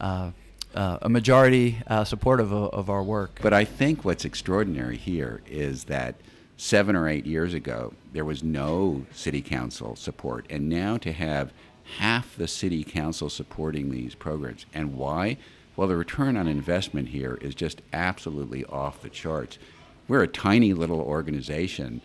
uh, 0.00 0.30
uh, 0.76 0.98
a 1.02 1.08
majority 1.08 1.78
supportive 2.04 2.52
of, 2.52 2.72
of, 2.72 2.88
our 2.88 3.02
work. 3.02 3.40
But 3.42 3.52
I 3.52 3.64
think 3.64 4.04
what's 4.04 4.24
extraordinary 4.24 4.96
here 4.96 5.42
is 5.48 5.84
that 5.84 6.14
seven 6.56 6.94
or 6.94 7.08
eight 7.08 7.26
years 7.26 7.54
ago 7.54 7.92
there 8.12 8.24
was 8.24 8.44
no 8.44 9.04
city 9.12 9.42
council 9.42 9.96
support, 9.96 10.46
and 10.48 10.68
now 10.68 10.96
to 10.98 11.12
have 11.12 11.52
half 11.98 12.36
the 12.36 12.46
city 12.46 12.84
council 12.84 13.28
supporting 13.28 13.90
these 13.90 14.14
programs, 14.14 14.64
and 14.72 14.94
why? 14.94 15.38
Well, 15.76 15.88
the 15.88 15.96
return 15.96 16.36
on 16.36 16.46
investment 16.46 17.08
here 17.08 17.38
is 17.40 17.54
just 17.54 17.82
absolutely 17.92 18.64
off 18.66 19.02
the 19.02 19.08
charts. 19.08 19.58
We're 20.06 20.22
a 20.22 20.28
tiny 20.28 20.72
little 20.72 21.00
organization. 21.00 22.00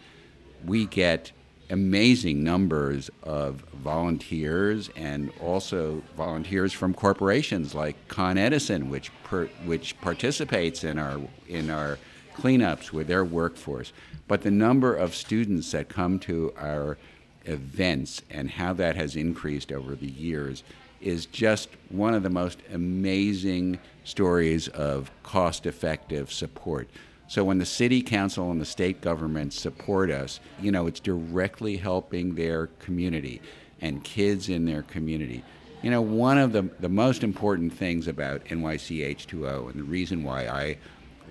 We 0.65 0.85
get 0.85 1.31
amazing 1.69 2.43
numbers 2.43 3.11
of 3.21 3.61
volunteers 3.73 4.89
and 4.95 5.31
also 5.39 6.01
volunteers 6.17 6.73
from 6.73 6.93
corporations 6.95 7.75
like 7.75 7.95
Con 8.07 8.37
Edison, 8.37 8.89
which 8.89 9.11
per, 9.23 9.45
which 9.65 9.99
participates 10.01 10.83
in 10.83 10.97
our 10.97 11.21
in 11.47 11.69
our 11.69 11.99
cleanups 12.35 12.91
with 12.91 13.07
their 13.07 13.23
workforce. 13.23 13.93
But 14.27 14.41
the 14.41 14.51
number 14.51 14.95
of 14.95 15.13
students 15.13 15.71
that 15.71 15.89
come 15.89 16.17
to 16.19 16.53
our 16.57 16.97
events 17.45 18.21
and 18.29 18.49
how 18.49 18.73
that 18.73 18.95
has 18.95 19.15
increased 19.15 19.71
over 19.71 19.95
the 19.95 20.09
years 20.09 20.63
is 21.01 21.25
just 21.25 21.69
one 21.89 22.13
of 22.13 22.23
the 22.23 22.29
most 22.29 22.59
amazing 22.73 23.79
stories 24.03 24.67
of 24.69 25.11
cost 25.23 25.65
effective 25.65 26.31
support. 26.31 26.89
So 27.27 27.43
when 27.43 27.59
the 27.59 27.65
city 27.65 28.01
council 28.01 28.49
and 28.49 28.59
the 28.59 28.65
state 28.65 29.01
government 29.01 29.53
support 29.53 30.09
us, 30.09 30.39
you 30.59 30.71
know, 30.71 30.87
it's 30.87 30.99
directly 30.99 31.77
helping 31.77 32.35
their 32.35 32.67
community 32.79 33.41
and 33.81 34.03
kids 34.03 34.49
in 34.49 34.65
their 34.65 34.81
community. 34.81 35.43
You 35.83 35.91
know, 35.91 36.01
one 36.01 36.37
of 36.37 36.51
the, 36.51 36.63
the 36.79 36.89
most 36.89 37.23
important 37.23 37.71
things 37.71 38.07
about 38.07 38.43
NYCH2O 38.45 39.69
and 39.69 39.79
the 39.79 39.83
reason 39.83 40.23
why 40.23 40.47
I 40.47 40.77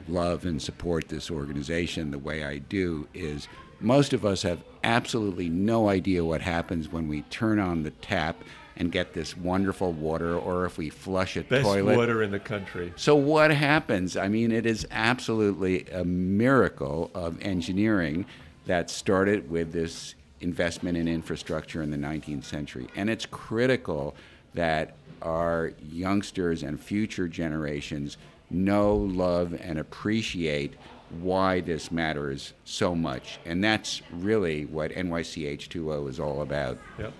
love 0.07 0.46
and 0.46 0.62
support 0.62 1.09
this 1.09 1.31
organization 1.31 2.11
the 2.11 2.18
way 2.18 2.44
I 2.44 2.59
do 2.59 3.09
is 3.12 3.48
most 3.81 4.12
of 4.12 4.24
us 4.24 4.42
have 4.42 4.62
absolutely 4.85 5.48
no 5.48 5.88
idea 5.88 6.24
what 6.24 6.40
happens 6.40 6.90
when 6.90 7.09
we 7.09 7.22
turn 7.22 7.59
on 7.59 7.83
the 7.83 7.90
tap 7.90 8.42
and 8.78 8.92
get 8.92 9.12
this 9.12 9.36
wonderful 9.36 9.92
water, 9.92 10.38
or 10.38 10.64
if 10.64 10.78
we 10.78 10.88
flush 10.88 11.36
a 11.36 11.42
Best 11.42 11.64
toilet. 11.64 11.84
Best 11.84 11.98
water 11.98 12.22
in 12.22 12.30
the 12.30 12.38
country. 12.38 12.92
So 12.96 13.16
what 13.16 13.50
happens? 13.50 14.16
I 14.16 14.28
mean, 14.28 14.52
it 14.52 14.64
is 14.64 14.86
absolutely 14.90 15.84
a 15.86 16.04
miracle 16.04 17.10
of 17.14 17.40
engineering 17.42 18.24
that 18.66 18.88
started 18.88 19.50
with 19.50 19.72
this 19.72 20.14
investment 20.40 20.96
in 20.96 21.08
infrastructure 21.08 21.82
in 21.82 21.90
the 21.90 21.96
19th 21.96 22.44
century, 22.44 22.86
and 22.94 23.10
it's 23.10 23.26
critical 23.26 24.14
that 24.54 24.94
our 25.20 25.72
youngsters 25.90 26.62
and 26.62 26.80
future 26.80 27.26
generations 27.26 28.16
know, 28.50 28.94
love, 28.94 29.58
and 29.60 29.78
appreciate 29.78 30.74
why 31.20 31.60
this 31.60 31.90
matters 31.90 32.52
so 32.64 32.94
much. 32.94 33.38
And 33.44 33.64
that's 33.64 34.02
really 34.12 34.66
what 34.66 34.92
NYCH2O 34.92 36.08
is 36.08 36.20
all 36.20 36.42
about. 36.42 36.78
Yep. 36.98 37.12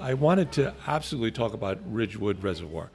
I 0.00 0.14
wanted 0.14 0.52
to 0.52 0.74
absolutely 0.86 1.30
talk 1.30 1.52
about 1.52 1.78
Ridgewood 1.84 2.42
Reservoir. 2.42 2.90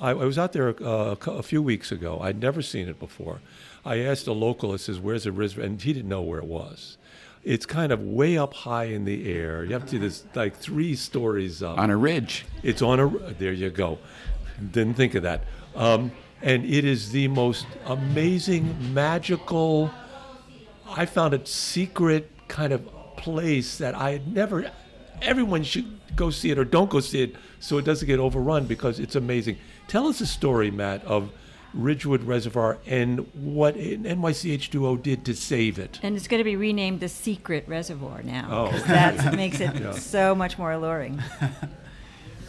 I, 0.00 0.10
I 0.10 0.14
was 0.14 0.38
out 0.38 0.52
there 0.52 0.74
uh, 0.82 1.16
a 1.26 1.42
few 1.42 1.62
weeks 1.62 1.92
ago. 1.92 2.18
I'd 2.20 2.40
never 2.40 2.62
seen 2.62 2.88
it 2.88 2.98
before. 2.98 3.40
I 3.84 3.98
asked 3.98 4.26
a 4.26 4.32
local, 4.32 4.72
I 4.72 4.76
says, 4.76 4.98
where's 4.98 5.24
the 5.24 5.32
reservoir? 5.32 5.66
And 5.66 5.80
he 5.80 5.92
didn't 5.92 6.08
know 6.08 6.22
where 6.22 6.38
it 6.38 6.46
was. 6.46 6.98
It's 7.44 7.64
kind 7.64 7.92
of 7.92 8.02
way 8.02 8.36
up 8.36 8.52
high 8.52 8.84
in 8.84 9.04
the 9.04 9.32
air. 9.32 9.64
You 9.64 9.72
have 9.72 9.84
to 9.86 9.92
do 9.92 9.98
this 9.98 10.24
like 10.34 10.56
three 10.56 10.96
stories 10.96 11.62
up. 11.62 11.78
On 11.78 11.90
a 11.90 11.96
ridge. 11.96 12.44
It's 12.62 12.82
on 12.82 13.00
a, 13.00 13.08
there 13.34 13.52
you 13.52 13.70
go. 13.70 13.98
Didn't 14.72 14.94
think 14.94 15.14
of 15.14 15.22
that. 15.22 15.44
Um, 15.76 16.10
and 16.42 16.64
it 16.64 16.84
is 16.84 17.10
the 17.12 17.28
most 17.28 17.66
amazing, 17.86 18.92
magical, 18.92 19.90
I 20.88 21.06
found 21.06 21.34
it 21.34 21.46
secret 21.46 22.30
kind 22.48 22.72
of 22.72 22.86
place 23.16 23.78
that 23.78 23.94
I 23.94 24.12
had 24.12 24.32
never, 24.32 24.70
everyone 25.22 25.62
should 25.62 25.98
go 26.16 26.30
see 26.30 26.50
it 26.50 26.58
or 26.58 26.64
don't 26.64 26.90
go 26.90 27.00
see 27.00 27.22
it 27.22 27.36
so 27.60 27.78
it 27.78 27.84
doesn't 27.84 28.06
get 28.06 28.18
overrun 28.18 28.66
because 28.66 28.98
it's 28.98 29.14
amazing. 29.14 29.58
Tell 29.86 30.06
us 30.06 30.20
a 30.20 30.26
story, 30.26 30.70
Matt, 30.70 31.04
of 31.04 31.30
Ridgewood 31.74 32.24
Reservoir 32.24 32.78
and 32.86 33.20
what 33.34 33.76
NYCH2O 33.76 35.02
did 35.02 35.24
to 35.26 35.34
save 35.34 35.78
it. 35.78 36.00
And 36.02 36.16
it's 36.16 36.28
going 36.28 36.38
to 36.38 36.44
be 36.44 36.56
renamed 36.56 37.00
the 37.00 37.08
Secret 37.08 37.66
Reservoir 37.68 38.22
now. 38.22 38.48
Oh. 38.50 38.78
That 38.86 39.34
makes 39.36 39.60
it 39.60 39.74
yeah. 39.74 39.92
so 39.92 40.34
much 40.34 40.58
more 40.58 40.72
alluring. 40.72 41.22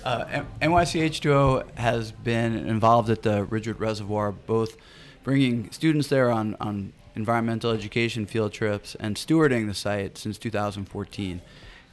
Uh, 0.01 0.43
NYCH2O 0.61 1.76
has 1.76 2.13
been 2.13 2.55
involved 2.55 3.09
at 3.09 3.22
the 3.22 3.43
Ridgewood 3.43 3.82
Reservoir, 3.82 4.32
both 4.32 4.78
bringing 5.24 5.70
students 5.72 6.07
there 6.07 6.32
on, 6.32 6.55
on 6.61 6.93
environmental 7.15 7.72
education 7.72 8.26
field 8.26 8.53
trips 8.53 8.95
and 8.99 9.17
stewarding 9.17 9.67
the 9.67 9.74
site 9.74 10.17
since 10.17 10.38
2014. 10.38 11.41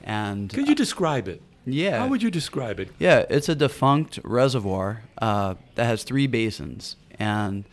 And 0.02 0.52
could 0.52 0.68
you 0.68 0.74
describe 0.74 1.28
it? 1.28 1.42
Yeah. 1.64 1.98
How 1.98 2.06
would 2.06 2.22
you 2.22 2.30
describe 2.30 2.78
it? 2.78 2.90
Yeah, 2.98 3.24
it's 3.28 3.48
a 3.48 3.54
defunct 3.54 4.20
reservoir 4.22 5.02
uh, 5.18 5.54
that 5.74 5.84
has 5.84 6.04
three 6.04 6.28
basins, 6.28 6.96
and 7.18 7.64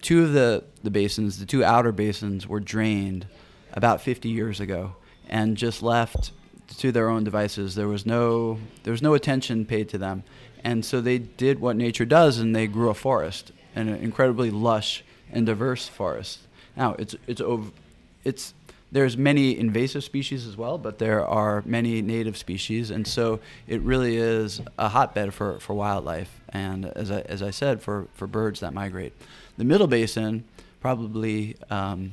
two 0.00 0.24
of 0.24 0.32
the, 0.32 0.64
the 0.82 0.90
basins, 0.90 1.38
the 1.38 1.44
two 1.44 1.62
outer 1.62 1.92
basins, 1.92 2.46
were 2.46 2.60
drained 2.60 3.26
about 3.74 4.00
50 4.00 4.28
years 4.28 4.58
ago 4.58 4.96
and 5.28 5.56
just 5.56 5.82
left 5.82 6.32
to 6.78 6.92
their 6.92 7.08
own 7.08 7.24
devices. 7.24 7.74
There 7.74 7.88
was 7.88 8.06
no 8.06 8.58
there 8.84 8.92
was 8.92 9.02
no 9.02 9.14
attention 9.14 9.64
paid 9.64 9.88
to 9.90 9.98
them, 9.98 10.24
and 10.64 10.84
so 10.84 11.00
they 11.00 11.18
did 11.18 11.60
what 11.60 11.76
nature 11.76 12.04
does, 12.04 12.38
and 12.38 12.54
they 12.54 12.66
grew 12.66 12.88
a 12.88 12.94
forest, 12.94 13.52
an 13.74 13.88
incredibly 13.88 14.50
lush 14.50 15.04
and 15.30 15.46
diverse 15.46 15.88
forest. 15.88 16.40
Now 16.76 16.94
it's 16.98 17.14
it's 17.26 17.40
over, 17.40 17.70
it's 18.24 18.54
there's 18.92 19.16
many 19.16 19.58
invasive 19.58 20.04
species 20.04 20.46
as 20.46 20.54
well, 20.54 20.76
but 20.76 20.98
there 20.98 21.26
are 21.26 21.62
many 21.64 22.02
native 22.02 22.36
species, 22.36 22.90
and 22.90 23.06
so 23.06 23.40
it 23.66 23.80
really 23.80 24.18
is 24.18 24.60
a 24.78 24.90
hotbed 24.90 25.32
for, 25.32 25.58
for 25.60 25.72
wildlife, 25.72 26.40
and 26.50 26.84
as 26.84 27.10
I, 27.10 27.22
as 27.22 27.42
I 27.42 27.50
said, 27.50 27.80
for, 27.80 28.06
for 28.12 28.26
birds 28.26 28.60
that 28.60 28.74
migrate. 28.74 29.14
The 29.56 29.64
Middle 29.64 29.86
Basin, 29.86 30.44
probably 30.80 31.56
um, 31.70 32.12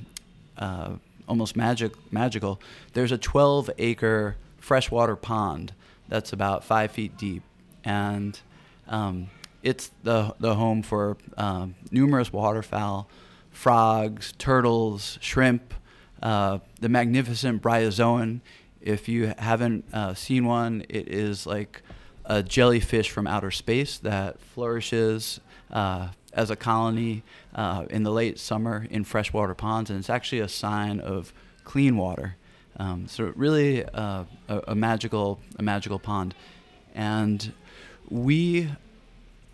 uh, 0.57 0.91
almost 1.27 1.57
magic 1.57 1.91
magical. 2.13 2.61
There's 2.93 3.11
a 3.11 3.17
12 3.17 3.71
acre 3.77 4.38
freshwater 4.57 5.17
pond 5.17 5.73
that's 6.07 6.32
about 6.32 6.63
five 6.63 6.91
feet 6.91 7.17
deep, 7.17 7.43
and 7.84 8.39
um, 8.88 9.30
it's 9.63 9.91
the 10.03 10.34
the 10.39 10.55
home 10.55 10.82
for 10.82 11.17
um, 11.36 11.75
numerous 11.91 12.32
waterfowl, 12.32 13.09
frogs, 13.51 14.34
turtles, 14.38 15.17
shrimp, 15.21 15.73
uh, 16.22 16.59
the 16.80 16.89
magnificent 16.89 17.61
bryozoan. 17.61 18.41
If 18.82 19.09
you 19.09 19.34
haven't 19.38 19.86
uh, 19.93 20.13
seen 20.13 20.45
one, 20.45 20.86
it 20.89 21.07
is 21.09 21.45
like 21.45 21.82
a 22.26 22.43
jellyfish 22.43 23.09
from 23.09 23.28
outer 23.28 23.51
space 23.51 23.97
that 23.99 24.39
flourishes 24.39 25.39
uh, 25.72 26.09
as 26.34 26.49
a 26.49 26.55
colony 26.55 27.24
uh, 27.55 27.86
in 27.89 28.03
the 28.03 28.11
late 28.11 28.39
summer 28.39 28.88
in 28.89 29.03
freshwater 29.03 29.55
ponds, 29.55 29.89
and 29.89 29.99
it's 29.99 30.09
actually 30.09 30.39
a 30.39 30.47
sign 30.47 30.99
of 30.99 31.34
clean 31.63 31.97
water. 31.97 32.36
Um, 32.78 33.07
so 33.07 33.34
really 33.36 33.84
uh, 33.84 34.24
a, 34.47 34.61
a, 34.70 34.76
magical, 34.76 35.39
a 35.57 35.63
magical 35.63 35.99
pond, 35.99 36.34
and 36.95 37.51
we 38.09 38.70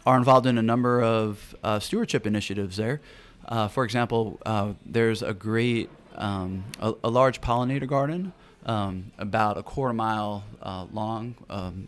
are 0.05 0.18
involved 0.18 0.45
in 0.45 0.57
a 0.57 0.61
number 0.61 1.01
of 1.01 1.55
uh, 1.63 1.80
stewardship 1.80 2.28
initiatives 2.28 2.78
there. 2.78 3.01
Uh, 3.47 3.68
for 3.68 3.84
example, 3.84 4.39
uh, 4.45 4.74
there's 4.86 5.22
a 5.24 5.34
great, 5.34 5.89
um, 6.18 6.63
a, 6.80 6.93
a, 7.03 7.09
large 7.09 7.41
pollinator 7.41 7.88
garden 7.88 8.34
um, 8.66 9.11
about 9.18 9.57
a 9.57 9.63
quarter 9.63 9.93
mile 9.93 10.43
uh, 10.61 10.86
long 10.91 11.36
um, 11.49 11.88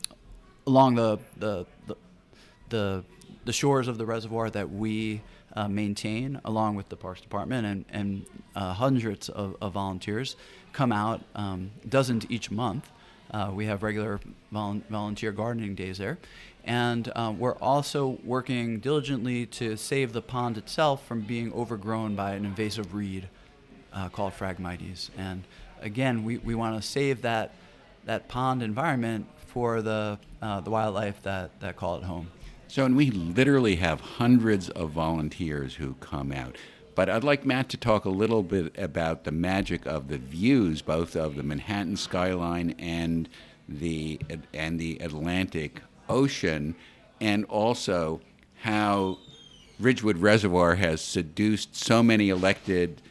along 0.65 0.95
the, 0.95 1.17
the, 1.37 1.65
the, 2.69 3.03
the 3.45 3.53
shores 3.53 3.87
of 3.87 3.97
the 3.97 4.05
reservoir 4.05 4.49
that 4.49 4.69
we 4.69 5.21
uh, 5.55 5.67
maintain, 5.67 6.39
along 6.45 6.75
with 6.75 6.89
the 6.89 6.95
Parks 6.95 7.21
Department 7.21 7.65
and, 7.65 7.85
and 7.89 8.25
uh, 8.55 8.73
hundreds 8.73 9.29
of, 9.29 9.55
of, 9.61 9.73
volunteers, 9.73 10.35
come 10.73 10.91
out, 10.91 11.21
um, 11.33 11.71
dozens 11.87 12.25
each 12.29 12.51
month. 12.51 12.91
Uh, 13.31 13.51
we 13.53 13.65
have 13.65 13.81
regular 13.81 14.19
vol- 14.51 14.81
volunteer 14.89 15.31
gardening 15.31 15.73
days 15.73 15.97
there. 15.97 16.17
And 16.63 17.11
uh, 17.15 17.33
we're 17.35 17.55
also 17.55 18.19
working 18.23 18.79
diligently 18.79 19.45
to 19.47 19.77
save 19.77 20.11
the 20.11 20.21
pond 20.21 20.57
itself 20.57 21.05
from 21.07 21.21
being 21.21 21.51
overgrown 21.53 22.15
by 22.15 22.33
an 22.33 22.45
invasive 22.45 22.93
reed 22.93 23.29
uh, 23.97 24.09
called 24.09 24.33
Phragmites. 24.33 25.09
And 25.17 25.43
again, 25.81 26.23
we, 26.23 26.37
we 26.37 26.55
want 26.55 26.81
to 26.81 26.87
save 26.87 27.23
that, 27.23 27.53
that 28.05 28.27
pond 28.27 28.61
environment 28.61 29.27
for 29.47 29.81
the, 29.81 30.19
uh, 30.41 30.61
the 30.61 30.69
wildlife 30.69 31.21
that, 31.23 31.59
that 31.61 31.75
call 31.75 31.97
it 31.97 32.03
home. 32.03 32.29
So, 32.67 32.85
and 32.85 32.95
we 32.95 33.09
literally 33.09 33.77
have 33.77 34.01
hundreds 34.01 34.69
of 34.69 34.91
volunteers 34.91 35.75
who 35.75 35.95
come 35.95 36.31
out. 36.31 36.57
But 36.95 37.09
I'd 37.09 37.23
like 37.23 37.45
Matt 37.45 37.69
to 37.69 37.77
talk 37.77 38.05
a 38.05 38.09
little 38.09 38.43
bit 38.43 38.77
about 38.77 39.23
the 39.23 39.31
magic 39.31 39.85
of 39.85 40.09
the 40.09 40.17
views, 40.17 40.81
both 40.81 41.15
of 41.15 41.35
the 41.35 41.43
Manhattan 41.43 41.95
skyline 41.95 42.75
and 42.77 43.29
the 43.69 44.19
and 44.53 44.79
the 44.79 44.97
Atlantic 44.99 45.81
Ocean, 46.09 46.75
and 47.21 47.45
also 47.45 48.21
how 48.61 49.19
Ridgewood 49.79 50.17
Reservoir 50.17 50.75
has 50.75 51.01
seduced 51.01 51.75
so 51.75 52.01
many 52.01 52.29
elected 52.29 53.01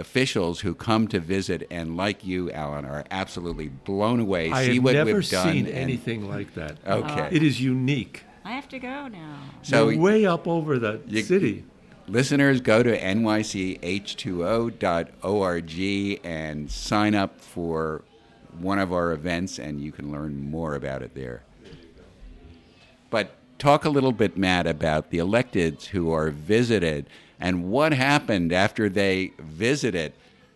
officials 0.00 0.60
who 0.60 0.74
come 0.74 1.06
to 1.08 1.20
visit 1.20 1.66
and, 1.70 1.96
like 1.96 2.24
you, 2.26 2.50
Alan, 2.50 2.84
are 2.84 3.04
absolutely 3.10 3.68
blown 3.68 4.18
away. 4.18 4.50
I 4.50 4.66
see 4.66 4.74
have 4.76 4.84
what 4.84 4.94
never 4.94 5.14
we've 5.14 5.28
done. 5.30 5.52
seen 5.52 5.66
anything 5.68 6.28
like 6.28 6.54
that. 6.54 6.78
Okay. 6.86 7.28
It 7.30 7.42
is 7.42 7.60
unique. 7.60 8.24
I 8.44 8.52
have 8.52 8.68
to 8.70 8.78
go 8.78 9.06
now. 9.08 9.36
So 9.62 9.90
You're 9.90 10.00
way 10.00 10.26
up 10.26 10.48
over 10.48 10.78
the 10.78 11.00
You- 11.06 11.22
city. 11.22 11.64
listeners, 12.08 12.60
go 12.60 12.82
to 12.82 12.98
nych2o.org 14.80 16.20
and 16.24 16.70
sign 16.70 17.14
up 17.14 17.40
for 17.40 18.02
one 18.58 18.78
of 18.78 18.92
our 18.92 19.12
events, 19.12 19.58
and 19.58 19.80
you 19.80 19.92
can 19.92 20.10
learn 20.10 20.50
more 20.50 20.74
about 20.74 21.02
it 21.02 21.14
there. 21.14 21.42
But 23.10 23.30
talk 23.58 23.84
a 23.84 23.90
little 23.90 24.12
bit, 24.12 24.36
Matt, 24.36 24.66
about 24.66 25.10
the 25.10 25.18
electeds 25.18 25.86
who 25.86 26.10
are 26.12 26.30
visited 26.30 27.06
and 27.40 27.70
what 27.70 27.92
happened 27.92 28.52
after 28.52 28.88
they 28.88 29.32
visited, 29.38 30.12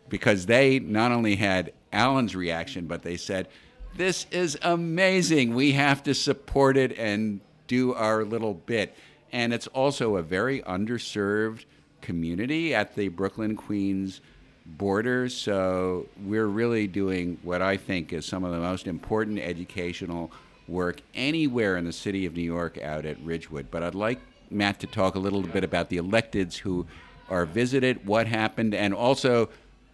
because 0.09 0.47
they 0.47 0.79
not 0.79 1.13
only 1.13 1.37
had 1.37 1.73
Alan's 1.93 2.37
reaction, 2.37 2.87
but 2.87 3.03
they 3.03 3.17
said, 3.17 3.49
This 3.97 4.27
is 4.31 4.59
amazing. 4.63 5.55
We 5.55 5.73
have 5.73 6.03
to 6.03 6.15
support 6.15 6.77
it 6.77 6.97
and 6.99 7.41
do 7.67 7.95
our 7.95 8.25
little 8.25 8.55
bit. 8.55 8.95
And 9.33 9.53
it's 9.53 9.67
also 9.69 10.17
a 10.17 10.23
very 10.23 10.61
underserved 10.63 11.65
community 12.03 12.75
at 12.75 12.95
the 12.95 13.09
Brooklyn 13.09 13.57
Queens 13.57 14.21
border. 14.67 15.29
So 15.29 16.07
we're 16.23 16.47
really 16.47 16.87
doing 16.87 17.39
what 17.43 17.63
I 17.63 17.77
think 17.77 18.13
is 18.13 18.27
some 18.27 18.45
of 18.45 18.53
the 18.53 18.59
most 18.59 18.87
important 18.87 19.39
educational 19.39 20.31
work 20.69 21.01
anywhere 21.15 21.77
in 21.77 21.85
the 21.85 21.93
city 21.93 22.27
of 22.27 22.35
New 22.35 22.43
York 22.43 22.79
out 22.79 23.07
at 23.07 23.21
Ridgewood. 23.23 23.71
But 23.71 23.83
I'd 23.83 23.95
like 23.95 24.21
Matt 24.55 24.81
to 24.81 24.87
talk 24.87 25.15
a 25.15 25.19
little 25.19 25.43
bit 25.43 25.65
about 25.65 25.89
the 25.89 25.97
electeds 25.97 26.59
who 26.59 26.87
are 27.29 27.45
visited, 27.47 28.07
what 28.07 28.27
happened, 28.27 28.75
and 28.75 28.95
also 28.95 29.49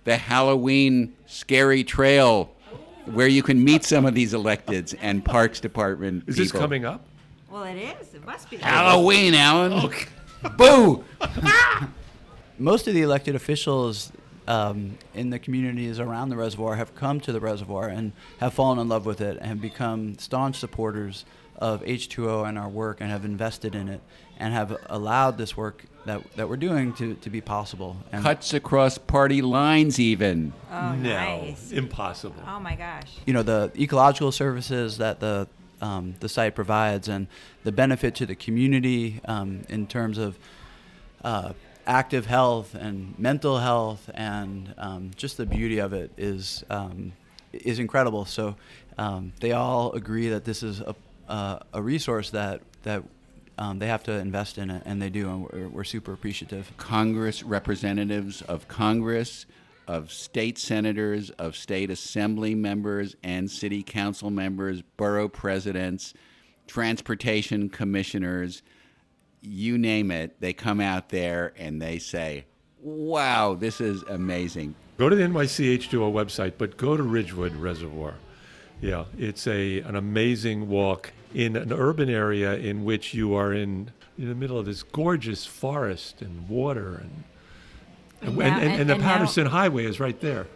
the 0.04 0.16
Halloween 0.16 1.14
scary 1.26 1.84
trail 1.84 2.50
where 3.06 3.28
you 3.28 3.42
can 3.42 3.62
meet 3.62 3.84
some 3.84 4.04
of 4.04 4.14
these 4.14 4.32
electeds 4.32 4.94
and 5.00 5.24
Parks 5.24 5.60
Department 5.60 6.24
Is 6.26 6.36
this 6.36 6.52
coming 6.52 6.84
up? 6.84 7.04
Well, 7.50 7.64
it 7.64 7.76
is. 7.76 8.14
It 8.14 8.24
must 8.24 8.48
be. 8.50 8.58
Halloween, 8.58 9.34
Alan. 9.34 9.90
Boo! 10.56 11.04
most 12.58 12.86
of 12.86 12.94
the 12.94 13.02
elected 13.02 13.34
officials 13.34 14.12
um, 14.46 14.98
in 15.14 15.30
the 15.30 15.38
communities 15.38 15.98
around 15.98 16.28
the 16.28 16.36
reservoir 16.36 16.76
have 16.76 16.94
come 16.94 17.20
to 17.20 17.32
the 17.32 17.40
reservoir 17.40 17.88
and 17.88 18.12
have 18.38 18.54
fallen 18.54 18.78
in 18.78 18.88
love 18.88 19.06
with 19.06 19.20
it 19.20 19.38
and 19.40 19.60
become 19.60 20.18
staunch 20.18 20.56
supporters 20.56 21.24
of 21.60 21.82
H2O 21.82 22.48
and 22.48 22.58
our 22.58 22.68
work 22.68 23.00
and 23.00 23.10
have 23.10 23.24
invested 23.24 23.74
in 23.74 23.88
it 23.88 24.00
and 24.38 24.54
have 24.54 24.76
allowed 24.86 25.36
this 25.36 25.56
work 25.56 25.84
that, 26.06 26.22
that 26.36 26.48
we're 26.48 26.56
doing 26.56 26.94
to, 26.94 27.14
to 27.16 27.30
be 27.30 27.40
possible. 27.40 27.96
And 28.10 28.22
Cuts 28.22 28.54
across 28.54 28.96
party 28.96 29.42
lines, 29.42 30.00
even. 30.00 30.54
Oh, 30.72 30.94
no, 30.94 31.12
nice. 31.12 31.72
impossible. 31.72 32.42
Oh 32.46 32.58
my 32.58 32.74
gosh. 32.74 33.12
you 33.26 33.34
know 33.34 33.42
the 33.42 33.70
ecological 33.78 34.32
services 34.32 34.98
that 34.98 35.20
the 35.20 35.46
um, 35.82 36.14
the 36.20 36.28
site 36.28 36.54
provides 36.54 37.08
and 37.08 37.26
the 37.64 37.72
benefit 37.72 38.14
to 38.16 38.26
the 38.26 38.34
community 38.34 39.20
um, 39.24 39.62
in 39.70 39.86
terms 39.86 40.18
of 40.18 40.38
uh, 41.24 41.54
active 41.86 42.26
health 42.26 42.74
and 42.74 43.18
mental 43.18 43.58
health 43.58 44.10
and 44.12 44.74
um, 44.76 45.10
just 45.16 45.38
the 45.38 45.46
beauty 45.46 45.78
of 45.78 45.92
it 45.94 46.10
is 46.18 46.64
um, 46.70 47.12
is 47.52 47.78
incredible. 47.78 48.24
So 48.24 48.56
um, 48.98 49.32
they 49.40 49.52
all 49.52 49.92
agree 49.92 50.28
that 50.28 50.44
this 50.44 50.62
is 50.62 50.80
a 50.80 50.94
uh, 51.30 51.60
a 51.72 51.80
resource 51.80 52.30
that 52.30 52.60
that 52.82 53.02
um, 53.56 53.78
they 53.78 53.86
have 53.86 54.02
to 54.04 54.12
invest 54.12 54.58
in 54.58 54.70
it, 54.70 54.82
and 54.86 55.00
they 55.00 55.10
do, 55.10 55.28
and 55.28 55.42
we're, 55.44 55.68
we're 55.68 55.84
super 55.84 56.12
appreciative. 56.12 56.72
Congress 56.76 57.42
representatives 57.42 58.42
of 58.42 58.68
Congress, 58.68 59.46
of 59.86 60.10
state 60.10 60.58
senators, 60.58 61.30
of 61.30 61.56
state 61.56 61.90
assembly 61.90 62.54
members, 62.54 63.16
and 63.22 63.50
city 63.50 63.82
council 63.82 64.30
members, 64.30 64.82
borough 64.96 65.28
presidents, 65.28 66.14
transportation 66.66 67.68
commissioners, 67.68 68.62
you 69.42 69.78
name 69.78 70.10
it, 70.10 70.40
they 70.40 70.52
come 70.52 70.80
out 70.80 71.08
there 71.08 71.52
and 71.56 71.80
they 71.80 71.98
say, 71.98 72.44
wow, 72.82 73.54
this 73.54 73.80
is 73.80 74.02
amazing. 74.04 74.74
Go 74.98 75.08
to 75.08 75.16
the 75.16 75.22
NYCH2O 75.22 76.12
website, 76.12 76.54
but 76.58 76.76
go 76.76 76.96
to 76.96 77.02
Ridgewood 77.02 77.54
Reservoir. 77.54 78.14
Yeah, 78.80 79.04
it's 79.18 79.46
a 79.46 79.80
an 79.80 79.94
amazing 79.96 80.68
walk 80.68 81.12
in 81.34 81.56
an 81.56 81.72
urban 81.72 82.08
area 82.08 82.54
in 82.56 82.84
which 82.84 83.12
you 83.14 83.34
are 83.34 83.52
in 83.52 83.90
in 84.18 84.28
the 84.28 84.34
middle 84.34 84.58
of 84.58 84.66
this 84.66 84.82
gorgeous 84.82 85.46
forest 85.46 86.22
and 86.22 86.48
water 86.48 87.02
and 87.02 87.24
and, 88.22 88.36
Yeah, 88.36 88.44
and, 88.46 88.62
and, 88.62 88.80
and- 88.80 88.90
the 88.90 88.94
and 88.94 89.02
now- 89.02 89.08
Patterson 89.08 89.46
Highway 89.46 89.84
is 89.84 89.98
right 90.00 90.18
there. 90.20 90.46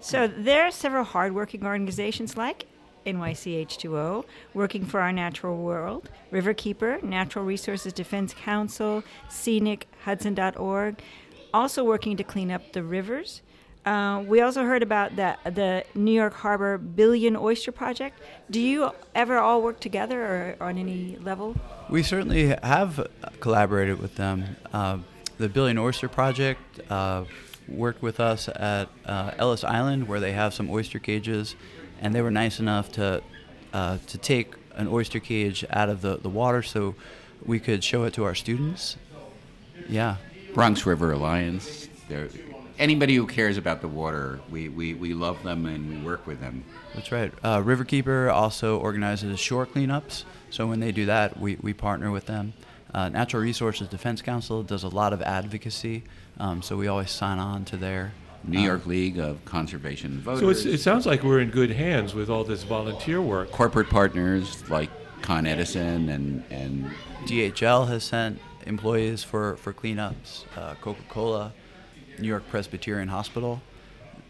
So 0.00 0.26
there 0.26 0.64
are 0.64 0.70
several 0.72 1.04
hardworking 1.04 1.64
organizations 1.64 2.36
like 2.36 2.66
NYCH2O 3.06 4.24
working 4.54 4.84
for 4.84 5.00
our 5.00 5.12
natural 5.12 5.56
world, 5.56 6.08
Riverkeeper, 6.32 7.00
Natural 7.02 7.44
Resources 7.44 7.92
Defense 7.92 8.34
Council, 8.34 9.04
Scenic, 9.28 9.86
Hudson.org, 10.04 11.00
also 11.54 11.84
working 11.84 12.16
to 12.16 12.24
clean 12.24 12.50
up 12.50 12.72
the 12.72 12.82
rivers. 12.82 13.42
Uh, 13.84 14.22
we 14.26 14.40
also 14.40 14.64
heard 14.64 14.82
about 14.82 15.16
the 15.16 15.36
the 15.44 15.84
New 15.94 16.12
York 16.12 16.34
Harbor 16.34 16.78
Billion 16.78 17.36
Oyster 17.36 17.72
Project. 17.72 18.20
Do 18.50 18.60
you 18.60 18.90
ever 19.14 19.38
all 19.38 19.60
work 19.60 19.80
together 19.80 20.22
or 20.22 20.56
on 20.60 20.78
any 20.78 21.16
level? 21.20 21.56
We 21.90 22.02
certainly 22.02 22.54
have 22.62 23.08
collaborated 23.40 24.00
with 24.00 24.14
them. 24.14 24.56
Uh, 24.72 24.98
the 25.38 25.48
Billion 25.48 25.78
Oyster 25.78 26.08
Project 26.08 26.60
uh, 26.90 27.24
worked 27.66 28.02
with 28.02 28.20
us 28.20 28.48
at 28.48 28.88
uh, 29.04 29.32
Ellis 29.36 29.64
Island, 29.64 30.06
where 30.06 30.20
they 30.20 30.32
have 30.32 30.54
some 30.54 30.70
oyster 30.70 31.00
cages, 31.00 31.56
and 32.00 32.14
they 32.14 32.22
were 32.22 32.30
nice 32.30 32.60
enough 32.60 32.92
to 32.92 33.22
uh, 33.72 33.98
to 34.06 34.18
take 34.18 34.54
an 34.76 34.86
oyster 34.86 35.18
cage 35.18 35.64
out 35.70 35.88
of 35.88 36.02
the, 36.02 36.18
the 36.18 36.28
water 36.28 36.62
so 36.62 36.94
we 37.44 37.58
could 37.58 37.82
show 37.82 38.04
it 38.04 38.14
to 38.14 38.24
our 38.24 38.34
students. 38.34 38.96
Yeah. 39.88 40.16
Bronx 40.54 40.86
River 40.86 41.12
Alliance. 41.12 41.88
They're, 42.08 42.28
anybody 42.78 43.16
who 43.16 43.26
cares 43.26 43.56
about 43.56 43.80
the 43.80 43.88
water, 43.88 44.40
we, 44.50 44.68
we, 44.68 44.94
we 44.94 45.14
love 45.14 45.42
them 45.42 45.66
and 45.66 45.88
we 45.88 45.96
work 46.06 46.26
with 46.26 46.40
them. 46.40 46.64
That's 46.94 47.12
right. 47.12 47.32
Uh, 47.42 47.60
Riverkeeper 47.60 48.32
also 48.32 48.78
organizes 48.78 49.38
shore 49.38 49.66
cleanups. 49.66 50.24
So 50.50 50.66
when 50.66 50.80
they 50.80 50.92
do 50.92 51.06
that, 51.06 51.38
we, 51.38 51.56
we 51.60 51.72
partner 51.72 52.10
with 52.10 52.26
them. 52.26 52.52
Uh, 52.94 53.08
Natural 53.08 53.42
Resources 53.42 53.88
Defense 53.88 54.20
Council 54.20 54.62
does 54.62 54.82
a 54.82 54.88
lot 54.88 55.12
of 55.14 55.22
advocacy, 55.22 56.04
um, 56.38 56.60
so 56.60 56.76
we 56.76 56.88
always 56.88 57.10
sign 57.10 57.38
on 57.38 57.64
to 57.64 57.78
their 57.78 58.12
New 58.44 58.58
um, 58.58 58.64
York 58.64 58.86
League 58.86 59.18
of 59.18 59.42
Conservation 59.46 60.20
Voters. 60.20 60.40
So 60.40 60.48
it's, 60.50 60.64
it 60.66 60.78
sounds 60.82 61.06
like 61.06 61.22
we're 61.22 61.40
in 61.40 61.50
good 61.50 61.70
hands 61.70 62.14
with 62.14 62.28
all 62.28 62.44
this 62.44 62.64
volunteer 62.64 63.22
work. 63.22 63.50
corporate 63.50 63.88
partners 63.88 64.68
like 64.68 64.90
Con 65.22 65.46
Edison 65.46 66.10
and, 66.10 66.44
and 66.50 66.90
DHL 67.24 67.88
has 67.88 68.04
sent 68.04 68.38
employees 68.66 69.24
for, 69.24 69.56
for 69.56 69.72
cleanups, 69.72 70.44
uh, 70.56 70.74
Coca 70.74 71.02
Cola, 71.08 71.52
New 72.18 72.28
York 72.28 72.48
Presbyterian 72.48 73.08
Hospital. 73.08 73.60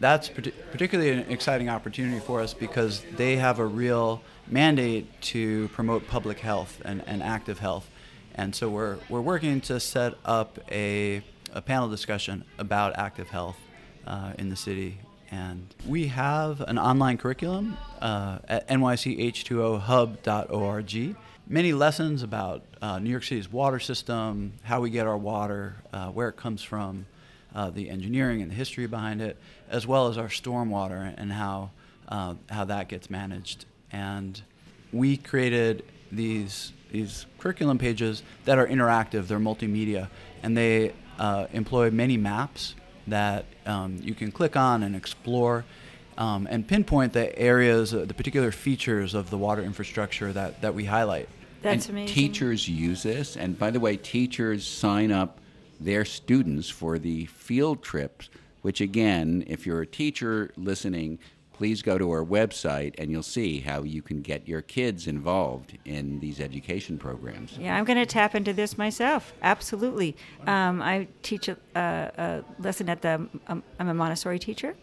That's 0.01 0.29
parti- 0.29 0.55
particularly 0.71 1.11
an 1.11 1.31
exciting 1.31 1.69
opportunity 1.69 2.21
for 2.21 2.41
us 2.41 2.55
because 2.55 3.05
they 3.17 3.37
have 3.37 3.59
a 3.59 3.67
real 3.67 4.23
mandate 4.49 5.21
to 5.23 5.69
promote 5.69 6.09
public 6.09 6.41
health 6.41 6.81
and, 6.85 7.03
and 7.07 7.23
active 7.23 7.61
health. 7.61 7.89
And 8.35 8.55
so 8.55 8.69
we're, 8.69 8.99
we're 9.09 9.21
working 9.21 9.61
to 9.63 9.79
set 9.79 10.15
up 10.25 10.59
a, 10.71 11.23
a 11.53 11.63
panel 11.63 11.89
discussion 11.89 12.45
about 12.59 12.99
active 12.99 13.29
health 13.29 13.59
uh, 14.07 14.33
in 14.39 14.49
the 14.49 14.57
city. 14.57 14.99
And 15.31 15.75
we 15.87 16.09
have 16.09 16.61
an 16.63 16.79
online 16.79 17.17
curriculum 17.17 17.77
uh, 18.01 18.39
at 18.49 18.69
nych2ohub.org. 18.69 21.17
Many 21.49 21.73
lessons 21.73 22.23
about 22.23 22.63
uh, 22.81 22.99
New 22.99 23.11
York 23.11 23.25
City's 23.25 23.51
water 23.51 23.79
system, 23.79 24.53
how 24.63 24.81
we 24.81 24.91
get 24.91 25.07
our 25.07 25.17
water, 25.17 25.77
uh, 25.93 26.09
where 26.09 26.29
it 26.29 26.37
comes 26.37 26.63
from, 26.63 27.07
uh, 27.55 27.71
the 27.71 27.91
engineering 27.91 28.43
and 28.43 28.51
the 28.51 28.55
history 28.55 28.87
behind 28.87 29.21
it, 29.21 29.37
as 29.69 29.87
well 29.87 30.09
as 30.09 30.19
our 30.19 30.29
stormwater 30.29 31.15
and 31.17 31.33
how, 31.33 31.71
uh, 32.09 32.35
how 32.51 32.65
that 32.65 32.89
gets 32.89 33.11
managed. 33.11 33.65
And 33.91 34.41
we 34.93 35.17
created 35.17 35.85
these, 36.11 36.73
these 36.91 37.27
curriculum 37.39 37.79
pages 37.79 38.23
that 38.45 38.59
are 38.59 38.67
interactive, 38.67 39.27
they're 39.27 39.39
multimedia, 39.39 40.09
and 40.43 40.57
they 40.57 40.93
uh, 41.19 41.47
employ 41.53 41.91
many 41.91 42.17
maps 42.17 42.75
that 43.07 43.45
um, 43.67 43.99
you 44.03 44.15
can 44.15 44.31
click 44.31 44.57
on 44.57 44.83
and 44.83 44.95
explore 44.95 45.65
um, 46.19 46.47
and 46.51 46.67
pinpoint 46.67 47.13
the 47.13 47.37
areas, 47.39 47.95
uh, 47.95 48.05
the 48.05 48.15
particular 48.15 48.53
features 48.53 49.15
of 49.15 49.31
the 49.31 49.39
water 49.39 49.63
infrastructure 49.63 50.33
that, 50.33 50.61
that 50.61 50.75
we 50.75 50.85
highlight. 50.85 51.29
That's 51.63 51.87
and 51.87 51.99
amazing. 51.99 52.15
teachers 52.15 52.69
use 52.69 53.03
this. 53.03 53.37
And 53.37 53.59
by 53.59 53.71
the 53.71 53.81
way, 53.81 53.97
teachers 53.97 54.67
sign 54.67 55.11
up 55.11 55.41
their 55.85 56.05
students 56.05 56.69
for 56.69 56.99
the 56.99 57.27
field 57.27 57.83
trips, 57.83 58.31
which 58.63 58.81
again, 58.81 59.45
if 59.47 59.67
you're 59.67 59.83
a 59.83 59.87
teacher 59.87 60.53
listening, 60.57 61.19
please 61.53 61.83
go 61.83 61.99
to 61.99 62.11
our 62.11 62.25
website 62.25 62.95
and 62.99 63.11
you'll 63.11 63.23
see 63.23 63.61
how 63.61 63.83
you 63.83 64.03
can 64.03 64.21
get 64.21 64.49
your 64.49 64.63
kids 64.63 65.07
involved 65.07 65.79
in 65.85 66.19
these 66.21 66.41
education 66.41 66.99
programs. 66.99 67.57
Yeah, 67.59 67.77
I'm 67.77 67.85
going 67.85 67.99
to 67.99 68.07
tap 68.07 68.35
into 68.35 68.53
this 68.53 68.77
myself. 68.79 69.33
Absolutely. 69.43 70.17
Um, 70.47 70.83
I 70.83 71.07
teach 71.23 71.49
a, 71.49 71.57
a, 71.77 72.43
lesson 72.61 72.89
at 72.89 73.03
the. 73.03 73.29
Um, 73.47 73.63
I'm 73.79 73.89
a 73.89 73.95
Montessori 73.95 74.39
teacher, 74.39 74.75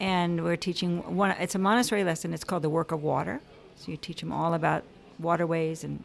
and 0.00 0.42
we're 0.42 0.56
teaching 0.56 1.16
one. 1.16 1.30
It's 1.32 1.54
a 1.54 1.58
Montessori 1.58 2.04
lesson. 2.04 2.32
It's 2.32 2.44
called 2.44 2.62
the 2.62 2.70
Work 2.70 2.92
of 2.92 3.02
Water. 3.02 3.40
So 3.76 3.90
you 3.90 3.96
teach 3.96 4.20
them 4.20 4.32
all 4.32 4.54
about 4.54 4.82
waterways 5.18 5.84
and 5.84 6.02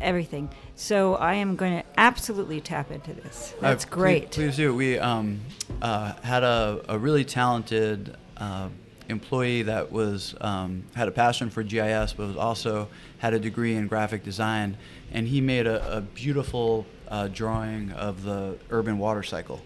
everything. 0.00 0.48
So 0.76 1.14
I 1.16 1.34
am 1.34 1.56
going 1.56 1.78
to 1.80 1.84
absolutely 1.96 2.60
tap 2.60 2.90
into 2.90 3.12
this. 3.12 3.54
That's 3.60 3.84
Uh, 3.84 3.88
great. 3.90 4.30
Please, 4.30 4.34
please 4.34 4.56
do. 4.56 4.74
We 4.74 4.98
um, 4.98 5.40
uh, 5.82 6.12
had 6.22 6.42
a, 6.42 6.84
a 6.88 6.98
really 6.98 7.24
talented 7.24 8.16
uh, 8.36 8.68
employee 9.08 9.62
that 9.62 9.92
was 9.92 10.34
um, 10.40 10.84
had 10.94 11.08
a 11.08 11.10
passion 11.10 11.50
for 11.50 11.62
GIS, 11.62 12.12
but 12.14 12.26
was 12.26 12.36
also 12.36 12.88
had 13.18 13.34
a 13.34 13.38
degree 13.38 13.74
in 13.74 13.86
graphic 13.86 14.24
design, 14.24 14.76
and 15.12 15.28
he 15.28 15.40
made 15.40 15.66
a, 15.66 15.96
a 15.98 16.00
beautiful 16.00 16.86
uh, 17.08 17.28
drawing 17.28 17.90
of 17.92 18.24
the 18.24 18.58
urban 18.70 18.98
water 18.98 19.22
cycle, 19.22 19.60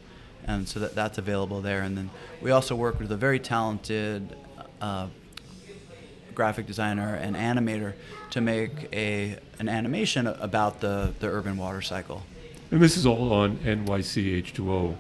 and 0.45 0.69
so 0.69 0.81
that, 0.81 0.95
that's 0.95 1.19
available 1.19 1.61
there. 1.61 1.83
And 1.83 1.97
then 1.97 2.11
we 2.43 2.51
also 2.51 2.75
work 2.75 2.99
with 2.99 3.13
a 3.13 3.17
very 3.17 3.39
talented. 3.39 4.37
Graphic 6.39 6.67
designer 6.67 7.17
and 7.17 7.35
animator 7.35 7.95
to 8.31 8.41
make 8.41 8.71
a 8.93 9.37
an 9.59 9.69
animation 9.69 10.29
about 10.29 10.79
the, 10.79 11.13
the 11.19 11.27
urban 11.27 11.57
water 11.57 11.83
cycle. 11.83 12.23
And 12.71 12.81
this 12.81 12.97
is 12.97 13.05
all 13.05 13.33
on 13.33 13.57
nych2o. 13.57 14.95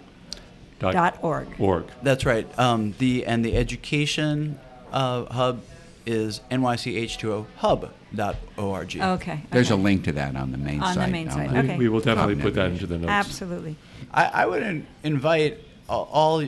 Dot 0.80 1.18
org. 1.22 1.46
org. 1.60 1.84
That's 2.02 2.26
right. 2.26 2.44
Um, 2.58 2.92
the 2.98 3.24
and 3.24 3.44
the 3.44 3.54
education 3.56 4.58
uh, 4.90 5.26
hub 5.26 5.62
is 6.06 6.40
nych2ohub.org. 6.50 8.96
Okay. 9.00 9.40
There's 9.52 9.70
a 9.70 9.76
link 9.76 10.04
to 10.04 10.12
that 10.12 10.34
on 10.34 10.50
the 10.50 10.58
main 10.58 10.82
On 10.82 10.88
the 10.94 11.02
site. 11.02 11.12
main 11.12 11.30
site, 11.30 11.52
We- 11.52 11.58
Okay. 11.58 11.76
We 11.78 11.88
will 11.88 12.00
definitely 12.00 12.34
put 12.42 12.54
that 12.54 12.72
into 12.72 12.88
the 12.88 12.98
notes. 12.98 13.10
Absolutely. 13.10 13.76
I, 14.12 14.24
I 14.26 14.46
would 14.46 14.62
in, 14.64 14.86
invite 15.04 15.58
all, 15.88 16.08
all 16.12 16.44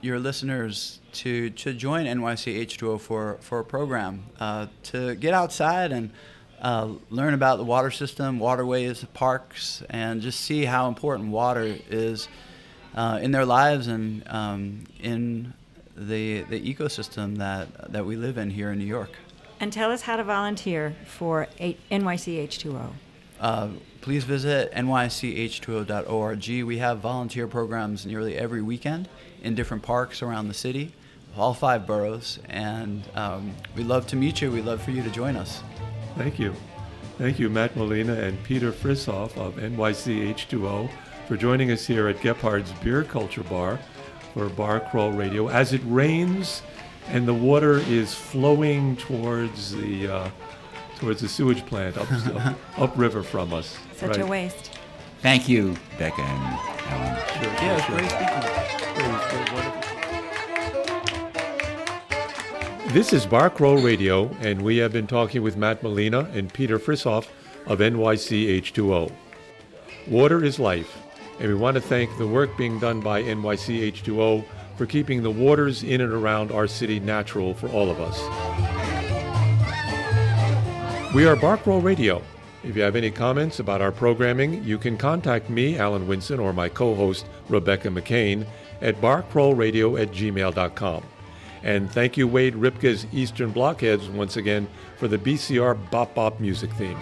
your 0.00 0.18
listeners 0.18 0.98
to, 1.12 1.50
to 1.50 1.72
join 1.72 2.06
NYC 2.06 2.64
H2O 2.66 3.00
for 3.00 3.38
for 3.40 3.60
a 3.60 3.64
program 3.64 4.24
uh, 4.38 4.66
to 4.84 5.14
get 5.14 5.34
outside 5.34 5.92
and 5.92 6.10
uh, 6.60 6.88
learn 7.08 7.34
about 7.34 7.56
the 7.56 7.64
water 7.64 7.90
system, 7.90 8.38
waterways, 8.38 9.04
parks, 9.14 9.82
and 9.88 10.20
just 10.20 10.40
see 10.40 10.64
how 10.64 10.88
important 10.88 11.30
water 11.30 11.76
is 11.88 12.28
uh, 12.94 13.18
in 13.22 13.30
their 13.30 13.46
lives 13.46 13.86
and 13.86 14.22
um, 14.28 14.84
in 15.00 15.54
the, 15.96 16.42
the 16.42 16.74
ecosystem 16.74 17.38
that, 17.38 17.92
that 17.92 18.04
we 18.04 18.16
live 18.16 18.38
in 18.38 18.50
here 18.50 18.70
in 18.72 18.78
New 18.78 18.84
York. 18.84 19.10
And 19.58 19.72
tell 19.72 19.90
us 19.90 20.02
how 20.02 20.16
to 20.16 20.24
volunteer 20.24 20.94
for 21.04 21.48
a- 21.58 21.76
NYC 21.90 22.46
H2O. 22.46 22.92
Uh, 23.38 23.68
please 24.00 24.24
visit 24.24 24.72
nych2o.org. 24.72 26.48
We 26.64 26.78
have 26.78 26.98
volunteer 26.98 27.46
programs 27.46 28.06
nearly 28.06 28.36
every 28.36 28.62
weekend 28.62 29.08
in 29.42 29.54
different 29.54 29.82
parks 29.82 30.22
around 30.22 30.48
the 30.48 30.54
city, 30.54 30.92
all 31.36 31.54
five 31.54 31.86
boroughs, 31.86 32.38
and 32.48 33.02
um, 33.14 33.54
we'd 33.76 33.86
love 33.86 34.06
to 34.08 34.16
meet 34.16 34.40
you. 34.40 34.50
We'd 34.50 34.64
love 34.64 34.82
for 34.82 34.90
you 34.90 35.02
to 35.02 35.10
join 35.10 35.36
us. 35.36 35.62
Thank 36.16 36.38
you. 36.38 36.54
Thank 37.18 37.38
you, 37.38 37.48
Matt 37.50 37.74
Malina 37.74 38.18
and 38.18 38.42
Peter 38.44 38.72
Frishauf 38.72 39.36
of 39.36 39.56
NYC 39.56 40.34
H2O 40.34 40.90
for 41.28 41.36
joining 41.36 41.70
us 41.70 41.86
here 41.86 42.08
at 42.08 42.20
Gebhard's 42.20 42.72
Beer 42.82 43.04
Culture 43.04 43.42
Bar 43.44 43.78
for 44.32 44.48
Bar 44.48 44.80
Crawl 44.80 45.12
Radio. 45.12 45.48
As 45.48 45.72
it 45.72 45.82
rains 45.84 46.62
and 47.08 47.26
the 47.28 47.34
water 47.34 47.74
is 47.78 48.14
flowing 48.14 48.96
towards 48.96 49.72
the 49.74 50.08
uh, 50.08 50.30
towards 50.96 51.20
the 51.20 51.28
sewage 51.28 51.64
plant 51.66 51.96
up, 51.96 52.10
up, 52.36 52.56
upriver 52.78 53.22
from 53.22 53.52
us. 53.52 53.78
Such 53.96 54.18
a 54.18 54.26
waste. 54.26 54.78
Thank 55.20 55.48
you, 55.48 55.76
Becca 55.98 56.22
and 56.22 56.58
Alan. 56.88 57.16
Sure, 57.34 57.52
Yeah, 57.52 57.80
sure, 57.84 57.98
great 57.98 58.10
sure. 58.10 58.20
speaking 59.78 59.99
This 62.92 63.12
is 63.12 63.24
Bar 63.24 63.50
Crawl 63.50 63.80
Radio, 63.80 64.28
and 64.40 64.62
we 64.62 64.78
have 64.78 64.92
been 64.92 65.06
talking 65.06 65.42
with 65.42 65.56
Matt 65.56 65.80
Malina 65.80 66.28
and 66.34 66.52
Peter 66.52 66.76
Frishauf 66.76 67.28
of 67.66 67.78
NYC 67.78 68.60
H2O. 68.60 69.12
Water 70.08 70.42
is 70.42 70.58
life, 70.58 70.98
and 71.38 71.46
we 71.46 71.54
want 71.54 71.76
to 71.76 71.80
thank 71.80 72.18
the 72.18 72.26
work 72.26 72.56
being 72.58 72.80
done 72.80 73.00
by 73.00 73.22
NYC 73.22 73.92
H2O 73.92 74.44
for 74.76 74.86
keeping 74.86 75.22
the 75.22 75.30
waters 75.30 75.84
in 75.84 76.00
and 76.00 76.12
around 76.12 76.50
our 76.50 76.66
city 76.66 76.98
natural 76.98 77.54
for 77.54 77.68
all 77.68 77.92
of 77.92 78.00
us. 78.00 78.18
We 81.14 81.26
are 81.26 81.36
Bar 81.36 81.58
Crawl 81.58 81.80
Radio. 81.80 82.24
If 82.64 82.74
you 82.74 82.82
have 82.82 82.96
any 82.96 83.12
comments 83.12 83.60
about 83.60 83.80
our 83.80 83.92
programming, 83.92 84.64
you 84.64 84.78
can 84.78 84.98
contact 84.98 85.48
me, 85.48 85.78
Alan 85.78 86.08
Winson, 86.08 86.40
or 86.42 86.52
my 86.52 86.68
co 86.68 86.96
host, 86.96 87.24
Rebecca 87.48 87.86
McCain, 87.86 88.44
at 88.82 89.00
barcrawlradio 89.00 90.02
at 90.02 90.10
gmail.com. 90.10 91.04
And 91.62 91.90
thank 91.90 92.16
you, 92.16 92.26
Wade 92.26 92.54
Ripka's 92.54 93.06
Eastern 93.12 93.52
Blockheads, 93.52 94.08
once 94.08 94.36
again, 94.36 94.66
for 94.96 95.08
the 95.08 95.18
BCR 95.18 95.78
Bop 95.90 96.14
Bop 96.14 96.40
music 96.40 96.72
theme. 96.72 96.98